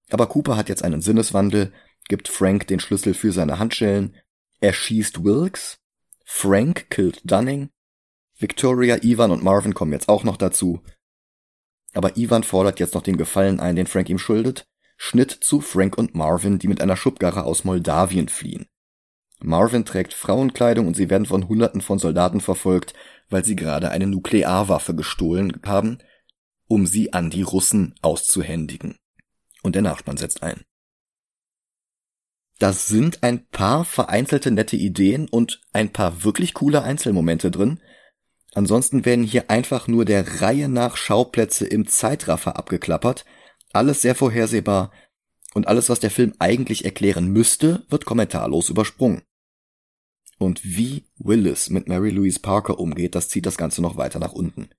Aber 0.10 0.28
Cooper 0.28 0.58
hat 0.58 0.70
jetzt 0.70 0.84
einen 0.84 1.02
Sinneswandel, 1.02 1.74
gibt 2.08 2.28
Frank 2.28 2.68
den 2.68 2.80
Schlüssel 2.80 3.14
für 3.14 3.32
seine 3.32 3.60
Handschellen, 3.60 4.16
erschießt 4.60 5.24
Wilkes, 5.24 5.80
Frank 6.26 6.90
killt 6.90 7.22
Dunning, 7.30 7.70
Victoria, 8.38 9.04
Ivan 9.04 9.32
und 9.32 9.44
Marvin 9.44 9.74
kommen 9.74 9.94
jetzt 9.94 10.10
auch 10.10 10.24
noch 10.24 10.38
dazu. 10.38 10.82
Aber 11.94 12.18
Ivan 12.18 12.44
fordert 12.44 12.80
jetzt 12.80 12.96
noch 12.96 13.04
den 13.04 13.18
Gefallen 13.18 13.60
ein, 13.60 13.76
den 13.76 13.88
Frank 13.88 14.10
ihm 14.10 14.18
schuldet, 14.18 14.66
Schnitt 14.98 15.32
zu 15.32 15.62
Frank 15.62 15.98
und 15.98 16.16
Marvin, 16.16 16.58
die 16.58 16.68
mit 16.68 16.80
einer 16.82 16.96
Schubkarre 16.96 17.44
aus 17.44 17.64
Moldawien 17.64 18.30
fliehen. 18.30 18.68
Marvin 19.44 19.86
trägt 19.86 20.14
Frauenkleidung 20.14 20.88
und 20.88 20.96
sie 20.96 21.10
werden 21.10 21.26
von 21.26 21.48
Hunderten 21.48 21.82
von 21.82 22.00
Soldaten 22.00 22.42
verfolgt, 22.42 22.94
weil 23.30 23.44
sie 23.44 23.56
gerade 23.56 23.89
eine 23.89 24.08
Nuklearwaffe 24.08 24.96
gestohlen 24.96 25.60
haben, 25.66 25.98
um 26.68 26.86
sie 26.86 27.14
an 27.14 27.30
die 27.30 27.42
Russen 27.42 27.96
auszuhändigen. 28.02 28.98
Und 29.64 29.76
der 29.76 29.82
Nachspann 29.82 30.18
setzt 30.18 30.44
ein. 30.44 30.62
Das 32.60 32.88
sind 32.88 33.24
ein 33.24 33.48
paar 33.48 33.86
vereinzelte 33.86 34.52
nette 34.52 34.76
Ideen 34.76 35.28
und 35.28 35.62
ein 35.74 35.92
paar 35.92 36.24
wirklich 36.24 36.54
coole 36.54 36.84
Einzelmomente 36.84 37.50
drin. 37.50 37.82
Ansonsten 38.54 39.06
werden 39.06 39.24
hier 39.24 39.50
einfach 39.50 39.88
nur 39.88 40.06
der 40.06 40.42
Reihe 40.42 40.70
nach 40.70 40.98
Schauplätze 40.98 41.66
im 41.66 41.88
Zeitraffer 41.88 42.58
abgeklappert. 42.58 43.26
Alles 43.74 44.02
sehr 44.02 44.14
vorhersehbar. 44.14 44.92
Und 45.54 45.68
alles, 45.68 45.89
was 45.89 46.00
der 46.00 46.12
Film 46.12 46.34
eigentlich 46.38 46.86
erklären 46.86 47.30
müsste, 47.30 47.84
wird 47.89 48.06
kommentarlos 48.06 48.70
übersprungen. 48.70 49.24
Und 50.42 50.66
wie 50.66 51.04
Willis 51.20 51.70
mit 51.70 51.88
Mary 51.88 52.10
Louise 52.10 52.39
Parker 52.39 52.80
umgeht, 52.80 53.14
das 53.14 53.30
zieht 53.30 53.46
das 53.46 53.58
Ganze 53.58 53.80
noch 53.80 53.96
weiter 53.96 54.18
nach 54.18 54.34
unten. 54.34 54.70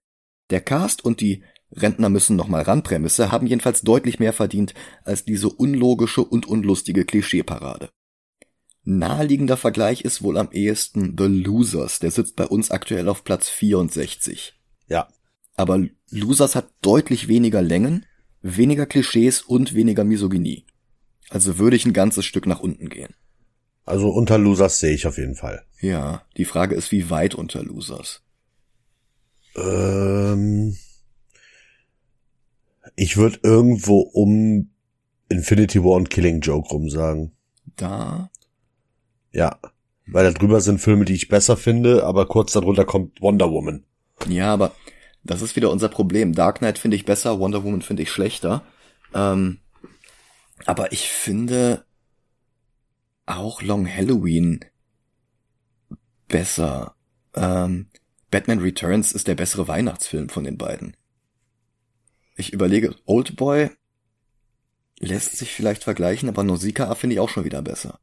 Der 0.51 0.61
Cast 0.61 1.05
und 1.05 1.21
die 1.21 1.45
Rentner 1.71 2.09
müssen 2.09 2.35
noch 2.35 2.49
mal 2.49 2.63
ran 2.63 2.83
Prämisse 2.83 3.31
haben 3.31 3.47
jedenfalls 3.47 3.83
deutlich 3.83 4.19
mehr 4.19 4.33
verdient 4.33 4.75
als 5.05 5.25
diese 5.25 5.49
unlogische 5.49 6.25
und 6.25 6.47
unlustige 6.47 7.05
Klischeeparade. 7.05 7.91
Naheliegender 8.83 9.57
Vergleich 9.57 10.01
ist 10.05 10.25
wohl 10.25 10.37
am 10.37 10.51
ehesten 10.51 11.15
The 11.17 11.27
Losers, 11.27 12.01
der 12.01 12.11
sitzt 12.11 12.35
bei 12.35 12.47
uns 12.47 12.73
aktuell 12.73 13.09
auf 13.09 13.23
Platz 13.23 13.49
64. 13.49 14.55
Ja. 14.89 15.11
Aber 15.55 15.87
Losers 16.11 16.57
hat 16.57 16.73
deutlich 16.81 17.29
weniger 17.29 17.63
Längen, 17.63 18.05
weniger 18.41 18.87
Klischees 18.87 19.43
und 19.43 19.75
weniger 19.75 20.03
Misogynie. 20.03 20.67
Also 21.31 21.59
würde 21.59 21.77
ich 21.77 21.87
ein 21.87 21.93
ganzes 21.93 22.25
Stück 22.25 22.49
nach 22.49 22.59
unten 22.59 22.89
gehen. 22.89 23.15
Also 23.85 24.11
unter 24.11 24.39
Losers 24.39 24.79
sehe 24.79 24.95
ich 24.95 25.07
auf 25.07 25.19
jeden 25.19 25.35
Fall. 25.35 25.65
Ja, 25.81 26.23
die 26.37 26.45
Frage 26.45 26.75
ist, 26.75 26.93
wie 26.93 27.11
weit 27.11 27.35
unter 27.35 27.63
Losers? 27.63 28.23
Ähm, 29.57 30.77
ich 32.97 33.17
würde 33.17 33.41
irgendwo 33.43 34.01
um 34.01 34.71
Infinity 35.29 35.83
War 35.83 35.93
und 35.93 36.11
Killing 36.11 36.41
Joke 36.41 36.69
rum 36.69 36.89
sagen. 36.89 37.33
Da? 37.77 38.31
Ja. 39.33 39.59
Weil 40.07 40.25
da 40.25 40.39
drüber 40.39 40.61
sind 40.61 40.81
Filme, 40.81 41.05
die 41.05 41.15
ich 41.15 41.29
besser 41.29 41.57
finde, 41.57 42.05
aber 42.05 42.27
kurz 42.27 42.53
darunter 42.53 42.85
kommt 42.85 43.21
Wonder 43.21 43.51
Woman. 43.51 43.85
Ja, 44.29 44.53
aber 44.53 44.73
das 45.25 45.43
ist 45.43 45.57
wieder 45.57 45.71
unser 45.71 45.89
Problem. 45.89 46.35
Dark 46.35 46.59
Knight 46.59 46.79
finde 46.79 46.97
ich 46.97 47.05
besser, 47.05 47.39
Wonder 47.39 47.65
Woman 47.65 47.83
finde 47.83 48.03
ich 48.03 48.11
schlechter. 48.11 48.63
Ähm, 49.15 49.59
aber 50.67 50.93
ich 50.93 51.09
finde 51.09 51.85
auch 53.27 53.63
Long 53.63 53.87
Halloween 53.89 54.65
besser. 56.29 56.95
Ähm, 57.35 57.89
Batman 58.31 58.61
Returns 58.61 59.13
ist 59.13 59.27
der 59.27 59.35
bessere 59.35 59.69
Weihnachtsfilm 59.69 60.29
von 60.29 60.45
den 60.45 60.59
beiden. 60.59 60.97
Ich 62.37 62.53
überlege, 62.53 62.95
Oldboy 63.05 63.71
lässt 64.99 65.37
sich 65.37 65.53
vielleicht 65.53 65.85
vergleichen, 65.85 66.29
aber 66.29 66.45
Nausicaa 66.45 66.95
finde 66.95 67.15
ich 67.15 67.21
auch 67.21 67.29
schon 67.29 67.45
wieder 67.45 67.63
besser. 67.63 67.99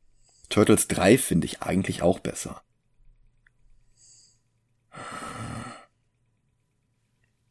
Turtles 0.50 0.88
3 0.88 1.18
finde 1.18 1.46
ich 1.46 1.62
eigentlich 1.62 2.02
auch 2.02 2.20
besser. 2.20 2.62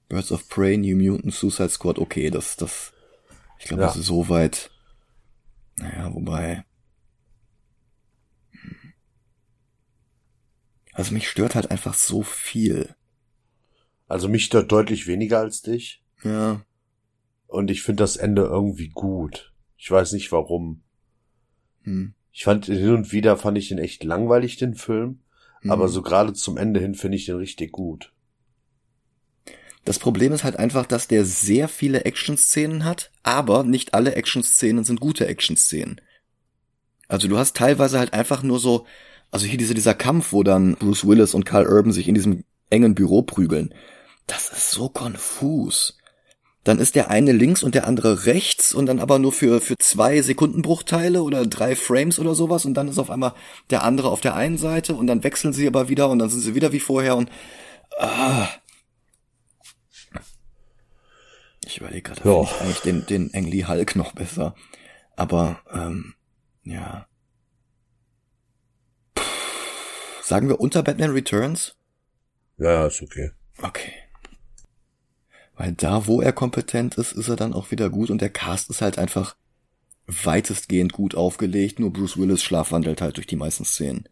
Birds 0.09 0.33
of 0.33 0.49
Prey, 0.49 0.77
New 0.77 0.97
Mutant, 0.97 1.35
Suicide 1.35 1.69
Squad, 1.69 1.99
okay, 1.99 2.31
das, 2.31 2.57
das, 2.57 2.93
ich 3.59 3.67
glaube, 3.67 3.83
Ja. 3.83 3.89
das 3.89 3.97
ist 3.97 4.07
soweit, 4.07 4.71
naja, 5.77 6.13
wobei, 6.15 6.65
also 10.99 11.15
mich 11.15 11.29
stört 11.29 11.55
halt 11.55 11.71
einfach 11.71 11.95
so 11.95 12.23
viel. 12.23 12.95
Also 14.09 14.29
mich 14.29 14.45
stört 14.45 14.73
deutlich 14.73 15.07
weniger 15.07 15.39
als 15.39 15.63
dich. 15.63 16.03
Ja, 16.25 16.63
Und 17.47 17.71
ich 17.71 17.83
finde 17.83 18.03
das 18.03 18.17
Ende 18.17 18.43
irgendwie 18.43 18.89
gut. 18.89 19.53
Ich 19.77 19.89
weiß 19.91 20.13
nicht 20.13 20.33
warum. 20.33 20.83
hm. 21.85 22.15
Ich 22.33 22.45
fand 22.45 22.67
hin 22.67 22.95
und 22.95 23.13
wieder 23.13 23.37
fand 23.37 23.59
ich 23.59 23.69
den 23.69 23.79
echt 23.79 24.03
langweilig, 24.05 24.57
den 24.57 24.75
Film. 24.75 25.21
hm. 25.61 25.71
Aber 25.71 25.89
so 25.89 26.03
gerade 26.03 26.33
zum 26.35 26.57
Ende 26.57 26.81
hin 26.81 26.95
finde 26.95 27.17
ich 27.17 27.27
den 27.27 27.37
richtig 27.37 27.71
gut. 27.73 28.13
Das 29.85 29.99
Problem 29.99 30.33
ist 30.33 30.45
halt 30.45 30.57
einfach, 30.57 30.85
dass 30.87 31.09
der 31.09 31.25
sehr 31.25 31.69
viele 31.69 32.05
Action-Szenen 32.05 32.85
hat, 32.85 33.11
aber 33.23 33.63
nicht 33.65 33.95
alle 33.95 34.15
Action-Szenen 34.17 34.85
sind 34.85 35.01
gute 35.01 35.27
Action-Szenen. 35.27 36.01
Also 37.09 37.29
du 37.29 37.39
hast 37.39 37.57
teilweise 37.57 37.99
halt 37.99 38.13
einfach 38.13 38.43
nur 38.43 38.59
so, 38.59 38.87
also 39.31 39.47
hier 39.47 39.59
diese, 39.59 39.75
dieser 39.75 39.95
Kampf, 39.95 40.33
wo 40.33 40.43
dann 40.43 40.75
Bruce 40.77 41.07
Willis 41.07 41.35
und 41.35 41.45
Carl 41.45 41.67
Urban 41.67 41.93
sich 41.93 42.09
in 42.09 42.15
diesem 42.15 42.45
engen 42.71 42.95
Büro 42.95 43.23
prügeln. 43.23 43.75
Das 44.27 44.51
ist 44.51 44.71
so 44.71 44.89
konfus. 44.89 45.97
Dann 46.65 46.79
ist 46.79 46.97
der 46.97 47.09
eine 47.11 47.33
links 47.33 47.63
und 47.63 47.75
der 47.75 47.87
andere 47.87 48.27
rechts 48.27 48.75
und 48.75 48.87
dann 48.87 48.99
aber 48.99 49.19
nur 49.19 49.33
für, 49.33 49.61
für 49.61 49.77
zwei 49.79 50.21
Sekundenbruchteile 50.21 51.23
oder 51.23 51.47
drei 51.47 51.75
Frames 51.75 52.19
oder 52.19 52.35
sowas 52.35 52.67
und 52.67 52.75
dann 52.75 52.89
ist 52.89 52.99
auf 52.99 53.11
einmal 53.11 53.33
der 53.71 53.85
andere 53.85 54.11
auf 54.11 54.21
der 54.21 54.35
einen 54.35 54.59
Seite 54.59 54.95
und 54.95 55.07
dann 55.07 55.25
wechseln 55.25 55.55
sie 55.55 55.67
aber 55.67 55.89
wieder 55.89 56.11
und 56.11 56.19
dann 56.19 56.29
sind 56.29 56.41
sie 56.41 56.55
wieder 56.55 56.73
wie 56.73 56.81
vorher 56.81 57.17
und 57.17 57.31
ah. 57.99 58.49
Ich 61.65 61.79
überlege 61.79 62.03
gerade, 62.13 62.29
Ja. 62.29 62.43
ich 62.43 62.61
eigentlich 62.61 62.81
den, 62.81 63.07
den 63.07 63.31
Ang 63.35 63.47
Lee 63.47 63.65
Hulk 63.67 63.95
noch 63.97 64.13
besser. 64.13 64.55
Aber, 65.17 65.61
ähm, 65.73 66.15
ja. 66.65 67.08
Sagen 70.29 70.51
wir 70.51 70.61
unter 70.61 70.83
Batman 70.83 71.13
Returns? 71.13 71.75
Ja, 72.59 72.87
ist 72.87 73.01
okay. 73.01 73.31
Okay. 73.63 73.93
Weil 75.57 75.73
da, 75.73 76.07
wo 76.07 76.21
er 76.21 76.35
kompetent 76.35 76.97
ist, 76.97 77.13
ist 77.13 77.31
er 77.31 77.37
dann 77.37 77.55
auch 77.55 77.71
wieder 77.71 77.89
gut 77.89 78.11
und 78.11 78.21
der 78.21 78.29
Cast 78.29 78.69
ist 78.69 78.83
halt 78.83 78.99
einfach 78.99 79.37
weitestgehend 80.07 80.93
gut 80.93 81.15
aufgelegt, 81.15 81.81
nur 81.81 81.95
Bruce 81.95 82.19
Willis 82.19 82.43
schlafwandelt 82.43 83.01
halt 83.01 83.17
durch 83.17 83.27
die 83.27 83.37
meisten 83.37 83.65
Szenen. 83.65 84.07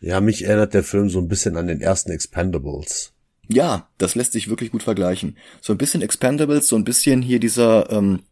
Ja, 0.00 0.20
mich 0.20 0.44
erinnert 0.46 0.74
der 0.74 0.82
Film 0.82 1.08
so 1.08 1.20
ein 1.20 1.28
bisschen 1.28 1.56
an 1.56 1.68
den 1.68 1.80
ersten 1.80 2.10
Expendables. 2.10 3.12
Ja, 3.46 3.88
das 3.98 4.16
lässt 4.16 4.32
sich 4.32 4.50
wirklich 4.50 4.72
gut 4.72 4.82
vergleichen. 4.82 5.38
So 5.60 5.72
ein 5.72 5.78
bisschen 5.78 6.02
Expendables, 6.02 6.66
so 6.66 6.74
ein 6.74 6.82
bisschen 6.82 7.22
hier 7.22 7.38
dieser 7.38 7.88
ähm, 7.92 8.24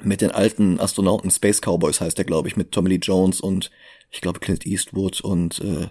mit 0.00 0.22
den 0.22 0.30
alten 0.30 0.80
Astronauten 0.80 1.30
Space 1.30 1.60
Cowboys 1.60 2.00
heißt 2.00 2.16
der, 2.16 2.24
glaube 2.24 2.48
ich, 2.48 2.56
mit 2.56 2.72
Tommy 2.72 2.88
Lee 2.88 3.00
Jones 3.02 3.42
und 3.42 3.70
ich 4.10 4.22
glaube 4.22 4.40
Clint 4.40 4.64
Eastwood 4.64 5.20
und 5.20 5.60
äh, 5.60 5.88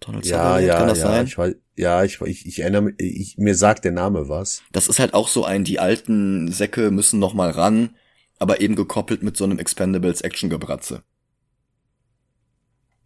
Donald 0.00 0.26
Ja, 0.26 0.58
ja, 0.58 0.78
kann 0.78 0.88
das 0.88 0.98
ja, 0.98 1.06
sein? 1.06 1.26
ich 1.26 1.38
weiß, 1.38 1.54
ja, 1.76 2.04
ich, 2.04 2.20
ich, 2.20 2.46
ich 2.46 2.60
erinnere 2.60 2.82
mich, 2.82 2.94
ich, 2.98 3.38
mir 3.38 3.54
sagt 3.54 3.84
der 3.84 3.92
Name 3.92 4.28
was. 4.28 4.62
Das 4.72 4.88
ist 4.88 4.98
halt 4.98 5.14
auch 5.14 5.28
so 5.28 5.44
ein, 5.44 5.64
die 5.64 5.78
alten 5.78 6.50
Säcke 6.50 6.90
müssen 6.90 7.18
noch 7.18 7.34
mal 7.34 7.50
ran, 7.50 7.96
aber 8.38 8.60
eben 8.60 8.76
gekoppelt 8.76 9.22
mit 9.22 9.36
so 9.36 9.44
einem 9.44 9.58
Expendables 9.58 10.20
Action-Gebratze. 10.20 11.02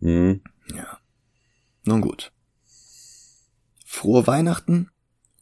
Hm. 0.00 0.42
Ja. 0.74 0.98
Nun 1.84 2.00
gut. 2.00 2.32
Frohe 3.84 4.26
Weihnachten, 4.26 4.88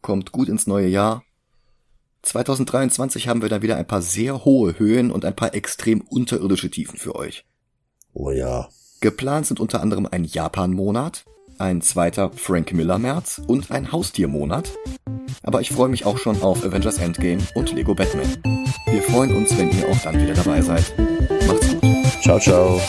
kommt 0.03 0.33
gut 0.33 0.49
ins 0.49 0.67
neue 0.67 0.89
Jahr. 0.89 1.23
2023 2.23 3.29
haben 3.29 3.43
wir 3.43 3.49
dann 3.49 3.63
wieder 3.63 3.77
ein 3.77 3.87
paar 3.87 4.03
sehr 4.03 4.45
hohe 4.45 4.79
Höhen 4.79 5.11
und 5.11 5.25
ein 5.25 5.37
paar 5.37 5.55
extrem 5.55 6.01
unterirdische 6.03 6.71
Tiefen 6.71 6.99
für 6.99 7.15
euch. 7.15 7.47
Oh 8.13 8.31
ja. 8.31 8.69
Geplant 9.01 9.47
sind 9.47 9.61
unter 9.61 9.81
anderem 9.81 10.07
ein 10.11 10.25
Japan-Monat, 10.25 11.25
ein 11.61 11.83
zweiter 11.83 12.31
Frank 12.35 12.73
Miller-März 12.73 13.43
und 13.47 13.71
ein 13.71 13.93
Haustiermonat. 13.93 14.71
Aber 15.43 15.61
ich 15.61 15.71
freue 15.71 15.89
mich 15.89 16.07
auch 16.07 16.19
schon 16.19 16.43
auf 16.43 16.65
Avengers 16.65 16.99
Endgame 16.99 17.43
und 17.55 17.73
Lego 17.73 17.95
Batman. 17.95 18.37
Wir 18.87 19.03
freuen 19.03 19.37
uns, 19.37 19.57
wenn 19.57 19.71
ihr 19.71 19.89
auch 19.89 19.99
dann 20.03 20.21
wieder 20.21 20.35
dabei 20.35 20.63
seid. 20.63 20.93
Macht's 21.47 21.69
gut. 21.81 22.23
Ciao, 22.23 22.39
ciao. 22.39 22.81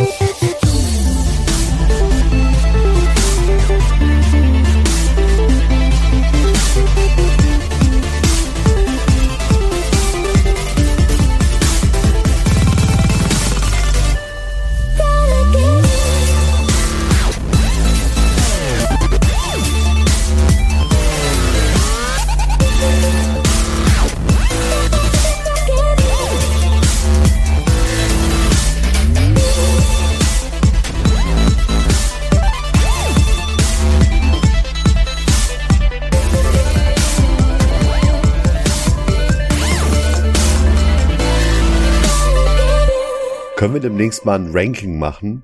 Wir 43.82 43.90
demnächst 43.90 44.26
mal 44.26 44.36
ein 44.36 44.52
Ranking 44.52 45.00
machen 45.00 45.42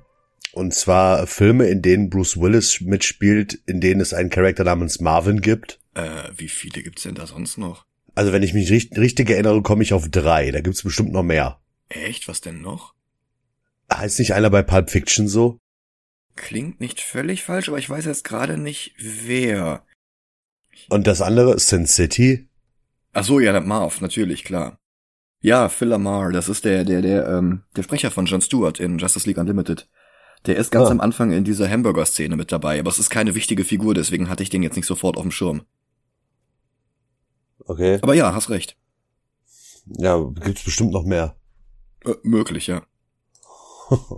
Und 0.51 0.71
zwar 0.71 1.25
Filme, 1.25 1.65
in 1.69 1.81
denen 1.81 2.11
Bruce 2.11 2.39
Willis 2.39 2.81
mitspielt, 2.81 3.55
in 3.65 3.81
denen 3.81 3.99
es 3.99 4.13
einen 4.13 4.29
Charakter 4.29 4.63
namens 4.63 4.99
Marvin 4.99 5.41
gibt. 5.41 5.79
Äh, 5.95 6.29
wie 6.35 6.47
viele 6.47 6.83
gibt's 6.83 7.01
denn 7.01 7.15
da 7.15 7.25
sonst 7.25 7.57
noch? 7.57 7.87
Also 8.13 8.33
wenn 8.33 8.43
ich 8.43 8.53
mich 8.53 8.69
richtig, 8.69 8.99
richtig 8.99 9.31
erinnere, 9.31 9.63
komme 9.63 9.81
ich 9.81 9.91
auf 9.91 10.07
drei. 10.09 10.51
Da 10.51 10.61
gibt's 10.61 10.83
bestimmt 10.83 11.13
noch 11.13 11.23
mehr. 11.23 11.59
Echt? 11.89 12.27
Was 12.27 12.39
denn 12.39 12.61
noch? 12.61 12.93
Heißt 13.91 14.19
nicht 14.19 14.35
einer 14.35 14.51
bei 14.51 14.61
Pulp 14.61 14.91
Fiction 14.91 15.27
so? 15.27 15.57
Klingt 16.35 16.79
nicht 16.79 17.01
völlig 17.01 17.41
falsch, 17.41 17.69
aber 17.69 17.79
ich 17.79 17.89
weiß 17.89 18.05
jetzt 18.05 18.23
gerade 18.23 18.59
nicht, 18.59 18.93
wer. 18.99 19.83
Und 20.89 21.07
das 21.07 21.23
andere, 21.23 21.57
Sin 21.57 21.87
City? 21.87 22.47
Ach 23.13 23.23
so, 23.23 23.39
ja, 23.39 23.59
Marv, 23.61 23.99
natürlich, 23.99 24.43
klar. 24.43 24.77
Ja, 25.39 25.69
Phil 25.69 25.87
Lamar, 25.89 26.31
das 26.31 26.49
ist 26.49 26.65
der, 26.65 26.83
der, 26.83 27.01
der, 27.01 27.27
ähm, 27.27 27.63
der 27.75 27.83
Sprecher 27.83 28.11
von 28.11 28.25
Jon 28.25 28.41
Stewart 28.41 28.79
in 28.79 28.97
Justice 28.97 29.27
League 29.27 29.37
Unlimited. 29.37 29.87
Der 30.45 30.55
ist 30.55 30.71
ganz 30.71 30.87
Ah. 30.89 30.91
am 30.91 30.99
Anfang 31.01 31.31
in 31.31 31.43
dieser 31.43 31.69
Hamburger-Szene 31.69 32.35
mit 32.35 32.51
dabei, 32.51 32.79
aber 32.79 32.89
es 32.89 32.99
ist 32.99 33.09
keine 33.09 33.35
wichtige 33.35 33.63
Figur, 33.63 33.93
deswegen 33.93 34.29
hatte 34.29 34.43
ich 34.43 34.49
den 34.49 34.63
jetzt 34.63 34.75
nicht 34.75 34.85
sofort 34.87 35.15
auf 35.17 35.23
dem 35.23 35.31
Schirm. 35.31 35.63
Okay. 37.65 37.99
Aber 38.01 38.13
ja, 38.13 38.33
hast 38.33 38.49
recht. 38.49 38.77
Ja, 39.85 40.19
gibt's 40.43 40.63
bestimmt 40.63 40.91
noch 40.91 41.03
mehr. 41.03 41.35
Äh, 42.05 42.13
möglich, 42.23 42.67
ja. 42.67 42.83